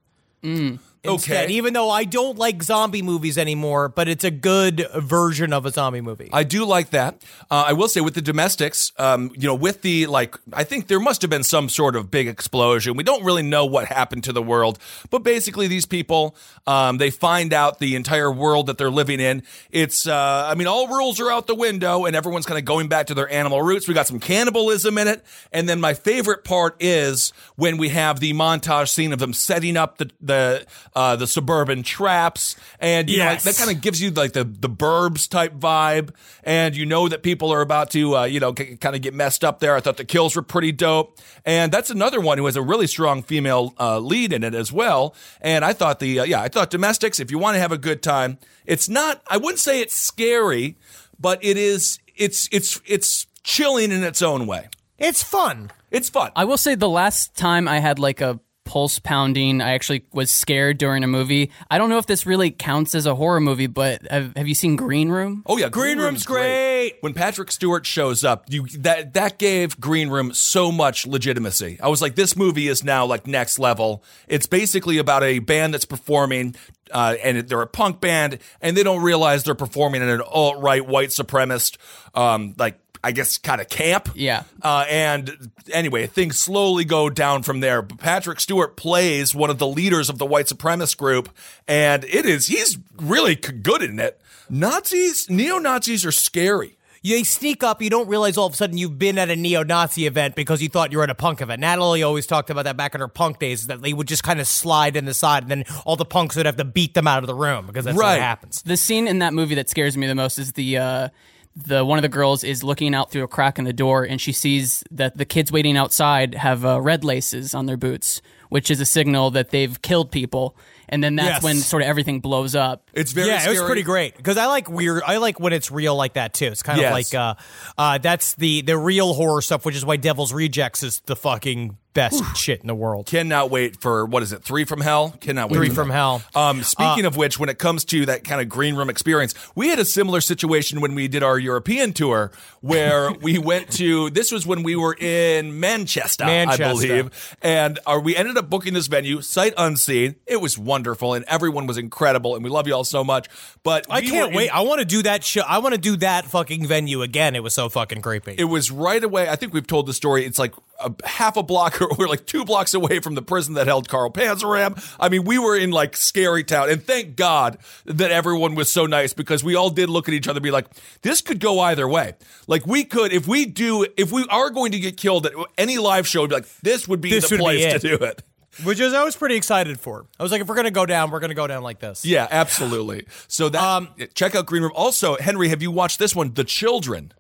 Mm. 0.44 0.80
Instead, 1.06 1.46
Okay. 1.46 1.54
even 1.54 1.74
though 1.74 1.90
I 1.90 2.06
don't 2.06 2.38
like 2.38 2.64
zombie 2.64 3.02
movies 3.02 3.38
anymore, 3.38 3.90
but 3.90 4.08
it's 4.08 4.24
a 4.24 4.32
good 4.32 4.88
version 4.96 5.52
of 5.52 5.66
a 5.66 5.70
zombie 5.72 6.00
movie. 6.00 6.30
I 6.32 6.44
do 6.44 6.64
like 6.64 6.92
that. 6.92 7.22
Uh, 7.52 7.66
I 7.68 7.74
will 7.74 7.90
say 7.90 8.00
with 8.00 8.14
the 8.14 8.22
domestics, 8.22 8.94
um, 8.98 9.30
you 9.36 9.46
know, 9.46 9.54
with 9.56 9.82
the 9.82 10.06
like, 10.06 10.36
I 10.54 10.64
think 10.64 10.88
there 10.88 11.02
must 11.02 11.22
have 11.22 11.30
been 11.30 11.44
some 11.44 11.68
sort 11.68 11.98
of 11.98 12.10
big 12.10 12.30
explosion. 12.30 12.96
We 12.96 13.04
don't 13.04 13.22
really 13.26 13.44
know 13.44 13.66
what 13.66 13.88
happened 13.88 14.24
to 14.24 14.32
the 14.32 14.42
world, 14.42 14.80
but 15.10 15.24
basically, 15.24 15.68
these 15.68 15.86
people, 15.86 16.38
um, 16.68 17.00
they 17.00 17.10
find 17.10 17.52
out 17.52 17.80
the 17.80 17.98
entire 17.98 18.32
world 18.32 18.68
that 18.68 18.78
they're 18.78 18.90
living 18.90 19.20
in. 19.20 19.44
It's, 19.72 20.08
uh, 20.08 20.48
I 20.50 20.56
mean, 20.56 20.68
all 20.68 20.88
rules 20.88 21.20
are 21.20 21.30
out 21.30 21.48
the 21.48 21.56
window, 21.56 22.06
and 22.06 22.16
everyone's 22.16 22.46
kind 22.46 22.58
of 22.60 22.64
going 22.64 22.88
back 22.88 23.08
to 23.08 23.14
their 23.14 23.30
animal 23.30 23.62
roots. 23.62 23.90
We 23.90 23.94
got 23.94 24.08
some 24.08 24.22
cannibalism 24.22 24.98
in 24.98 25.10
it, 25.10 25.26
and 25.52 25.68
then 25.68 25.82
my 25.82 25.96
favorite 25.96 26.46
part 26.46 26.78
is 26.80 27.34
when 27.58 27.76
we 27.76 27.90
have 27.90 28.22
the 28.22 28.32
montage 28.34 28.88
scene 28.88 29.12
of 29.12 29.20
them 29.20 29.34
setting 29.34 29.76
up 29.76 29.98
the 29.98 30.10
the 30.22 30.66
uh, 30.96 31.16
the 31.16 31.28
suburban 31.28 31.84
traps, 31.84 32.56
and 32.80 33.10
you 33.10 33.18
know, 33.20 33.26
like, 33.26 33.42
that 33.44 33.56
kind 33.56 33.72
of 33.72 33.82
gives 33.82 34.02
you 34.02 34.12
like 34.12 34.34
the 34.34 34.44
the 34.44 34.70
burbs 34.70 35.30
type 35.30 35.54
vibe 35.54 36.12
and 36.44 36.76
you 36.76 36.86
know 36.86 37.08
that 37.08 37.24
people 37.24 37.52
are 37.52 37.62
about 37.62 37.92
to 37.92 38.18
uh, 38.18 38.24
you 38.26 38.40
know 38.40 38.54
c- 38.58 38.78
kind 38.78 38.96
of 38.96 39.02
get 39.02 39.14
messed 39.14 39.44
up 39.44 39.60
there. 39.60 39.76
I 39.76 39.80
thought 39.80 39.98
the 39.98 40.06
kills 40.06 40.36
were 40.36 40.42
pretty 40.42 40.72
dope 40.72 41.20
and 41.46 41.72
that's 41.72 41.90
another 41.90 42.20
one 42.22 42.38
who 42.38 42.46
has 42.46 42.56
a 42.56 42.62
really 42.62 42.88
strong 42.88 43.22
female 43.22 43.74
uh, 43.80 44.00
lead 44.00 44.34
in 44.34 44.44
it 44.44 44.54
as 44.54 44.72
well 44.72 45.16
and 45.42 45.66
i 45.66 45.74
thought 45.74 46.00
the 46.00 46.20
uh, 46.20 46.24
yeah 46.24 46.42
i 46.42 46.48
thought 46.48 46.70
domestics 46.70 47.20
if 47.20 47.32
you 47.32 47.38
want 47.38 47.56
to 47.56 47.60
have 47.60 47.72
a 47.72 47.78
good 47.78 48.02
time 48.02 48.38
it's 48.66 48.88
not 48.88 49.22
i 49.28 49.38
wouldn't 49.38 49.60
say 49.60 49.82
it's 49.82 49.96
scary 49.96 50.78
but 51.20 51.44
it 51.44 51.58
is 51.58 52.00
it's 52.16 52.50
it's 52.52 52.82
it's 52.86 53.28
chilling 53.44 53.92
in 53.92 54.04
its 54.04 54.22
own 54.22 54.48
way. 54.48 54.70
It's 54.98 55.24
fun. 55.24 55.72
it's 55.92 56.10
fun. 56.10 56.32
I 56.36 56.46
will 56.46 56.58
say 56.58 56.76
the 56.76 56.90
last 56.90 57.36
time 57.36 57.68
I 57.68 57.80
had 57.80 58.00
like 58.00 58.22
a 58.22 58.40
pulse 58.66 59.00
pounding, 59.00 59.62
I 59.62 59.74
actually 59.74 60.06
was 60.14 60.32
scared 60.32 60.78
during 60.78 61.04
a 61.04 61.08
movie. 61.08 61.52
I 61.70 61.78
don't 61.78 61.90
know 61.90 61.98
if 61.98 62.06
this 62.06 62.26
really 62.26 62.52
counts 62.52 62.96
as 62.96 63.06
a 63.06 63.16
horror 63.16 63.40
movie, 63.40 63.68
but 63.68 64.10
have, 64.10 64.36
have 64.36 64.48
you 64.48 64.56
seen 64.56 64.76
Green 64.76 65.10
Room? 65.10 65.44
Oh 65.46 65.58
yeah, 65.58 65.70
Green 65.70 65.98
Room's 65.98 66.24
great. 66.24 66.98
When 67.02 67.14
Patrick 67.14 67.52
Stewart 67.52 67.86
shows 67.86 68.24
up, 68.24 68.46
you 68.50 68.68
that 68.80 69.14
that 69.14 69.38
gave 69.38 69.80
Green 69.80 70.10
Room 70.10 70.34
so 70.34 70.72
much 70.72 71.06
legitimacy. 71.06 71.80
I 71.82 71.88
was 71.88 72.02
like, 72.02 72.16
this 72.16 72.36
movie 72.36 72.68
is 72.68 72.84
now 72.84 73.06
like 73.06 73.28
next 73.28 73.60
level. 73.60 74.04
It's 74.28 74.46
basically 74.48 74.98
about 74.98 75.24
a 75.24 75.40
band 75.40 75.74
that's 75.74 75.86
performing, 75.86 76.56
uh, 76.92 77.16
and 77.24 77.48
they're 77.48 77.62
a 77.62 77.68
punk 77.68 78.02
band, 78.02 78.40
and 78.62 78.76
they 78.76 78.84
don't 78.84 79.04
realize 79.04 79.44
they're 79.44 79.56
performing 79.56 80.02
in 80.02 80.10
an 80.10 80.22
alt 80.22 80.62
right 80.62 80.86
white 80.86 81.10
supremacist, 81.10 81.78
um, 82.16 82.56
like. 82.58 82.80
I 83.04 83.12
guess 83.12 83.38
kind 83.38 83.60
of 83.60 83.68
camp. 83.70 84.10
Yeah. 84.16 84.44
Uh, 84.62 84.86
and 84.90 85.52
anyway, 85.72 86.08
things 86.08 86.40
slowly 86.40 86.86
go 86.86 87.10
down 87.10 87.44
from 87.44 87.60
there. 87.60 87.82
But 87.82 87.98
Patrick 88.00 88.40
Stewart 88.40 88.78
plays 88.78 89.36
one 89.36 89.50
of 89.50 89.58
the 89.60 89.68
leaders 89.68 90.10
of 90.10 90.18
the 90.20 90.26
white 90.26 90.46
supremacist 90.46 90.98
group, 90.98 91.30
and 91.68 92.04
it 92.06 92.26
is 92.26 92.48
he's 92.48 92.78
really 92.98 93.36
good 93.36 93.82
in 93.84 94.00
it. 94.00 94.20
Nazis, 94.50 95.30
neo 95.30 95.58
Nazis 95.58 96.06
are 96.06 96.12
scary. 96.12 96.78
You 97.06 97.26
sneak 97.26 97.64
up, 97.64 97.82
you 97.82 97.90
don't 97.90 98.08
realize 98.08 98.38
all 98.38 98.48
of 98.48 98.54
a 98.54 98.56
sudden 98.56 98.78
you've 98.78 98.98
been 98.98 99.18
at 99.18 99.30
a 99.30 99.36
neo-Nazi 99.36 100.08
event 100.08 100.36
because 100.36 100.62
you 100.62 100.70
thought 100.70 100.94
you 100.94 101.00
were 101.00 101.04
at 101.04 101.10
a 101.10 101.16
punk 101.16 101.42
event. 101.42 101.60
Natalie 101.60 102.02
always 102.02 102.26
talked 102.26 102.50
about 102.50 102.64
that 102.64 102.78
back 102.78 102.96
in 102.96 103.02
her 103.02 103.10
punk 103.10 103.40
days, 103.40 103.68
that 103.68 103.82
they 103.82 103.92
would 103.92 104.08
just 104.08 104.24
kind 104.24 104.40
of 104.40 104.48
slide 104.48 104.96
in 104.96 105.04
the 105.04 105.14
side, 105.14 105.44
and 105.44 105.52
then 105.52 105.66
all 105.86 105.98
the 105.98 106.06
punks 106.06 106.38
would 106.38 106.46
have 106.46 106.56
to 106.56 106.64
beat 106.64 106.94
them 106.94 107.06
out 107.06 107.22
of 107.22 107.28
the 107.28 107.36
room 107.36 107.68
because 107.68 107.84
that's 107.84 107.98
Right. 107.98 108.14
what 108.14 108.22
happens. 108.22 108.62
The 108.62 108.78
scene 108.78 109.10
in 109.10 109.20
that 109.20 109.34
movie 109.34 109.56
that 109.56 109.70
scares 109.70 109.98
me 109.98 110.08
the 110.08 110.16
most 110.16 110.38
is 110.38 110.54
the 110.54 110.78
uh, 110.78 111.10
the 111.56 111.86
one 111.86 111.98
of 111.98 112.02
the 112.02 112.10
girls 112.10 112.44
is 112.44 112.64
looking 112.64 112.96
out 112.96 113.12
through 113.12 113.24
a 113.24 113.28
crack 113.28 113.60
in 113.60 113.66
the 113.66 113.74
door 113.74 114.04
and 114.04 114.20
she 114.20 114.32
sees 114.32 114.84
that 114.92 115.18
the 115.18 115.26
kids 115.26 115.52
waiting 115.52 115.78
outside 115.78 116.34
have 116.36 116.66
uh, 116.66 116.82
red 116.82 117.04
laces 117.04 117.54
on 117.54 117.66
their 117.68 117.78
boots, 117.78 118.22
which 118.50 118.72
is 118.72 118.80
a 118.82 118.86
signal 118.86 119.30
that 119.32 119.52
they've 119.52 119.82
killed 119.82 120.12
people. 120.12 120.56
And 120.90 121.04
then 121.04 121.16
that's 121.16 121.36
Yes. 121.38 121.44
when 121.44 121.56
sort 121.58 121.82
of 121.82 121.88
everything 121.88 122.20
blows 122.20 122.56
up. 122.56 122.90
It's 122.94 123.14
very 123.14 123.28
yeah, 123.28 123.40
scary. 123.40 123.56
it 123.56 123.60
was 123.60 123.68
pretty 123.68 123.84
great 123.84 124.18
because 124.18 124.38
I 124.38 124.48
like 124.48 124.70
weird. 124.70 125.02
I 125.06 125.18
like 125.18 125.40
when 125.40 125.54
it's 125.54 125.72
real 125.72 125.96
like 125.96 126.14
that 126.14 126.34
too. 126.34 126.48
It's 126.48 126.62
kind 126.64 126.80
Yes. 126.80 126.88
of 126.88 126.94
like 126.94 127.14
uh, 127.16 127.36
uh, 127.78 127.98
that's 128.00 128.34
the 128.36 128.62
the 128.64 128.78
real 128.78 129.14
horror 129.14 129.42
stuff, 129.42 129.66
which 129.66 129.76
is 129.76 129.86
why 129.86 129.96
Devil's 129.98 130.34
Rejects 130.34 130.84
is 130.84 131.02
the 131.06 131.16
fucking 131.16 131.78
best 131.94 132.24
shit 132.36 132.62
in 132.62 132.68
the 132.68 132.76
world. 132.76 133.06
Cannot 133.06 133.50
wait 133.50 133.80
for 133.80 134.06
what 134.06 134.24
is 134.24 134.32
it? 134.34 134.44
Three 134.44 134.66
from 134.66 134.82
Hell. 134.82 135.16
Cannot 135.20 135.50
wait. 135.50 135.58
Three 135.58 135.70
from 135.70 135.90
that. 135.90 135.94
Hell. 135.94 136.24
Um, 136.36 136.64
speaking 136.64 137.06
of 137.06 137.16
which, 137.18 137.40
when 137.40 137.50
it 137.50 137.60
comes 137.60 137.86
to 137.86 138.06
that 138.08 138.24
kind 138.24 138.42
of 138.42 138.50
green 138.50 138.76
room 138.76 138.90
experience, 138.90 139.34
we 139.56 139.70
had 139.70 139.80
a 139.80 139.86
similar 139.86 140.22
situation 140.22 140.82
when 140.82 140.96
we 140.96 141.08
did 141.08 141.24
our 141.24 141.38
European 141.40 141.94
tour, 141.94 142.32
where 142.62 143.12
we 143.22 143.38
went 143.38 143.72
to. 143.74 144.10
This 144.10 144.32
was 144.32 144.46
when 144.46 144.64
we 144.64 144.76
were 144.76 144.96
in 145.00 145.60
Manchester, 145.60 146.24
I 146.26 146.58
believe, 146.58 147.36
and 147.42 147.80
uh, 147.86 148.00
we 148.04 148.16
ended 148.16 148.38
up 148.38 148.50
booking 148.50 148.74
this 148.74 148.88
venue, 148.88 149.22
sight 149.22 149.54
unseen. 149.58 150.16
It 150.26 150.42
was 150.42 150.58
wonderful, 150.58 151.14
and 151.14 151.26
everyone 151.26 151.68
was 151.68 151.78
incredible, 151.78 152.36
and 152.36 152.44
we 152.44 152.50
love 152.50 152.68
you 152.68 152.74
all 152.74 152.84
so 152.84 153.04
much. 153.04 153.28
But 153.64 153.86
I 153.90 154.00
we 154.02 154.10
can't 154.10 154.34
wait. 154.34 154.50
in- 154.50 154.54
I 154.56 154.62
want 154.62 154.80
to 154.80 154.86
do 154.86 155.04
that 155.04 155.24
show. 155.24 155.42
I 155.48 155.60
want 155.60 155.76
to 155.76 155.82
do 155.82 155.98
that 155.98 156.26
fucking 156.26 156.66
venue 156.66 157.02
again. 157.02 157.36
It 157.36 157.44
was 157.44 157.54
so 157.54 157.70
fucking 157.70 158.02
creepy. 158.02 158.36
It 158.38 158.46
was 158.46 158.72
right 158.72 159.04
away. 159.04 159.30
I 159.30 159.36
think 159.36 159.54
we've 159.54 159.68
told 159.68 159.86
the 159.86 159.94
story. 159.94 160.26
It's 160.26 160.40
like 160.40 160.54
a 160.80 160.92
half 161.06 161.38
a 161.38 161.44
block, 161.44 161.80
we're 161.98 162.08
like 162.08 162.26
two 162.26 162.46
blocks 162.46 162.74
away 162.74 163.00
from 163.00 163.16
the 163.16 163.22
prison 163.22 163.54
that 163.56 163.68
held 163.68 163.88
Carl 163.90 164.12
Panzram. 164.12 164.82
I 165.00 165.10
mean, 165.10 165.24
we 165.24 165.38
were 165.40 165.58
in 165.58 165.72
like 165.72 165.96
scary 165.98 166.44
town, 166.44 166.70
and 166.70 166.84
thank 166.84 167.16
God 167.16 167.58
that 167.86 168.12
everyone 168.12 168.56
was 168.56 168.72
so 168.72 168.86
nice 168.86 169.14
because 169.14 169.44
we 169.44 169.56
all 169.56 169.70
did 169.70 169.90
look 169.90 170.08
at 170.08 170.14
each 170.14 170.28
other 170.28 170.38
and 170.38 170.44
be 170.44 170.52
like, 170.52 170.68
"This 171.02 171.22
could 171.22 171.40
go 171.40 171.60
either 171.60 171.88
way." 171.88 172.14
Like 172.48 172.66
we 172.66 172.84
could, 172.84 173.14
if 173.14 173.28
we 173.28 173.46
do, 173.46 173.86
if 173.98 174.12
we 174.12 174.26
are 174.30 174.50
going 174.50 174.72
to 174.74 174.80
get 174.80 174.98
killed 174.98 175.26
at 175.26 175.34
any 175.58 175.78
live 175.78 176.08
show, 176.08 176.28
be 176.28 176.36
like 176.36 176.48
this 176.62 176.88
would 176.88 177.02
be 177.02 177.10
This 177.10 177.30
the 177.30 177.36
would 177.36 177.42
place 177.42 177.64
it. 177.64 177.82
to 177.82 177.98
do 177.98 178.04
it. 178.04 178.22
Which 178.64 178.80
is 178.80 178.94
I 178.94 179.04
was 179.04 179.16
pretty 179.16 179.36
excited 179.36 179.80
for. 179.80 180.06
I 180.20 180.22
was 180.22 180.32
like, 180.32 180.40
if 180.42 180.48
we're 180.48 180.54
gonna 180.56 180.70
go 180.70 180.86
down, 180.86 181.10
we're 181.10 181.20
gonna 181.20 181.34
go 181.34 181.48
down 181.48 181.64
like 181.64 181.80
this. 181.80 182.06
Yeah, 182.06 182.28
absolutely. 182.30 183.08
So 183.28 183.50
that 183.50 183.64
Um, 183.64 183.90
check 184.14 184.36
out 184.36 184.46
Green 184.46 184.62
Room. 184.62 184.74
Also, 184.76 185.16
Henry, 185.18 185.50
have 185.50 185.64
you 185.64 185.72
watched 185.72 185.98
this 185.98 186.16
one, 186.16 186.36
The 186.36 186.44
Children? 186.44 187.14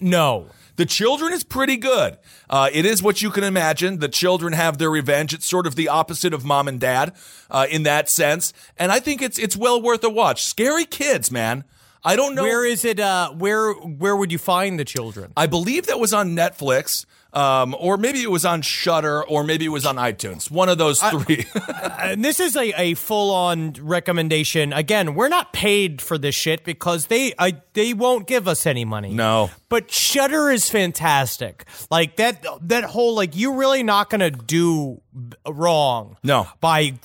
No. 0.00 0.46
The 0.76 0.86
children 0.86 1.32
is 1.32 1.42
pretty 1.42 1.76
good. 1.76 2.18
Uh, 2.48 2.68
it 2.72 2.84
is 2.84 3.02
what 3.02 3.22
you 3.22 3.30
can 3.30 3.44
imagine. 3.44 3.98
The 3.98 4.08
children 4.08 4.52
have 4.52 4.78
their 4.78 4.90
revenge. 4.90 5.34
It's 5.34 5.46
sort 5.46 5.66
of 5.66 5.74
the 5.74 5.88
opposite 5.88 6.32
of 6.34 6.44
mom 6.44 6.68
and 6.68 6.78
dad 6.78 7.14
uh, 7.50 7.66
in 7.70 7.82
that 7.84 8.08
sense, 8.08 8.52
and 8.76 8.92
I 8.92 9.00
think 9.00 9.22
it's 9.22 9.38
it's 9.38 9.56
well 9.56 9.80
worth 9.80 10.04
a 10.04 10.10
watch. 10.10 10.44
Scary 10.44 10.84
kids, 10.84 11.30
man. 11.30 11.64
I 12.04 12.14
don't 12.14 12.36
know 12.36 12.42
Where 12.44 12.64
is 12.64 12.84
it? 12.84 13.00
Uh, 13.00 13.30
where 13.32 13.72
where 13.72 14.14
would 14.14 14.30
you 14.30 14.38
find 14.38 14.78
the 14.78 14.84
children? 14.84 15.32
I 15.36 15.46
believe 15.46 15.86
that 15.86 15.98
was 15.98 16.12
on 16.12 16.36
Netflix, 16.36 17.04
um, 17.36 17.76
or 17.78 17.98
maybe 17.98 18.22
it 18.22 18.30
was 18.30 18.46
on 18.46 18.62
Shudder, 18.62 19.22
or 19.22 19.44
maybe 19.44 19.66
it 19.66 19.68
was 19.68 19.84
on 19.84 19.96
iTunes. 19.96 20.50
One 20.50 20.70
of 20.70 20.78
those 20.78 21.00
three. 21.02 21.44
And 21.98 22.24
this 22.24 22.38
is 22.38 22.56
a, 22.56 22.72
a 22.80 22.94
full 22.94 23.34
on 23.34 23.72
recommendation. 23.80 24.72
Again, 24.72 25.14
we're 25.14 25.28
not 25.28 25.52
paid 25.52 26.00
for 26.00 26.18
this 26.18 26.34
shit 26.36 26.62
because 26.62 27.06
they 27.06 27.34
I, 27.38 27.60
they 27.72 27.94
won't 27.94 28.26
give 28.28 28.46
us 28.46 28.64
any 28.64 28.84
money. 28.84 29.12
no. 29.12 29.50
But 29.68 29.90
Shudder 29.90 30.50
is 30.50 30.70
fantastic. 30.70 31.64
Like 31.90 32.16
that 32.16 32.46
that 32.62 32.84
whole 32.84 33.16
like 33.16 33.34
you're 33.34 33.56
really 33.56 33.82
not 33.82 34.08
going 34.08 34.20
to 34.20 34.30
do 34.30 35.00
wrong. 35.46 36.16
No. 36.22 36.46
By 36.60 36.98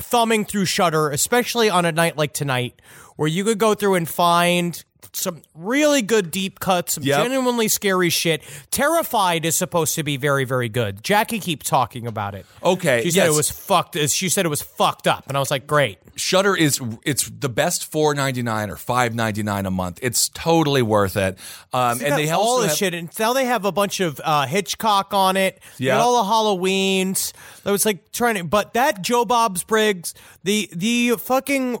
thumbing 0.00 0.44
through 0.44 0.66
Shudder, 0.66 1.10
especially 1.10 1.68
on 1.68 1.84
a 1.84 1.90
night 1.92 2.16
like 2.16 2.32
tonight 2.32 2.80
where 3.16 3.28
you 3.28 3.42
could 3.44 3.58
go 3.58 3.74
through 3.74 3.94
and 3.94 4.08
find 4.08 4.84
some 5.16 5.42
really 5.54 6.02
good 6.02 6.30
deep 6.30 6.60
cuts, 6.60 6.94
some 6.94 7.04
Yep. 7.04 7.22
genuinely 7.22 7.68
scary 7.68 8.10
shit. 8.10 8.42
Terrified 8.70 9.44
is 9.44 9.56
supposed 9.56 9.94
to 9.94 10.02
be 10.02 10.16
very, 10.16 10.44
very 10.44 10.68
good. 10.68 11.02
Jackie 11.02 11.38
keeps 11.40 11.68
talking 11.68 12.06
about 12.06 12.34
it. 12.34 12.44
Okay, 12.62 13.02
She 13.04 13.10
said 13.10 13.24
yes. 13.26 13.32
it 13.32 13.36
was 13.36 13.50
fucked. 13.50 13.96
She 14.10 14.28
said 14.28 14.44
it 14.44 14.48
was 14.48 14.62
fucked 14.62 15.06
up. 15.06 15.24
And 15.28 15.36
I 15.36 15.40
was 15.40 15.50
like, 15.50 15.66
great. 15.66 15.98
Shudder 16.16 16.54
is 16.56 16.80
it's 17.04 17.28
the 17.28 17.48
best 17.48 17.90
four 17.90 18.14
ninety 18.14 18.40
nine 18.42 18.70
or 18.70 18.76
five 18.76 19.16
ninety 19.16 19.42
nine 19.42 19.66
a 19.66 19.70
month. 19.72 19.98
It's 20.00 20.28
totally 20.28 20.80
worth 20.82 21.16
it. 21.16 21.36
Um, 21.72 22.00
and 22.04 22.14
they 22.16 22.30
all 22.30 22.58
this 22.60 22.68
have- 22.68 22.76
shit, 22.78 22.94
and 22.94 23.10
now 23.18 23.32
they 23.32 23.46
have 23.46 23.64
a 23.64 23.72
bunch 23.72 23.98
of 23.98 24.20
uh, 24.22 24.46
Hitchcock 24.46 25.12
on 25.12 25.36
it. 25.36 25.60
Yeah. 25.76 25.98
all 25.98 26.22
the 26.22 26.30
Halloweens. 26.30 27.32
I 27.66 27.72
was 27.72 27.84
like 27.84 28.12
trying 28.12 28.36
to, 28.36 28.44
but 28.44 28.74
that 28.74 29.02
Joe 29.02 29.24
Bob's 29.24 29.64
Briggs, 29.64 30.14
the 30.44 30.68
the 30.72 31.16
fucking 31.18 31.78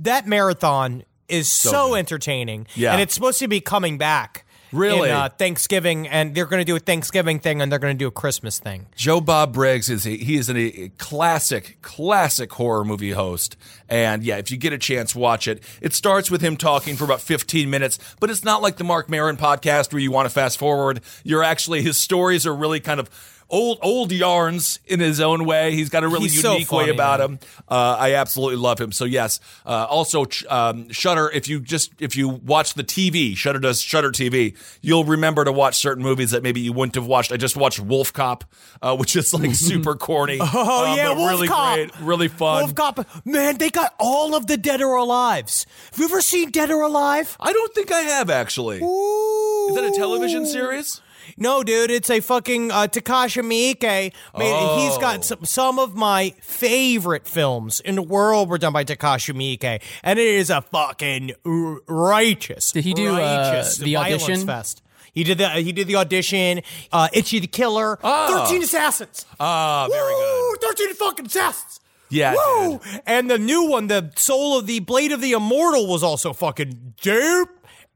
that 0.00 0.26
marathon 0.26 1.04
is 1.30 1.48
so, 1.48 1.94
entertaining. 1.94 2.66
Yeah. 2.74 2.92
and 2.92 3.00
it's 3.00 3.14
supposed 3.14 3.38
to 3.40 3.48
be 3.48 3.60
coming 3.60 3.98
back. 3.98 4.46
Really? 4.72 5.10
in, 5.10 5.16
uh, 5.16 5.28
Thanksgiving, 5.28 6.06
and 6.06 6.34
they're 6.34 6.46
going 6.46 6.60
to 6.60 6.64
do 6.64 6.76
a 6.76 6.80
Thanksgiving 6.80 7.40
thing, 7.40 7.60
and 7.60 7.70
they're 7.70 7.78
going 7.78 7.94
to 7.96 7.98
do 7.98 8.06
a 8.06 8.12
Christmas 8.12 8.58
thing. 8.58 8.86
Joe 8.94 9.20
Bob 9.20 9.52
Briggs 9.52 9.90
is 9.90 10.06
a, 10.06 10.16
he 10.16 10.36
is 10.36 10.48
an, 10.48 10.56
a 10.56 10.90
classic 10.98 11.78
classic 11.82 12.52
horror 12.52 12.84
movie 12.84 13.10
host 13.10 13.56
and 13.88 14.22
yeah 14.22 14.36
if 14.36 14.50
you 14.50 14.56
get 14.56 14.72
a 14.72 14.78
chance 14.78 15.14
watch 15.14 15.48
it 15.48 15.62
it 15.80 15.92
starts 15.92 16.30
with 16.30 16.40
him 16.40 16.56
talking 16.56 16.96
for 16.96 17.04
about 17.04 17.20
15 17.20 17.68
minutes 17.68 17.98
but 18.20 18.30
it's 18.30 18.44
not 18.44 18.62
like 18.62 18.76
the 18.76 18.84
Marc 18.84 19.08
Maron 19.08 19.36
podcast 19.36 19.92
where 19.92 20.00
you 20.00 20.10
want 20.10 20.26
to 20.26 20.30
fast 20.30 20.58
forward 20.58 21.00
you're 21.24 21.42
actually 21.42 21.82
his 21.82 21.96
stories 21.96 22.46
are 22.46 22.54
really 22.54 22.80
kind 22.80 23.00
of 23.00 23.08
old 23.50 23.78
old 23.82 24.12
yarns 24.12 24.78
in 24.86 25.00
his 25.00 25.20
own 25.20 25.44
way 25.44 25.72
he's 25.72 25.88
got 25.88 26.04
a 26.04 26.08
really 26.08 26.28
He's 26.28 26.40
so 26.40 26.52
unique 26.54 26.70
way 26.72 26.88
about 26.90 27.20
man. 27.20 27.30
him 27.30 27.38
uh, 27.68 27.96
I 27.98 28.14
absolutely 28.14 28.56
love 28.56 28.80
him 28.80 28.92
so 28.92 29.04
yes 29.04 29.40
uh, 29.66 29.86
also 29.90 30.24
ch- 30.24 30.44
um, 30.46 30.88
Shudder 30.90 31.30
if 31.30 31.48
you 31.48 31.60
just 31.60 31.92
if 32.00 32.16
you 32.16 32.28
watch 32.28 32.74
the 32.74 32.84
TV 32.84 33.36
Shudder 33.36 33.58
does 33.58 33.80
Shudder 33.82 34.10
TV 34.12 34.56
you'll 34.80 35.04
remember 35.04 35.44
to 35.44 35.52
watch 35.52 35.76
certain 35.76 36.02
movies 36.02 36.30
that 36.30 36.42
maybe 36.42 36.60
you 36.60 36.72
wouldn't 36.72 36.94
have 36.94 37.06
watched 37.06 37.32
I 37.32 37.36
just 37.36 37.56
watched 37.56 37.80
Wolf 37.80 38.12
Cop 38.12 38.44
uh, 38.82 38.96
which 39.00 39.16
is 39.16 39.34
like 39.34 39.54
super 39.54 39.94
corny 39.96 40.38
Oh 40.40 40.86
um, 40.90 40.96
yeah, 40.96 41.12
Wolf 41.14 41.30
really 41.30 41.48
Cop. 41.48 41.74
great, 41.74 42.00
really 42.00 42.28
fun. 42.28 42.62
Wolf 42.62 42.74
Cop. 42.74 43.26
Man, 43.26 43.58
they 43.58 43.70
got 43.70 43.94
all 43.98 44.34
of 44.34 44.46
the 44.46 44.56
Dead 44.56 44.80
or 44.80 44.96
Alives. 44.96 45.66
Have 45.90 45.98
you 45.98 46.04
ever 46.06 46.20
seen 46.20 46.50
Dead 46.50 46.70
or 46.70 46.82
Alive? 46.82 47.36
I 47.40 47.52
don't 47.52 47.74
think 47.74 47.90
I 47.92 48.00
have 48.00 48.30
actually. 48.30 48.76
Is 48.78 49.74
that 49.74 49.84
a 49.84 49.92
television 49.96 50.46
series? 50.46 51.00
No, 51.36 51.62
dude, 51.62 51.90
it's 51.90 52.10
a 52.10 52.20
fucking 52.20 52.70
uh, 52.70 52.86
Takashi 52.88 53.42
Miike. 53.42 54.12
Man, 54.36 54.78
He's 54.78 54.92
Oh. 54.96 54.98
got 55.00 55.24
some, 55.24 55.44
some 55.44 55.78
of 55.78 55.94
my 55.94 56.34
favorite 56.40 57.26
films 57.26 57.80
in 57.80 57.94
the 57.96 58.02
world 58.02 58.48
were 58.48 58.58
done 58.58 58.72
by 58.72 58.84
Takashi 58.84 59.34
Miike, 59.34 59.82
and 60.02 60.18
it 60.18 60.26
is 60.26 60.50
a 60.50 60.62
fucking 60.62 61.32
r- 61.44 61.78
righteous. 61.86 62.72
Did 62.72 62.84
he 62.84 62.94
do, 62.94 63.14
uh, 63.16 63.64
The 63.78 63.96
Audition? 63.96 64.46
Fest. 64.46 64.82
He 65.12 65.24
did 65.24 65.38
the 65.38 65.48
he 65.50 65.72
did 65.72 65.88
the 65.88 65.96
audition. 65.96 66.62
Uh, 66.92 67.08
Ichi 67.12 67.40
the 67.40 67.48
Killer. 67.48 67.98
Thirteen 68.00 68.62
Assassins. 68.62 69.26
Ah, 69.40 69.88
very 69.90 70.14
Woo! 70.14 70.56
good. 70.60 70.60
Thirteen 70.62 70.94
fucking 70.94 71.26
assassins. 71.26 71.80
Yeah, 72.10 72.34
Woo! 72.36 72.80
And 73.06 73.28
the 73.28 73.36
new 73.38 73.64
one, 73.64 73.88
the 73.88 74.12
Soul 74.16 74.56
of 74.58 74.66
the 74.68 74.78
Blade 74.80 75.10
of 75.10 75.20
the 75.20 75.32
Immortal, 75.32 75.88
was 75.88 76.04
also 76.04 76.32
fucking 76.32 76.94
dope 77.02 77.48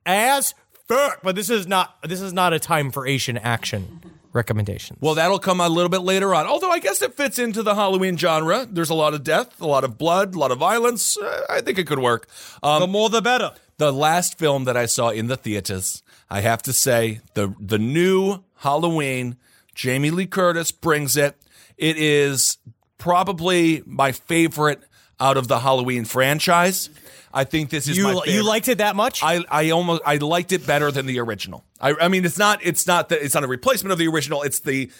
as 0.04 0.54
fuck. 0.88 1.20
But 1.22 1.36
this 1.36 1.50
is 1.50 1.66
not 1.66 1.96
this 2.02 2.20
is 2.20 2.32
not 2.32 2.52
a 2.52 2.58
time 2.58 2.90
for 2.90 3.06
Asian 3.06 3.38
action 3.38 4.00
recommendations. 4.32 4.98
Well, 5.00 5.14
that'll 5.14 5.38
come 5.38 5.60
a 5.60 5.68
little 5.68 5.88
bit 5.88 6.00
later 6.00 6.34
on. 6.34 6.46
Although 6.46 6.70
I 6.70 6.80
guess 6.80 7.00
it 7.02 7.14
fits 7.14 7.38
into 7.38 7.62
the 7.62 7.74
Halloween 7.74 8.16
genre. 8.16 8.66
There's 8.68 8.90
a 8.90 8.94
lot 8.94 9.14
of 9.14 9.22
death, 9.22 9.60
a 9.60 9.66
lot 9.66 9.84
of 9.84 9.96
blood, 9.96 10.34
a 10.34 10.38
lot 10.38 10.50
of 10.50 10.58
violence. 10.58 11.16
Uh, 11.16 11.46
I 11.48 11.60
think 11.60 11.78
it 11.78 11.86
could 11.86 12.00
work. 12.00 12.28
Um, 12.62 12.80
the 12.80 12.86
more 12.88 13.08
the 13.08 13.22
better. 13.22 13.52
the 13.78 13.92
last 13.92 14.38
film 14.38 14.64
that 14.64 14.76
I 14.76 14.86
saw 14.86 15.10
in 15.10 15.28
the 15.28 15.36
theaters, 15.36 16.02
I 16.28 16.40
have 16.40 16.62
to 16.62 16.72
say, 16.72 17.20
the 17.34 17.54
the 17.60 17.78
new 17.78 18.42
Halloween, 18.58 19.36
Jamie 19.74 20.10
Lee 20.10 20.26
Curtis 20.26 20.72
brings 20.72 21.16
it. 21.16 21.36
It 21.76 21.96
is 21.96 22.58
probably 22.98 23.82
my 23.86 24.12
favorite 24.12 24.80
out 25.20 25.36
of 25.36 25.46
the 25.46 25.60
Halloween 25.60 26.04
franchise. 26.04 26.90
I 27.34 27.44
think 27.44 27.70
this 27.70 27.88
is 27.88 27.98
my 27.98 28.12
You 28.12 28.22
you 28.26 28.42
liked 28.46 28.68
it 28.68 28.78
that 28.78 28.94
much? 28.94 29.22
I, 29.22 29.44
I 29.50 29.70
almost 29.70 30.02
I 30.06 30.16
liked 30.16 30.52
it 30.52 30.66
better 30.66 30.92
than 30.92 31.06
the 31.06 31.18
original. 31.18 31.64
I, 31.80 31.94
I 32.00 32.08
mean, 32.08 32.24
it's 32.24 32.38
not 32.38 32.60
it's 32.64 32.86
not 32.86 33.08
that 33.08 33.22
it's 33.22 33.34
not 33.34 33.42
a 33.42 33.48
replacement 33.48 33.92
of 33.92 33.98
the 33.98 34.06
original. 34.06 34.42
It's 34.42 34.60
the 34.60 34.90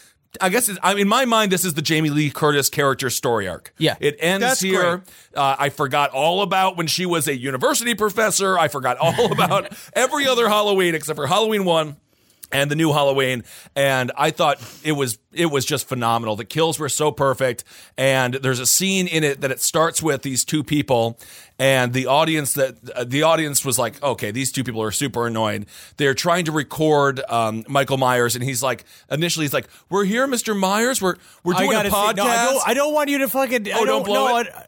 I 0.41 0.49
guess 0.49 0.67
it's, 0.67 0.77
I, 0.83 0.95
in 0.95 1.07
my 1.07 1.23
mind, 1.23 1.51
this 1.51 1.63
is 1.63 1.75
the 1.75 1.81
Jamie 1.81 2.09
Lee 2.09 2.29
Curtis 2.29 2.69
character 2.69 3.09
story 3.09 3.47
arc. 3.47 3.73
Yeah. 3.77 3.95
it 4.01 4.17
ends 4.19 4.41
That's 4.41 4.59
here. 4.59 5.03
Uh, 5.33 5.55
I 5.57 5.69
forgot 5.69 6.11
all 6.11 6.41
about 6.41 6.75
when 6.75 6.87
she 6.87 7.05
was 7.05 7.29
a 7.29 7.35
university 7.35 7.95
professor. 7.95 8.57
I 8.57 8.67
forgot 8.67 8.97
all 8.97 9.31
about 9.31 9.73
every 9.93 10.27
other 10.27 10.49
Halloween 10.49 10.93
except 10.93 11.15
for 11.15 11.27
Halloween 11.27 11.63
one 11.63 11.95
and 12.51 12.69
the 12.71 12.75
new 12.75 12.93
Halloween. 12.93 13.43
And 13.75 14.11
I 14.17 14.31
thought 14.31 14.59
it 14.83 14.93
was 14.93 15.17
it 15.33 15.47
was 15.47 15.65
just 15.65 15.87
phenomenal. 15.87 16.35
The 16.35 16.45
kills 16.45 16.79
were 16.79 16.89
so 16.89 17.11
perfect, 17.11 17.63
and 17.97 18.35
there's 18.35 18.59
a 18.59 18.65
scene 18.65 19.07
in 19.07 19.23
it 19.23 19.41
that 19.41 19.51
it 19.51 19.59
starts 19.61 20.01
with 20.01 20.21
these 20.21 20.45
two 20.45 20.63
people, 20.63 21.19
and 21.59 21.91
the 21.93 22.05
audience 22.07 22.53
that 22.53 22.75
uh, 22.95 23.03
the 23.03 23.23
audience 23.23 23.65
was 23.65 23.77
like, 23.77 24.01
okay, 24.01 24.31
these 24.31 24.51
two 24.51 24.63
people 24.63 24.81
are 24.81 24.91
super 24.91 25.27
annoying. 25.27 25.65
They're 25.97 26.13
trying 26.13 26.45
to 26.45 26.51
record 26.53 27.21
um, 27.27 27.65
Michael 27.67 27.97
Myers, 27.97 28.35
and 28.35 28.43
he's 28.43 28.63
like, 28.63 28.85
initially 29.11 29.45
he's 29.45 29.53
like, 29.53 29.67
"We're 29.89 30.05
here, 30.05 30.25
Mr. 30.27 30.57
Myers. 30.57 31.01
We're 31.01 31.15
we're 31.43 31.53
doing 31.55 31.73
a 31.73 31.81
podcast." 31.89 32.09
see. 32.09 32.15
No, 32.15 32.23
I 32.25 32.45
don't, 32.45 32.67
I 32.69 32.73
don't 32.73 32.93
want 32.93 33.09
you 33.09 33.17
to 33.19 33.27
fucking. 33.27 33.67
I 33.71 33.79
Oh, 33.79 33.85
don't 33.85 34.05
blow 34.05 34.27
no, 34.29 34.37
it? 34.37 34.47
I- 34.55 34.65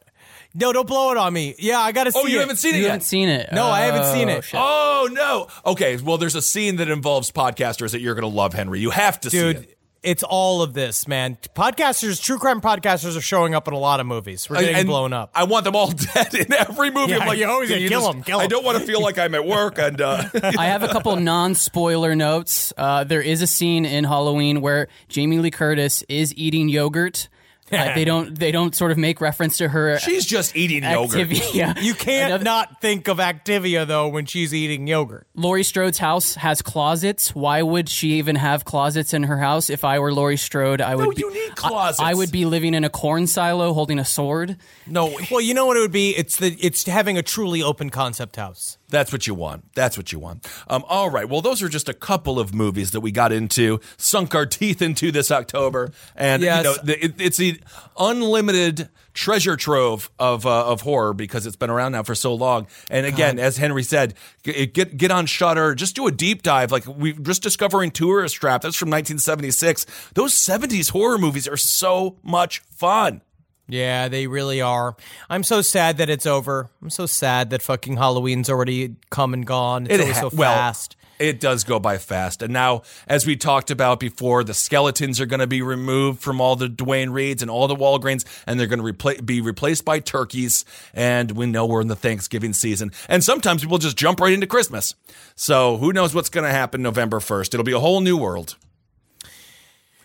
no, 0.58 0.74
don't 0.74 0.88
blow 0.88 1.12
it 1.12 1.18
on 1.18 1.32
me. 1.32 1.56
Yeah, 1.60 1.80
I 1.80 1.92
gotta 1.92 2.12
see 2.12 2.20
oh, 2.22 2.26
you 2.26 2.38
it. 2.38 2.42
haven't 2.42 2.58
seen 2.58 2.74
it 2.76 2.78
You 2.80 2.84
yet. 2.84 2.90
haven't 2.92 3.06
seen 3.06 3.30
it. 3.30 3.50
No, 3.54 3.68
I 3.68 3.82
haven't 3.82 4.14
seen 4.14 4.30
Oh, 4.30 4.38
it. 4.38 4.44
shit. 4.44 4.60
Oh 4.62 5.08
no. 5.12 5.48
Okay. 5.66 5.98
Well, 5.98 6.18
there's 6.18 6.36
a 6.36 6.42
scene 6.42 6.78
that 6.78 6.90
involves 6.90 7.32
podcasters 7.32 7.92
that 7.92 8.02
you're 8.02 8.16
going 8.16 8.30
to 8.30 8.36
love, 8.36 8.54
Henry. 8.54 8.80
You 8.80 8.90
have 8.90 9.20
to 9.22 9.30
see 9.30 9.38
dude. 9.40 9.56
it. 9.58 9.74
It's 10.04 10.24
all 10.24 10.62
of 10.62 10.74
this, 10.74 11.06
man. 11.08 11.38
Podcasters, 11.56 12.22
true 12.24 12.38
crime 12.38 12.62
podcasters, 12.62 13.18
are 13.18 13.22
showing 13.22 13.54
up 13.56 13.68
in 13.68 13.74
a 13.74 13.78
lot 13.80 14.00
of 14.00 14.06
movies. 14.06 14.50
We're 14.50 14.60
getting 14.60 14.76
And 14.76 14.88
blown 14.88 15.12
up. 15.12 15.32
I 15.36 15.44
want 15.44 15.66
them 15.66 15.76
all 15.76 15.92
dead 16.14 16.34
in 16.34 16.54
every 16.54 16.92
movie. 16.92 17.12
Yeah, 17.12 17.20
I'm 17.20 17.28
like, 17.28 17.40
you 17.40 17.46
always 17.50 17.70
can 17.70 17.80
gotta 17.80 17.90
kill 17.90 18.02
just- 18.02 18.16
'em, 18.16 18.24
kill 18.24 18.40
I 18.40 18.44
'em. 18.44 18.50
don't 18.50 18.64
want 18.64 18.78
to 18.78 18.86
feel 18.86 19.02
like 19.02 19.18
I'm 19.18 19.36
at 19.36 19.46
work 19.46 19.80
and 19.80 20.00
uh, 20.00 20.24
I 20.58 20.68
have 20.68 20.84
a 20.84 20.88
couple 20.90 21.14
non-spoiler 21.18 22.16
notes. 22.16 22.72
Uh, 22.78 23.04
there 23.04 23.22
is 23.22 23.42
a 23.42 23.48
scene 23.48 23.86
in 23.86 24.04
Halloween 24.06 24.62
where 24.62 24.88
Jamie 25.10 25.40
Lee 25.40 25.52
Curtis 25.52 26.04
is 26.08 26.34
eating 26.36 26.70
yogurt. 26.70 27.28
Uh, 27.72 27.94
they 27.96 28.06
don't. 28.06 28.38
They 28.38 28.52
don't 28.52 28.74
sort 28.74 28.92
of 28.92 28.98
make 28.98 29.20
reference 29.20 29.58
to 29.58 29.68
her 29.68 30.00
she's 30.00 30.26
just 30.26 30.56
eating 30.56 30.84
yogurt. 30.84 31.28
Activia. 31.28 31.82
You 31.82 31.94
can't 31.94 32.28
Another- 32.32 32.44
not 32.44 32.82
think 32.82 33.08
of 33.08 33.18
Activia 33.18 33.86
though 33.86 34.08
when 34.08 34.26
she's 34.26 34.54
eating 34.54 34.88
yogurt. 34.88 35.28
Laurie 35.36 35.64
Strode's 35.64 35.98
house 35.98 36.36
has 36.36 36.62
closets. 36.62 37.36
Why 37.36 37.62
would 37.62 37.90
she 37.90 38.14
even 38.14 38.38
have 38.38 38.64
closets 38.64 39.14
in 39.14 39.24
her 39.24 39.38
house? 39.40 39.70
If 39.70 39.84
I 39.84 40.00
were 40.00 40.14
Laurie 40.14 40.38
Strode, 40.38 40.80
I 40.82 40.96
would. 40.96 41.04
No, 41.06 41.12
be, 41.12 41.22
you 41.22 41.34
need 41.34 41.52
I- 41.62 41.94
I, 42.00 42.14
would 42.14 42.32
be 42.32 42.46
living 42.46 42.74
in 42.74 42.84
a 42.84 42.90
corn 42.90 43.28
silo 43.28 43.74
holding 43.74 44.00
a 44.00 44.06
sword. 44.06 44.58
No, 44.86 45.14
Well, 45.30 45.42
you 45.42 45.54
know 45.54 45.66
what 45.66 45.76
it 45.78 45.82
would 45.82 45.92
be? 45.92 46.12
It's 46.16 46.38
the 46.38 46.56
it's 46.62 46.86
having 46.86 47.18
a 47.18 47.22
truly 47.24 47.62
open 47.62 47.90
concept 47.90 48.36
house. 48.38 48.77
That's 48.90 49.12
what 49.12 49.28
you 49.28 49.34
want. 49.34 49.66
That's 49.76 49.98
what 49.98 50.14
you 50.14 50.20
want. 50.20 50.48
Um, 50.70 50.86
all 50.88 51.10
right. 51.10 51.28
Well, 51.28 51.42
those 51.42 51.62
are 51.62 51.68
just 51.68 51.90
a 51.90 51.94
couple 51.94 52.40
of 52.40 52.54
movies 52.54 52.92
that 52.92 53.02
we 53.02 53.12
got 53.12 53.34
into, 53.34 53.82
sunk 53.98 54.34
our 54.34 54.46
teeth 54.46 54.82
into 54.82 55.12
this 55.12 55.30
October, 55.30 55.92
and 56.16 56.42
Yes. 56.42 56.64
you 56.64 56.64
know, 56.72 56.78
the, 56.84 57.06
it, 57.06 57.14
it's 57.20 57.38
the 57.38 57.60
unlimited 58.00 58.90
treasure 59.14 59.56
trove 59.58 60.10
of 60.20 60.46
uh, 60.46 60.68
of 60.68 60.82
horror 60.82 61.14
because 61.14 61.46
it's 61.46 61.56
been 61.56 61.70
around 61.70 61.92
now 61.94 62.04
for 62.04 62.16
so 62.16 62.34
long. 62.34 62.68
And 62.90 63.06
again, 63.06 63.40
as 63.40 63.58
Henry 63.58 63.84
said, 63.84 64.14
g- 64.44 64.66
get 64.68 64.96
get 64.96 65.12
on 65.12 65.26
Shudder, 65.26 65.76
just 65.76 65.96
do 65.96 66.08
a 66.08 66.12
deep 66.12 66.42
dive. 66.44 66.72
Like 66.72 66.86
we 66.88 67.14
just 67.14 67.44
discovering 67.44 67.92
Tourist 67.92 68.36
Trap. 68.36 68.62
That's 68.62 68.76
from 68.78 68.90
1976. 68.90 69.86
Those 70.14 70.34
70s 70.34 70.92
horror 70.92 71.18
movies 71.18 71.48
are 71.48 71.58
so 71.58 72.18
much 72.24 72.60
fun. 72.72 73.22
Yeah, 73.70 74.08
they 74.08 74.28
really 74.28 74.62
are. 74.62 74.96
I'm 75.30 75.44
so 75.44 75.62
sad 75.62 75.98
that 75.98 76.10
it's 76.10 76.26
over. 76.26 76.70
I'm 76.82 76.90
so 76.90 77.06
sad 77.06 77.50
that 77.50 77.62
fucking 77.62 77.98
Halloween's 77.98 78.50
already 78.50 78.96
come 79.10 79.34
and 79.34 79.46
gone. 79.46 79.88
It's 79.90 80.02
It 80.04 80.14
ha- 80.16 80.30
so 80.30 80.36
well, 80.36 80.54
fast. 80.54 80.96
It 81.20 81.40
does 81.40 81.64
go 81.64 81.80
by 81.80 81.98
fast. 81.98 82.44
And 82.44 82.54
now, 82.54 82.84
as 83.08 83.26
we 83.26 83.36
talked 83.36 83.72
about 83.72 84.00
before, 84.00 84.44
the 84.44 84.54
skeletons 84.54 85.20
are 85.20 85.26
going 85.26 85.40
to 85.40 85.48
be 85.48 85.62
removed 85.64 86.22
from 86.22 86.40
all 86.40 86.56
the 86.56 86.70
Duane 86.70 87.10
Reades 87.10 87.42
and 87.42 87.50
all 87.50 87.68
the 87.68 87.76
Walgreens, 87.76 88.24
and 88.46 88.60
they're 88.60 88.68
going 88.68 88.80
to 88.86 88.86
repla- 88.94 89.26
be 89.26 89.42
replaced 89.42 89.84
by 89.84 90.00
turkeys. 90.00 90.64
And 90.94 91.32
we 91.32 91.48
know 91.48 91.66
we're 91.66 91.82
in 91.82 91.88
the 91.88 91.96
Thanksgiving 91.96 92.54
season. 92.54 92.92
And 93.10 93.24
sometimes 93.24 93.64
people 93.64 93.80
just 93.80 93.98
jump 93.98 94.20
right 94.22 94.32
into 94.32 94.46
Christmas. 94.48 94.94
So 95.36 95.78
who 95.78 95.92
knows 95.92 96.14
what's 96.14 96.30
going 96.30 96.46
to 96.46 96.52
happen 96.54 96.84
November 96.84 97.20
1st? 97.20 97.54
It'll 97.56 97.64
be 97.64 97.72
a 97.74 97.80
whole 97.80 98.00
new 98.00 98.16
world. 98.16 98.56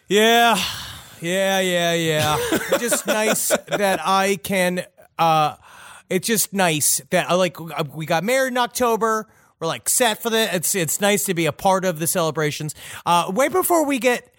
Yeah, 0.08 0.58
yeah, 1.23 1.61
yeah, 1.61 1.93
yeah. 1.95 2.39
just 2.79 3.07
nice 3.20 3.49
that 3.68 4.01
I 4.05 4.37
can. 4.43 4.85
uh 5.18 5.57
It's 6.11 6.27
just 6.27 6.53
nice 6.53 7.01
that 7.11 7.31
I 7.31 7.35
like. 7.35 7.61
uh, 7.61 7.85
We 7.95 8.07
got 8.07 8.25
married 8.25 8.53
in 8.53 8.59
October. 8.59 9.29
We're 9.61 9.68
like 9.68 9.89
set 9.89 10.20
for 10.23 10.29
the. 10.31 10.55
It's 10.55 10.75
it's 10.75 11.01
nice 11.01 11.25
to 11.25 11.35
be 11.35 11.47
a 11.47 11.53
part 11.53 11.85
of 11.85 11.99
the 11.99 12.07
celebrations. 12.07 12.75
Uh 13.07 13.31
Wait 13.35 13.53
before 13.53 13.85
we 13.87 13.99
get 13.99 14.32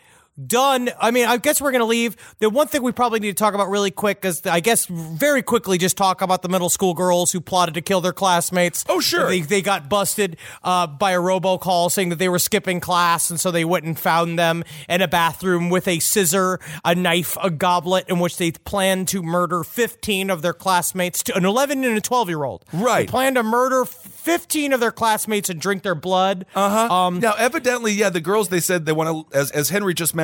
done. 0.48 0.90
I 1.00 1.12
mean, 1.12 1.26
I 1.26 1.38
guess 1.38 1.62
we're 1.62 1.72
going 1.72 1.82
to 1.82 1.86
leave. 1.86 2.16
The 2.40 2.50
one 2.50 2.68
thing 2.68 2.84
we 2.84 2.92
probably 2.92 3.20
need 3.20 3.30
to 3.30 3.42
talk 3.42 3.54
about 3.54 3.70
really 3.70 3.92
quick 3.92 4.26
is, 4.26 4.46
I 4.46 4.60
guess, 4.60 4.86
very 4.86 5.42
quickly, 5.42 5.78
just 5.78 5.98
talk 5.98 6.22
about 6.22 6.42
the 6.42 6.50
middle 6.50 6.70
school 6.70 6.94
girls 6.94 7.32
who 7.32 7.42
plotted 7.42 7.76
to 7.76 7.82
kill 7.82 8.02
their 8.02 8.14
classmates. 8.14 8.84
Oh, 8.90 9.00
sure. 9.00 9.30
They, 9.30 9.42
they 9.42 9.62
got 9.62 9.90
busted 9.90 10.38
uh, 10.64 10.88
by 10.88 11.12
a 11.12 11.20
robocall 11.20 11.92
saying 11.92 12.10
that 12.10 12.20
they 12.20 12.30
were 12.30 12.40
skipping 12.40 12.80
class, 12.80 13.30
and 13.30 13.40
so 13.40 13.52
they 13.52 13.66
went 13.66 13.86
and 13.86 13.98
found 13.98 14.38
them 14.40 14.64
in 14.90 15.02
a 15.02 15.08
bathroom 15.08 15.70
with 15.70 15.88
a 15.88 16.00
scissor, 16.00 16.60
a 16.84 16.96
knife, 16.96 17.38
a 17.42 17.50
goblet, 17.50 18.06
in 18.08 18.20
which 18.20 18.38
they 18.38 18.52
planned 18.52 19.08
to 19.10 19.22
murder 19.22 19.64
15 19.64 20.30
of 20.30 20.42
their 20.42 20.54
classmates, 20.54 21.24
an 21.36 21.46
11 21.46 21.84
and 21.84 21.98
a 21.98 22.02
12 22.02 22.30
year 22.30 22.44
old. 22.44 22.66
Right. 22.74 23.08
They 23.08 23.12
planned 23.12 23.36
to 23.36 23.44
murder 23.44 23.86
15 23.86 24.74
of 24.74 24.80
their 24.80 24.92
classmates 24.92 25.50
and 25.50 25.60
drink 25.60 25.84
their 25.84 25.96
blood. 25.96 26.46
Uh 26.56 26.88
huh. 26.88 26.94
Um, 26.94 27.20
now, 27.20 27.34
evidently, 27.38 27.92
yeah, 27.92 28.10
the 28.10 28.22
girls 28.22 28.50
they 28.50 28.62
said 28.62 28.86
they 28.86 28.94
want 28.94 29.30
to, 29.30 29.38
as 29.38 29.52
as 29.52 29.70
Henry 29.70 29.94
just 29.94 30.16
mentioned, 30.16 30.23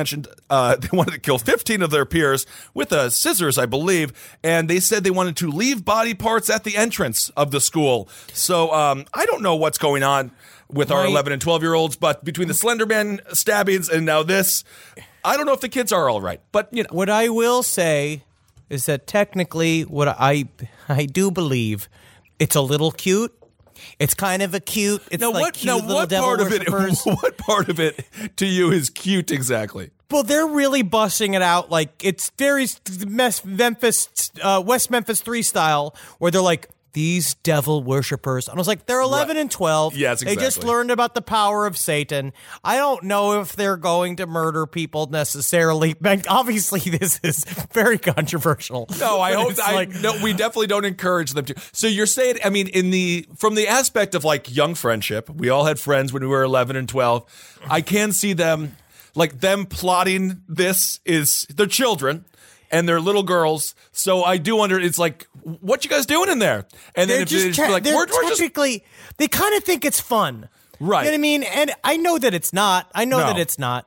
uh, 0.50 0.76
they 0.80 0.88
wanted 0.92 1.12
to 1.12 1.18
kill 1.20 1.38
15 1.38 1.82
of 1.82 1.90
their 1.90 2.04
peers 2.06 2.46
with 2.74 2.92
uh, 2.92 3.10
scissors, 3.10 3.58
I 3.58 3.66
believe, 3.66 4.12
and 4.42 4.68
they 4.68 4.80
said 4.80 5.04
they 5.04 5.10
wanted 5.10 5.36
to 5.38 5.50
leave 5.50 5.84
body 5.84 6.14
parts 6.14 6.48
at 6.50 6.64
the 6.64 6.76
entrance 6.76 7.30
of 7.30 7.50
the 7.50 7.60
school. 7.60 8.08
So 8.32 8.72
um, 8.72 9.04
I 9.14 9.26
don't 9.26 9.42
know 9.42 9.56
what's 9.56 9.78
going 9.78 10.02
on 10.02 10.30
with 10.68 10.90
our 10.90 11.04
My- 11.04 11.10
11 11.10 11.32
and 11.32 11.42
12 11.42 11.62
year 11.62 11.74
olds, 11.74 11.96
but 11.96 12.24
between 12.24 12.48
the 12.48 12.54
Slenderman 12.54 13.20
stabbings 13.34 13.88
and 13.88 14.06
now 14.06 14.22
this, 14.22 14.64
I 15.24 15.36
don't 15.36 15.46
know 15.46 15.52
if 15.52 15.60
the 15.60 15.68
kids 15.68 15.92
are 15.92 16.08
all 16.08 16.20
right. 16.20 16.40
But 16.52 16.68
you 16.72 16.82
know, 16.84 16.88
What 16.92 17.10
I 17.10 17.28
will 17.28 17.62
say 17.62 18.22
is 18.68 18.86
that 18.86 19.06
technically, 19.06 19.82
what 19.82 20.08
I 20.08 20.44
I 20.88 21.06
do 21.06 21.30
believe, 21.30 21.88
it's 22.38 22.54
a 22.56 22.60
little 22.60 22.92
cute. 22.92 23.34
It's 24.00 24.14
kind 24.14 24.42
of 24.42 24.54
a 24.54 24.60
cute. 24.60 25.02
It's 25.10 25.20
now 25.20 25.30
like 25.30 25.42
what? 25.42 25.54
cute 25.54 25.66
Now 25.66 25.76
little 25.76 25.94
what 25.94 26.08
devil 26.08 26.26
part 26.26 26.40
of 26.40 26.52
it? 26.52 26.66
What 27.04 27.36
part 27.36 27.68
of 27.68 27.78
it 27.78 28.04
to 28.36 28.46
you 28.46 28.72
is 28.72 28.88
cute 28.88 29.30
exactly? 29.30 29.90
Well, 30.10 30.22
they're 30.22 30.46
really 30.46 30.82
busting 30.82 31.34
it 31.34 31.42
out 31.42 31.70
like 31.70 32.02
it's 32.02 32.30
very 32.38 32.66
Memphis, 33.44 34.08
uh, 34.42 34.62
West 34.64 34.90
Memphis 34.90 35.20
three 35.20 35.42
style, 35.42 35.94
where 36.18 36.30
they're 36.30 36.40
like 36.40 36.70
these 36.92 37.34
devil 37.34 37.82
worshippers. 37.82 38.48
And 38.48 38.56
I 38.56 38.60
was 38.60 38.68
like, 38.68 38.86
they're 38.86 39.00
eleven 39.00 39.36
and 39.36 39.50
twelve. 39.50 39.96
Yes, 39.96 40.22
They 40.22 40.36
just 40.36 40.64
learned 40.64 40.90
about 40.90 41.14
the 41.14 41.22
power 41.22 41.66
of 41.66 41.76
Satan. 41.76 42.32
I 42.64 42.76
don't 42.76 43.04
know 43.04 43.40
if 43.40 43.54
they're 43.54 43.76
going 43.76 44.16
to 44.16 44.26
murder 44.26 44.66
people 44.66 45.06
necessarily. 45.06 45.94
Obviously, 46.28 46.80
this 46.80 47.20
is 47.22 47.44
very 47.72 47.98
controversial. 47.98 48.86
No, 48.98 49.20
I 49.20 49.34
hope 49.34 49.52
I 49.62 49.74
like- 49.74 49.90
no. 49.90 50.20
We 50.22 50.32
definitely 50.32 50.66
don't 50.68 50.84
encourage 50.84 51.32
them 51.32 51.44
to. 51.46 51.54
So 51.72 51.86
you're 51.86 52.06
saying, 52.06 52.38
I 52.44 52.50
mean, 52.50 52.68
in 52.68 52.90
the 52.90 53.26
from 53.36 53.54
the 53.54 53.68
aspect 53.68 54.14
of 54.14 54.24
like 54.24 54.54
young 54.54 54.74
friendship, 54.74 55.30
we 55.30 55.48
all 55.48 55.64
had 55.64 55.78
friends 55.78 56.12
when 56.12 56.22
we 56.22 56.28
were 56.28 56.42
11 56.42 56.76
and 56.76 56.88
12. 56.88 57.58
I 57.68 57.80
can 57.80 58.12
see 58.12 58.32
them 58.32 58.76
like 59.14 59.40
them 59.40 59.66
plotting 59.66 60.42
this 60.48 61.00
is 61.04 61.46
they're 61.50 61.66
children 61.66 62.24
and 62.70 62.88
they're 62.88 63.00
little 63.00 63.22
girls. 63.22 63.74
So 63.92 64.22
I 64.24 64.36
do 64.36 64.56
wonder. 64.56 64.78
It's 64.78 64.98
like, 64.98 65.26
what 65.42 65.84
you 65.84 65.90
guys 65.90 66.06
doing 66.06 66.30
in 66.30 66.38
there? 66.38 66.66
And 66.94 67.08
then 67.08 67.16
they're 67.16 67.22
if 67.22 67.28
just 67.28 67.58
te- 67.58 67.68
like 67.68 67.82
they're 67.82 67.94
we're, 67.96 68.06
we're 68.06 68.28
just 68.34 68.54
they 69.18 69.28
kind 69.28 69.54
of 69.56 69.64
think 69.64 69.84
it's 69.84 70.00
fun, 70.00 70.48
Right. 70.78 71.00
You 71.00 71.04
know 71.06 71.10
what 71.10 71.14
I 71.14 71.18
mean? 71.18 71.42
And 71.42 71.72
I 71.84 71.96
know 71.98 72.16
that 72.18 72.32
it's 72.32 72.52
not. 72.52 72.90
I 72.94 73.04
know 73.04 73.18
No. 73.18 73.26
that 73.26 73.38
it's 73.38 73.58
not. 73.58 73.86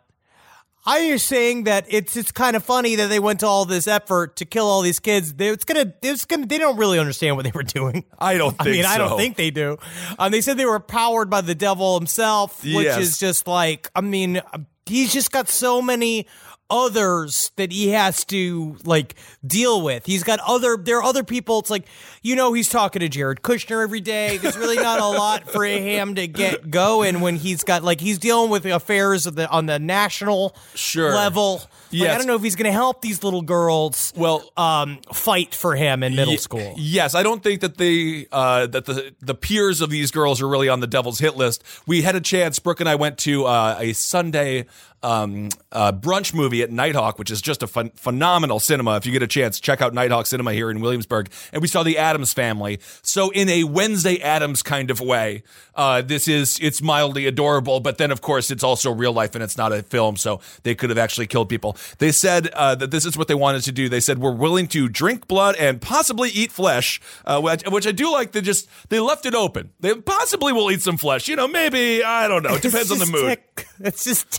I 0.86 0.98
am 0.98 1.18
saying 1.18 1.64
that 1.64 1.86
it's 1.88 2.18
it's 2.18 2.32
kind 2.34 2.58
of 2.58 2.64
funny 2.66 2.96
that 2.98 3.08
they 3.08 3.18
went 3.20 3.40
to 3.40 3.48
all 3.48 3.64
this 3.64 3.88
effort 3.88 4.36
to 4.36 4.46
kill 4.46 4.66
all 4.68 4.82
these 4.82 5.00
kids. 5.00 5.34
They, 5.34 5.48
it's 5.48 5.64
gonna 5.64 5.94
it's 6.02 6.26
gonna 6.26 6.46
they 6.46 6.58
don't 6.58 6.76
really 6.76 7.00
understand 7.00 7.38
what 7.38 7.46
they 7.46 7.52
were 7.56 7.64
doing. 7.64 8.04
I 8.20 8.38
don't 8.38 8.54
I 8.60 8.66
mean, 8.66 8.74
think 8.74 8.86
I 8.88 8.98
don't 8.98 9.18
think 9.18 9.38
they 9.38 9.50
do. 9.50 9.78
Um, 10.20 10.32
they 10.34 10.42
said 10.42 10.58
they 10.58 10.66
were 10.66 10.82
powered 10.82 11.30
by 11.30 11.40
the 11.40 11.56
devil 11.56 11.98
himself, 11.98 12.62
which 12.64 12.84
Yes. 12.84 13.00
is 13.00 13.18
just 13.18 13.48
like 13.48 13.90
I 13.96 14.02
mean, 14.02 14.42
he's 14.86 15.14
just 15.14 15.32
got 15.32 15.48
so 15.48 15.82
many 15.82 16.28
others 16.74 17.52
that 17.56 17.72
he 17.72 17.90
has 17.90 18.26
to 18.26 18.76
like 18.84 19.16
deal 19.46 19.82
with. 19.82 20.06
He's 20.06 20.24
got 20.24 20.40
other 20.46 20.78
there 20.78 20.98
are 20.98 21.04
other 21.04 21.24
people. 21.24 21.60
It's 21.60 21.70
like 21.70 21.86
you 22.22 22.36
know 22.36 22.54
he's 22.54 22.70
talking 22.70 23.00
to 23.02 23.10
Jared 23.10 23.42
Kushner 23.42 23.84
every 23.84 24.02
day. 24.02 24.38
There's 24.38 24.58
really 24.58 24.78
not 24.78 25.00
a 25.00 25.06
lot 25.08 25.50
for 25.50 25.64
him 25.64 26.16
to 26.16 26.28
get 26.28 26.72
going 26.72 27.22
when 27.22 27.36
he's 27.36 27.64
got 27.64 27.84
like 27.84 28.02
he's 28.02 28.18
dealing 28.18 28.50
with 28.50 28.66
affairs 28.66 29.26
of 29.28 29.36
the 29.36 29.48
on 29.50 29.68
the 29.68 29.80
national 29.80 30.56
Sure. 30.76 31.14
level. 31.14 31.54
Like, 31.56 31.68
Yes. 31.92 32.16
I 32.16 32.18
don't 32.18 32.26
know 32.26 32.36
if 32.36 32.42
he's 32.42 32.56
going 32.56 32.66
to 32.66 32.72
help 32.72 33.04
these 33.04 33.24
little 33.24 33.44
girls. 33.44 34.12
Well- 34.16 34.50
um, 34.58 34.98
fight 35.14 35.54
for 35.54 35.76
him 35.76 36.02
in 36.02 36.16
middle 36.16 36.32
Ye- 36.34 36.38
school. 36.40 36.74
Yes, 36.76 37.14
I 37.14 37.22
don't 37.22 37.44
think 37.44 37.62
that 37.62 37.78
the 37.78 38.28
uh, 38.32 38.66
that 38.66 38.86
the 38.86 39.14
the 39.22 39.36
peers 39.36 39.80
of 39.80 39.92
these 39.92 40.10
girls 40.10 40.42
are 40.42 40.48
really 40.48 40.70
on 40.70 40.80
the 40.80 40.88
devil's 40.88 41.20
hit 41.20 41.36
list. 41.38 41.64
We 41.86 42.02
had 42.02 42.16
a 42.16 42.22
chance. 42.22 42.58
Brooke 42.58 42.80
and 42.80 42.90
I 42.90 42.96
went 42.96 43.20
to 43.20 43.46
uh, 43.46 43.78
a 43.80 43.94
Sunday 43.94 44.66
um, 45.04 45.50
uh, 45.72 45.92
brunch 45.92 46.34
movie 46.34 46.64
at 46.64 46.70
Nitehawk, 46.70 47.20
which 47.20 47.30
is 47.30 47.42
just 47.42 47.62
a 47.62 47.68
phen- 47.68 47.94
phenomenal 47.98 48.60
cinema. 48.60 48.96
If 48.96 49.06
you 49.06 49.12
get 49.12 49.22
a 49.22 49.28
chance, 49.28 49.60
check 49.60 49.82
out 49.82 49.94
Nitehawk 49.94 50.26
Cinema 50.26 50.54
here 50.54 50.72
in 50.72 50.80
Williamsburg. 50.80 51.30
And 51.52 51.62
we 51.62 51.68
saw 51.68 51.84
the 51.84 51.98
Addams 51.98 52.34
Family. 52.34 52.80
So 53.02 53.30
in 53.32 53.50
a 53.50 53.66
Wednesday 53.66 54.22
Addams 54.22 54.64
kind 54.64 54.90
of 54.90 55.00
way, 55.00 55.44
uh, 55.76 56.02
this 56.02 56.28
is 56.28 56.60
it's 56.62 56.82
mildly 56.82 57.26
adorable. 57.26 57.80
But 57.80 57.98
then 57.98 58.12
of 58.12 58.22
course 58.22 58.50
it's 58.52 58.64
also 58.64 58.92
real 58.92 59.14
life 59.14 59.36
and 59.36 59.44
it's 59.44 59.58
not 59.58 59.72
a 59.72 59.84
film, 59.84 60.16
so 60.16 60.40
they 60.64 60.76
could 60.76 60.90
have 60.90 61.00
actually 61.00 61.28
killed 61.28 61.50
people. 61.50 61.78
They 61.98 62.12
said 62.12 62.48
uh, 62.54 62.76
that 62.76 62.92
this 62.92 63.06
is 63.06 63.18
what 63.18 63.28
they 63.28 63.36
wanted 63.36 63.64
to 63.64 63.72
do. 63.72 63.90
They 63.90 64.00
said 64.00 64.20
we're 64.20 64.32
willing 64.32 64.68
to 64.70 64.88
drink 64.88 65.28
blood 65.28 65.56
and 65.58 65.82
possibly 65.82 66.30
eat 66.30 66.52
flesh, 66.52 67.02
uh, 67.26 67.42
which, 67.42 67.64
which 67.68 67.88
I 67.88 67.92
do 67.92 68.12
like. 68.12 68.32
They 68.32 68.42
just 68.42 68.70
they 68.90 69.00
left 69.00 69.26
it 69.26 69.36
open. 69.36 69.72
They 69.80 69.96
possibly 69.96 70.54
will 70.54 70.72
eat 70.72 70.82
some 70.82 70.98
flesh. 70.98 71.28
You 71.28 71.36
know, 71.36 71.48
maybe 71.48 72.04
I 72.04 72.28
don't 72.28 72.44
know. 72.44 72.56
It 72.56 72.62
depends 72.62 72.92
on 72.92 73.00
the 73.00 73.06
mood. 73.06 73.40
tec- 73.56 73.68
it's 73.80 74.04
just 74.04 74.32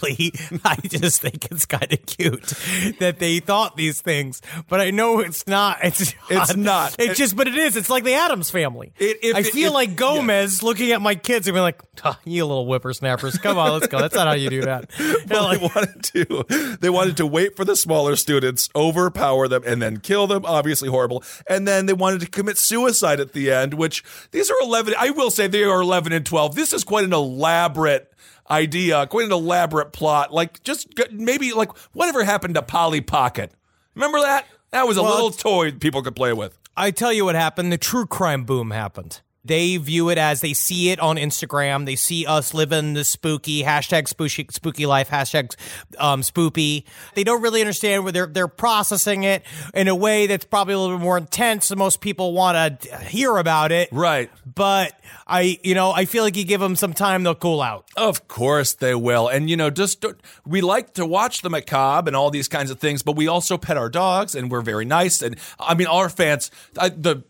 technically, 0.00 0.32
I 0.64 0.76
just 0.76 1.20
think 1.20 1.46
it's 1.50 1.66
kind 1.66 1.92
of 1.92 2.04
cute 2.06 2.52
that 2.98 3.18
they 3.18 3.40
thought 3.40 3.76
these 3.76 4.00
things, 4.00 4.40
but 4.68 4.80
I 4.80 4.90
know 4.90 5.20
it's 5.20 5.46
not. 5.46 5.78
It's 5.90 6.14
It's 6.28 6.56
not. 6.56 6.94
It's 6.98 7.18
just, 7.18 7.34
but 7.36 7.48
it 7.48 7.56
is. 7.56 7.76
It's 7.76 7.90
like 7.90 8.04
the 8.04 8.14
Addams 8.14 8.50
family. 8.50 8.92
It- 8.98 9.18
if- 9.22 9.36
I 9.36 9.42
feel 9.42 9.72
like 9.72 9.96
Gomez 9.96 10.62
looking 10.62 10.92
at 10.92 11.00
my 11.02 11.14
kids 11.14 11.48
and 11.48 11.54
being 11.54 11.62
like, 11.62 11.80
"Ah, 12.04 12.18
"You 12.24 12.44
little 12.46 12.64
whippersnappers, 12.66 13.38
come 13.38 13.58
on, 13.58 13.72
let's 13.72 13.88
go." 13.88 13.98
That's 13.98 14.14
not 14.14 14.26
how 14.28 14.34
you 14.34 14.50
do 14.50 14.62
that. 14.62 14.88
They're 15.26 15.40
like, 15.42 15.60
they 15.60 15.66
wanted 15.74 16.02
to 16.04 16.76
they 16.80 16.90
wanted 16.90 17.16
to 17.18 17.26
wait 17.26 17.56
for 17.56 17.64
the 17.64 17.74
smaller 17.76 18.14
students, 18.16 18.68
overpower 18.76 19.48
them, 19.48 19.62
and 19.66 19.82
then 19.82 19.98
kill 19.98 20.26
them. 20.26 20.44
Obviously 20.46 20.88
horrible. 20.88 21.24
And 21.48 21.66
then 21.66 21.86
they 21.86 21.92
wanted 21.92 22.20
to 22.20 22.26
commit 22.28 22.56
suicide 22.58 23.20
at 23.20 23.32
the 23.32 23.50
end, 23.50 23.74
which 23.74 24.04
these 24.30 24.50
are 24.50 24.56
eleven. 24.62 24.94
I 24.98 25.10
will 25.10 25.30
say 25.30 25.46
they 25.48 25.64
are 25.64 25.80
eleven 25.80 26.12
and 26.12 26.24
twelve. 26.24 26.54
This 26.54 26.72
is 26.72 26.84
quite 26.84 27.04
an 27.04 27.12
elaborate 27.12 28.12
idea, 28.50 29.06
quite 29.06 29.26
an 29.26 29.32
elaborate 29.32 29.92
plot. 29.92 30.32
Like 30.32 30.62
just 30.62 30.88
maybe 31.12 31.52
like 31.52 31.70
whatever 31.92 32.24
happened 32.24 32.54
to 32.54 32.62
Polly 32.62 33.00
Pocket. 33.00 33.52
Remember 33.94 34.20
that? 34.20 34.46
That 34.70 34.86
was 34.86 34.96
a 34.96 35.02
Well, 35.02 35.14
little 35.14 35.30
toy 35.30 35.72
people 35.72 36.02
could 36.02 36.16
play 36.16 36.32
with. 36.32 36.58
I 36.76 36.90
tell 36.90 37.12
you 37.12 37.24
what 37.24 37.34
happened. 37.34 37.72
The 37.72 37.78
true 37.78 38.06
crime 38.06 38.44
boom 38.44 38.70
happened. 38.70 39.20
They 39.44 39.76
view 39.76 40.10
it 40.10 40.18
as 40.18 40.40
they 40.40 40.52
see 40.52 40.90
it 40.90 41.00
on 41.00 41.16
Instagram. 41.16 41.86
They 41.86 41.96
see 41.96 42.26
us 42.26 42.52
living 42.54 42.94
the 42.94 43.04
spooky 43.04 43.62
hashtag 43.62 44.08
spooky, 44.08 44.46
spooky 44.50 44.86
life 44.86 45.08
hashtag 45.10 45.54
um, 45.98 46.22
spoopy. 46.22 46.84
They 47.14 47.24
don't 47.24 47.42
really 47.42 47.60
understand 47.60 48.04
where 48.04 48.12
they're 48.12 48.26
they're 48.26 48.48
processing 48.48 49.24
it 49.24 49.42
in 49.74 49.88
a 49.88 49.94
way 49.94 50.26
that's 50.26 50.44
probably 50.44 50.74
a 50.74 50.78
little 50.78 50.98
bit 50.98 51.02
more 51.02 51.18
intense. 51.18 51.68
than 51.68 51.78
most 51.78 52.00
people 52.00 52.32
want 52.32 52.80
to 52.80 52.98
hear 52.98 53.36
about 53.36 53.72
it, 53.72 53.88
Right. 53.92 54.30
But 54.54 54.98
I, 55.26 55.58
you 55.62 55.74
know, 55.74 55.92
I 55.92 56.04
feel 56.04 56.24
like 56.24 56.36
you 56.36 56.44
give 56.44 56.60
them 56.60 56.76
some 56.76 56.92
time, 56.92 57.22
they'll 57.22 57.34
cool 57.34 57.62
out. 57.62 57.86
Of 57.96 58.28
course 58.28 58.72
they 58.74 58.94
will. 58.94 59.28
And, 59.28 59.48
you 59.48 59.56
know, 59.56 59.70
just 59.70 60.04
we 60.46 60.60
like 60.60 60.94
to 60.94 61.06
watch 61.06 61.42
the 61.42 61.50
macabre 61.50 62.08
and 62.08 62.16
all 62.16 62.30
these 62.30 62.48
kinds 62.48 62.70
of 62.70 62.78
things, 62.78 63.02
but 63.02 63.16
we 63.16 63.28
also 63.28 63.56
pet 63.56 63.76
our 63.76 63.88
dogs 63.88 64.34
and 64.34 64.50
we're 64.50 64.60
very 64.62 64.84
nice. 64.84 65.22
And 65.22 65.36
I 65.58 65.74
mean, 65.74 65.86
our 65.86 66.08
fans, 66.08 66.50
I, 66.78 66.88
the 66.88 67.22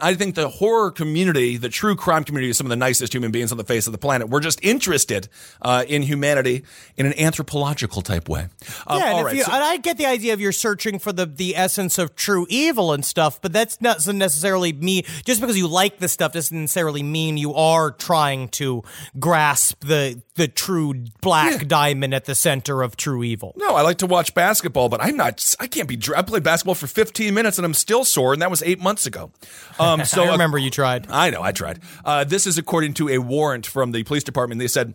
I 0.00 0.14
think 0.14 0.36
the 0.36 0.48
horror 0.48 0.90
community, 0.92 1.56
the 1.56 1.68
true 1.68 1.96
crime 1.96 2.22
community, 2.22 2.50
is 2.50 2.56
some 2.56 2.66
of 2.66 2.70
the 2.70 2.76
nicest 2.76 3.12
human 3.12 3.32
beings 3.32 3.50
on 3.50 3.58
the 3.58 3.64
face 3.64 3.86
of 3.86 3.92
the 3.92 3.98
planet. 3.98 4.28
We're 4.28 4.40
just 4.40 4.62
interested 4.64 5.28
uh, 5.62 5.84
in 5.88 6.02
humanity 6.02 6.64
in 6.96 7.06
an 7.06 7.18
anthropological 7.18 8.00
type 8.00 8.28
way. 8.28 8.46
Um, 8.86 9.00
yeah, 9.00 9.16
and, 9.16 9.26
right, 9.26 9.36
you, 9.36 9.42
so- 9.42 9.52
and 9.52 9.62
I 9.64 9.76
get 9.78 9.98
the 9.98 10.06
idea 10.06 10.32
of 10.32 10.40
you're 10.40 10.52
searching 10.52 10.98
for 11.00 11.12
the, 11.12 11.26
the 11.26 11.56
essence 11.56 11.98
of 11.98 12.14
true 12.14 12.46
evil 12.48 12.92
and 12.92 13.04
stuff, 13.04 13.42
but 13.42 13.52
that's 13.52 13.80
not 13.80 14.06
necessarily 14.06 14.72
me. 14.72 15.02
just 15.24 15.40
because 15.40 15.58
you 15.58 15.66
like 15.66 15.98
this 15.98 16.12
stuff 16.12 16.32
doesn't 16.32 16.58
necessarily 16.58 17.02
mean 17.02 17.36
you 17.36 17.52
are 17.54 17.90
trying 17.90 18.48
to 18.50 18.84
grasp 19.18 19.84
the 19.84 20.22
the 20.36 20.48
true 20.48 20.94
black 21.20 21.68
diamond 21.68 22.12
at 22.12 22.24
the 22.24 22.34
center 22.34 22.82
of 22.82 22.96
true 22.96 23.22
evil. 23.22 23.52
No, 23.56 23.76
I 23.76 23.82
like 23.82 23.98
to 23.98 24.06
watch 24.06 24.34
basketball, 24.34 24.88
but 24.88 25.00
I'm 25.00 25.16
not. 25.16 25.54
I 25.60 25.66
can't 25.66 25.88
be. 25.88 25.98
I 26.16 26.22
played 26.22 26.42
basketball 26.42 26.74
for 26.74 26.86
15 26.86 27.32
minutes 27.32 27.58
and 27.58 27.64
I'm 27.64 27.74
still 27.74 28.04
sore, 28.04 28.32
and 28.32 28.42
that 28.42 28.50
was 28.50 28.62
eight 28.62 28.80
months 28.80 29.06
ago. 29.06 29.30
Um, 29.78 30.04
so 30.04 30.24
I 30.24 30.32
remember 30.32 30.58
you 30.58 30.70
tried. 30.70 31.10
I 31.10 31.30
know, 31.30 31.42
I 31.42 31.52
tried. 31.52 31.80
Uh, 32.04 32.24
this 32.24 32.46
is 32.46 32.58
according 32.58 32.94
to 32.94 33.08
a 33.08 33.18
warrant 33.18 33.66
from 33.66 33.92
the 33.92 34.02
police 34.04 34.24
department. 34.24 34.58
They 34.58 34.68
said. 34.68 34.94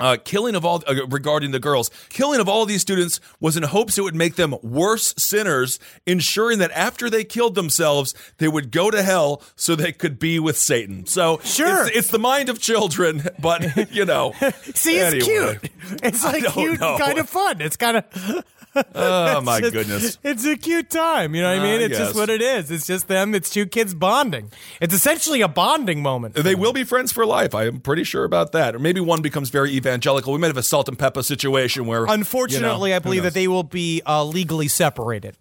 Uh, 0.00 0.16
killing 0.24 0.54
of 0.56 0.64
all 0.64 0.82
uh, 0.88 1.06
regarding 1.08 1.52
the 1.52 1.60
girls, 1.60 1.88
killing 2.08 2.40
of 2.40 2.48
all 2.48 2.66
these 2.66 2.80
students 2.80 3.20
was 3.38 3.56
in 3.56 3.62
hopes 3.62 3.96
it 3.98 4.02
would 4.02 4.14
make 4.16 4.34
them 4.34 4.54
worse 4.62 5.14
sinners, 5.16 5.78
ensuring 6.06 6.58
that 6.58 6.70
after 6.72 7.08
they 7.08 7.22
killed 7.22 7.54
themselves, 7.54 8.14
they 8.38 8.48
would 8.48 8.70
go 8.72 8.90
to 8.90 9.02
hell 9.02 9.42
so 9.54 9.76
they 9.76 9.92
could 9.92 10.18
be 10.18 10.38
with 10.40 10.56
Satan. 10.56 11.06
So 11.06 11.38
Sure. 11.44 11.86
it's, 11.86 11.96
it's 11.98 12.08
the 12.10 12.18
mind 12.18 12.48
of 12.48 12.58
children, 12.58 13.28
but 13.38 13.92
you 13.92 14.04
know, 14.04 14.32
See, 14.74 14.96
it's 14.98 15.14
anyway. 15.26 15.58
cute. 15.60 15.72
It's 16.02 16.24
like 16.24 16.44
cute, 16.52 16.80
know. 16.80 16.98
kind 16.98 17.18
of 17.18 17.28
fun. 17.28 17.60
It's 17.60 17.76
kind 17.76 17.98
of. 17.98 18.44
Oh 18.94 19.40
my 19.42 19.58
It's- 19.58 19.72
goodness. 19.72 20.18
It's 20.22 20.44
a 20.46 20.56
cute 20.56 20.88
time. 20.90 21.34
You 21.34 21.42
know 21.42 21.48
what 21.54 21.58
I 21.58 21.68
I 21.68 21.72
mean? 21.72 21.80
It's 21.82 21.98
guess. 21.98 22.08
just 22.08 22.14
what 22.14 22.30
it 22.30 22.40
is. 22.40 22.70
It's 22.70 22.86
just 22.86 23.08
them. 23.08 23.34
It's 23.34 23.50
two 23.50 23.66
kids 23.66 23.94
bonding. 23.94 24.50
It's 24.80 24.94
essentially 24.94 25.42
a 25.42 25.48
bonding 25.48 26.02
moment. 26.02 26.34
They 26.34 26.54
will 26.54 26.72
be 26.72 26.84
friends 26.84 27.12
for 27.12 27.26
life. 27.26 27.54
I 27.54 27.66
am 27.66 27.80
pretty 27.80 28.04
sure 28.04 28.24
about 28.24 28.52
that. 28.52 28.74
Or 28.74 28.78
maybe 28.78 29.00
one 29.00 29.20
becomes 29.22 29.50
very 29.50 29.72
evangelical. 29.72 30.32
We 30.32 30.38
might 30.38 30.46
have 30.48 30.56
a 30.56 30.62
salt 30.62 30.88
and 30.88 30.98
pepper 30.98 31.22
situation 31.22 31.86
where, 31.86 32.06
Unfortunately, 32.06 32.90
you 32.90 32.94
know, 32.94 32.96
I 32.96 33.00
believe 33.00 33.22
that 33.24 33.34
they 33.34 33.48
will 33.48 33.62
be 33.62 34.02
uh, 34.06 34.24
legally 34.24 34.68
separated. 34.68 35.36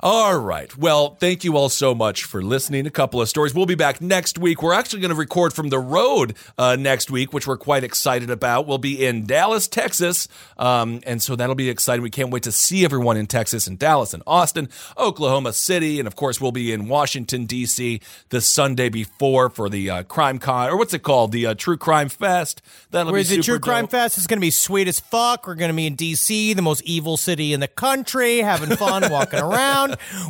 All 0.00 0.38
right. 0.38 0.76
Well, 0.76 1.16
thank 1.20 1.44
you 1.44 1.56
all 1.56 1.68
so 1.68 1.94
much 1.94 2.24
for 2.24 2.42
listening. 2.42 2.86
A 2.86 2.90
couple 2.90 3.20
of 3.20 3.28
stories. 3.28 3.54
We'll 3.54 3.66
be 3.66 3.74
back 3.74 4.00
next 4.00 4.38
week. 4.38 4.62
We're 4.62 4.74
actually 4.74 5.00
going 5.00 5.10
to 5.10 5.16
record 5.16 5.52
from 5.52 5.68
the 5.68 5.78
road 5.78 6.34
uh, 6.58 6.76
next 6.76 7.10
week, 7.10 7.32
which 7.32 7.46
we're 7.46 7.56
quite 7.56 7.84
excited 7.84 8.30
about. 8.30 8.66
We'll 8.66 8.78
be 8.78 9.04
in 9.04 9.26
Dallas, 9.26 9.68
Texas. 9.68 10.28
Um, 10.56 11.00
and 11.06 11.22
so 11.22 11.36
that'll 11.36 11.54
be 11.54 11.70
exciting. 11.70 12.02
We 12.02 12.10
can't 12.10 12.30
wait 12.30 12.42
to 12.44 12.52
see 12.52 12.84
everyone 12.84 13.16
in 13.16 13.26
Texas 13.26 13.66
and 13.66 13.78
Dallas 13.78 14.14
and 14.14 14.22
Austin, 14.26 14.68
Oklahoma 14.96 15.52
City. 15.52 15.98
And 15.98 16.06
of 16.06 16.16
course, 16.16 16.40
we'll 16.40 16.52
be 16.52 16.72
in 16.72 16.88
Washington, 16.88 17.46
D.C. 17.46 18.00
the 18.30 18.40
Sunday 18.40 18.88
before 18.88 19.50
for 19.50 19.68
the 19.68 19.90
uh, 19.90 20.02
Crime 20.04 20.38
Con, 20.38 20.68
or 20.68 20.76
what's 20.76 20.94
it 20.94 21.02
called? 21.02 21.32
The 21.32 21.46
uh, 21.46 21.54
True 21.54 21.76
Crime 21.76 22.08
Fest. 22.08 22.62
That'll 22.90 23.12
Whereas 23.12 23.30
be 23.30 23.36
the 23.36 23.42
True 23.42 23.58
Crime. 23.58 23.88
Fest 23.88 24.18
is 24.18 24.26
going 24.26 24.38
to 24.38 24.42
be 24.42 24.50
sweet 24.50 24.88
as 24.88 25.00
fuck. 25.00 25.46
We're 25.46 25.54
going 25.54 25.70
to 25.70 25.76
be 25.76 25.86
in 25.86 25.94
D.C., 25.94 26.54
the 26.54 26.62
most 26.62 26.82
evil 26.84 27.16
city 27.16 27.52
in 27.52 27.60
the 27.60 27.68
country, 27.68 28.38
having 28.38 28.76
fun, 28.76 29.02
walking 29.10 29.40
around. 29.40 29.71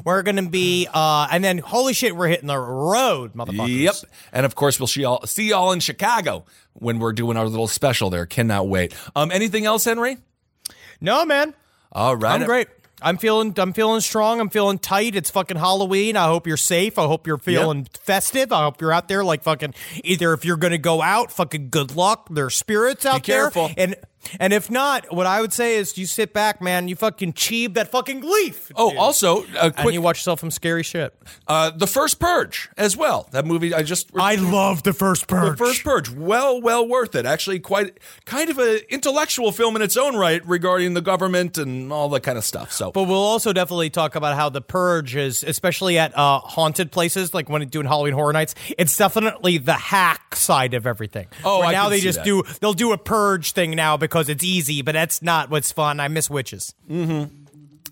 We're 0.04 0.22
going 0.22 0.36
to 0.36 0.48
be, 0.48 0.88
uh, 0.92 1.28
and 1.30 1.42
then 1.42 1.58
holy 1.58 1.92
shit, 1.92 2.16
we're 2.16 2.28
hitting 2.28 2.46
the 2.46 2.58
road, 2.58 3.34
motherfuckers. 3.34 3.80
Yep. 3.80 3.94
And 4.32 4.46
of 4.46 4.54
course, 4.54 4.80
we'll 4.80 4.86
see 4.86 5.02
y'all, 5.02 5.26
see 5.26 5.48
y'all 5.48 5.72
in 5.72 5.80
Chicago 5.80 6.44
when 6.74 6.98
we're 6.98 7.12
doing 7.12 7.36
our 7.36 7.46
little 7.46 7.68
special 7.68 8.10
there. 8.10 8.26
Cannot 8.26 8.68
wait. 8.68 8.94
Um, 9.14 9.30
anything 9.30 9.66
else, 9.66 9.84
Henry? 9.84 10.18
No, 11.00 11.24
man. 11.24 11.54
All 11.90 12.16
right. 12.16 12.40
I'm 12.40 12.46
great. 12.46 12.68
I'm 13.02 13.18
feeling 13.18 13.52
I'm 13.58 13.72
feeling 13.72 14.00
strong. 14.00 14.40
I'm 14.40 14.48
feeling 14.48 14.78
tight. 14.78 15.16
It's 15.16 15.30
fucking 15.30 15.56
Halloween. 15.56 16.16
I 16.16 16.26
hope 16.26 16.46
you're 16.46 16.56
safe. 16.56 16.98
I 16.98 17.06
hope 17.06 17.26
you're 17.26 17.38
feeling 17.38 17.88
festive. 18.00 18.52
I 18.52 18.62
hope 18.62 18.80
you're 18.80 18.92
out 18.92 19.08
there 19.08 19.24
like 19.24 19.42
fucking 19.42 19.74
either 20.04 20.32
if 20.32 20.44
you're 20.44 20.56
gonna 20.56 20.78
go 20.78 21.02
out, 21.02 21.32
fucking 21.32 21.70
good 21.70 21.96
luck. 21.96 22.28
There's 22.30 22.54
spirits 22.54 23.04
out 23.04 23.24
there. 23.24 23.50
careful. 23.50 23.70
And 23.76 23.96
and 24.40 24.52
if 24.52 24.70
not, 24.70 25.12
what 25.14 25.26
I 25.26 25.40
would 25.40 25.52
say 25.52 25.76
is 25.76 25.96
you 25.98 26.06
sit 26.06 26.32
back, 26.32 26.60
man, 26.60 26.88
you 26.88 26.96
fucking 26.96 27.32
cheeb 27.34 27.74
that 27.74 27.90
fucking 27.90 28.20
leaf. 28.22 28.70
Oh, 28.76 28.96
also, 28.96 29.44
a 29.58 29.72
and 29.76 29.92
you 29.92 30.00
watch 30.02 30.18
yourself 30.18 30.40
some 30.40 30.50
scary 30.50 30.82
shit. 30.82 31.14
uh, 31.48 31.70
the 31.70 31.86
first 31.86 32.18
Purge 32.18 32.68
as 32.76 32.96
well. 32.96 33.28
That 33.32 33.46
movie 33.46 33.74
I 33.74 33.82
just 33.82 34.10
I 34.16 34.36
love 34.36 34.82
the 34.82 34.92
first 34.92 35.26
Purge. 35.26 35.58
the 35.58 35.64
first 35.64 35.84
Purge. 35.84 36.10
Well, 36.10 36.60
well 36.60 36.86
worth 36.86 37.14
it. 37.14 37.26
Actually, 37.26 37.58
quite 37.60 37.98
kind 38.24 38.50
of 38.50 38.58
an 38.58 38.80
intellectual 38.90 39.52
film 39.52 39.76
in 39.76 39.82
its 39.82 39.96
own 39.96 40.16
right 40.16 40.46
regarding 40.46 40.94
the 40.94 41.00
government 41.00 41.58
and 41.58 41.92
all 41.92 42.08
that 42.10 42.22
kind 42.22 42.38
of 42.38 42.44
stuff. 42.44 42.72
So, 42.72 42.92
But 42.92 43.04
we'll 43.04 43.16
also 43.18 43.52
definitely 43.52 43.90
talk 43.90 44.14
about 44.14 44.36
how 44.36 44.48
the 44.48 44.60
purge 44.60 45.16
is, 45.16 45.42
especially 45.44 45.98
at 45.98 46.16
uh, 46.16 46.38
haunted 46.40 46.92
places, 46.92 47.34
like 47.34 47.48
when 47.48 47.66
doing 47.68 47.86
Halloween 47.86 48.14
Horror 48.14 48.32
Nights. 48.32 48.54
It's 48.78 48.96
definitely 48.96 49.58
the 49.58 49.74
hack 49.74 50.36
side 50.36 50.74
of 50.74 50.86
everything. 50.86 51.26
Oh, 51.44 51.62
I 51.62 51.72
now 51.72 51.82
can 51.84 51.90
they 51.92 51.98
see 51.98 52.04
just 52.04 52.18
that. 52.18 52.24
do 52.24 52.42
they'll 52.60 52.72
do 52.72 52.92
a 52.92 52.98
purge 52.98 53.52
thing 53.52 53.72
now 53.72 53.96
because 53.96 54.11
it's 54.28 54.44
easy, 54.44 54.82
but 54.82 54.92
that's 54.92 55.22
not 55.22 55.50
what's 55.50 55.72
fun. 55.72 56.00
I 56.00 56.08
miss 56.08 56.28
witches. 56.30 56.74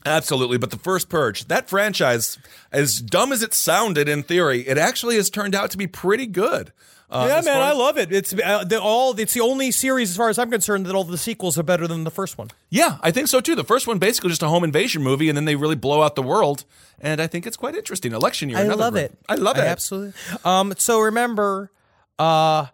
Absolutely, 0.07 0.57
but 0.59 0.71
the 0.71 0.79
first 0.79 1.09
Purge, 1.09 1.47
that 1.47 1.68
franchise, 1.68 2.39
as 2.73 3.01
dumb 3.01 3.33
as 3.33 3.43
it 3.43 3.53
sounded 3.53 4.09
in 4.09 4.23
theory, 4.23 4.61
it 4.66 4.79
actually 4.79 5.16
has 5.16 5.29
turned 5.29 5.55
out 5.55 5.71
to 5.73 5.77
be 5.79 5.87
pretty 5.87 6.27
good. 6.27 6.73
Uh, 7.11 7.27
yeah, 7.29 7.35
man, 7.43 7.57
far 7.57 7.62
I 7.62 7.73
love 7.73 7.99
it. 7.99 8.12
It's 8.12 8.33
uh, 8.33 8.62
the, 8.64 8.81
all. 8.81 9.18
It's 9.18 9.35
the 9.35 9.41
only 9.41 9.73
series, 9.73 10.11
as 10.11 10.16
far 10.16 10.29
as 10.29 10.39
I'm 10.39 10.51
concerned, 10.51 10.87
that 10.87 10.95
all 10.95 11.03
the 11.03 11.18
sequels 11.18 11.59
are 11.59 11.64
better 11.64 11.89
than 11.89 12.05
the 12.05 12.11
first 12.11 12.39
one. 12.39 12.49
Yeah, 12.71 12.99
I 13.03 13.11
think 13.11 13.27
so 13.27 13.41
too. 13.41 13.57
The 13.57 13.64
first 13.64 13.89
one 13.89 13.99
basically 13.99 14.31
just 14.31 14.45
a 14.45 14.49
home 14.49 14.62
invasion 14.62 15.03
movie, 15.03 15.29
and 15.29 15.37
then 15.37 15.45
they 15.45 15.57
really 15.57 15.75
blow 15.75 16.03
out 16.03 16.14
the 16.14 16.23
world, 16.23 16.64
and 17.01 17.21
I 17.21 17.27
think 17.27 17.47
it's 17.49 17.57
quite 17.57 17.75
interesting. 17.75 18.12
Election 18.12 18.49
year, 18.49 18.59
I 18.59 18.62
another 18.62 18.81
love 18.81 18.93
great- 18.93 19.05
it. 19.07 19.18
I 19.29 19.35
love 19.35 19.59
it. 19.59 19.62
Absolutely. 19.64 20.12
Um, 20.45 20.73
so 20.79 21.01
remember, 21.01 21.73
uh, 22.18 22.66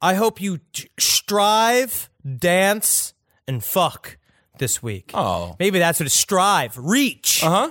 I 0.00 0.14
hope 0.14 0.40
you 0.40 0.60
t- 0.72 0.88
strive, 0.98 2.08
dance, 2.38 3.14
and 3.46 3.62
fuck 3.62 4.16
this 4.58 4.82
week. 4.82 5.10
Oh. 5.14 5.56
maybe 5.58 5.78
that's 5.78 5.98
what 6.00 6.06
it's 6.06 6.14
strive, 6.14 6.76
reach, 6.78 7.42
Uh 7.42 7.50
huh. 7.50 7.70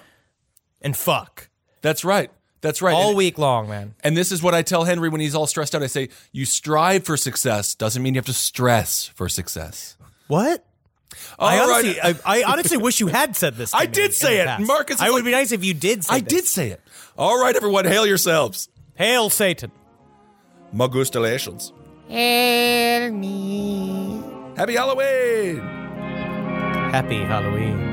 and 0.81 0.95
fuck 0.97 1.49
That's 1.81 2.03
right. 2.03 2.29
That's 2.61 2.81
right. 2.81 2.93
all 2.93 3.09
and, 3.09 3.17
week 3.17 3.37
long, 3.39 3.67
man. 3.69 3.95
and 4.03 4.15
this 4.15 4.31
is 4.31 4.43
what 4.43 4.53
I 4.53 4.61
tell 4.61 4.83
Henry 4.83 5.09
when 5.09 5.19
he's 5.21 5.33
all 5.33 5.47
stressed 5.47 5.73
out. 5.73 5.81
I 5.81 5.87
say, 5.87 6.09
"You 6.31 6.45
strive 6.45 7.05
for 7.05 7.17
success 7.17 7.73
doesn't 7.73 8.03
mean 8.03 8.13
you 8.13 8.19
have 8.19 8.25
to 8.27 8.33
stress 8.33 9.07
for 9.07 9.27
success." 9.27 9.97
What? 10.27 10.63
I 11.39 11.57
All 11.59 11.71
honestly, 11.71 11.99
right. 12.03 12.15
I, 12.23 12.39
I 12.41 12.43
honestly 12.51 12.77
wish 12.77 12.99
you 12.99 13.07
had 13.07 13.35
said 13.35 13.55
this. 13.55 13.71
to 13.71 13.77
I 13.77 13.81
me 13.87 13.91
did 13.91 14.05
in 14.05 14.11
say 14.11 14.35
the 14.37 14.43
it. 14.43 14.45
past. 14.45 14.67
Marcus 14.67 14.95
is 14.97 15.01
I 15.01 15.09
would 15.09 15.25
be 15.25 15.31
nice 15.31 15.51
if 15.51 15.63
you 15.65 15.73
did. 15.73 16.03
say 16.05 16.15
I 16.15 16.19
this. 16.19 16.33
did 16.33 16.45
say 16.45 16.69
it. 16.69 16.81
All 17.17 17.41
right, 17.41 17.55
everyone, 17.55 17.85
hail 17.85 18.05
yourselves. 18.05 18.69
Hail 18.95 19.29
Satan. 19.31 19.71
Magustalations. 20.73 21.71
Hail 22.07 23.11
me. 23.11 24.21
Happy 24.55 24.73
Halloween. 24.73 25.59
Happy 26.91 27.19
Halloween. 27.19 27.91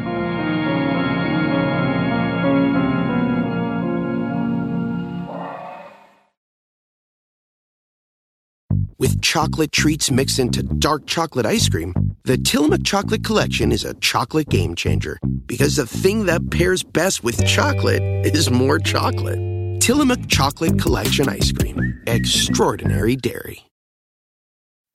With 8.98 9.22
chocolate 9.22 9.70
treats 9.70 10.10
mixed 10.10 10.40
into 10.40 10.64
dark 10.64 11.06
chocolate 11.06 11.46
ice 11.46 11.68
cream, 11.68 11.94
the 12.24 12.36
Tillamook 12.36 12.82
Chocolate 12.84 13.22
Collection 13.22 13.70
is 13.70 13.84
a 13.84 13.94
chocolate 13.94 14.48
game 14.48 14.74
changer. 14.74 15.18
Because 15.46 15.76
the 15.76 15.86
thing 15.86 16.26
that 16.26 16.50
pairs 16.50 16.82
best 16.82 17.22
with 17.22 17.46
chocolate 17.46 18.02
is 18.26 18.50
more 18.50 18.80
chocolate. 18.80 19.38
Tillamook 19.80 20.26
Chocolate 20.26 20.78
Collection 20.78 21.28
Ice 21.28 21.52
Cream. 21.52 22.02
Extraordinary 22.06 23.14
dairy. 23.14 23.67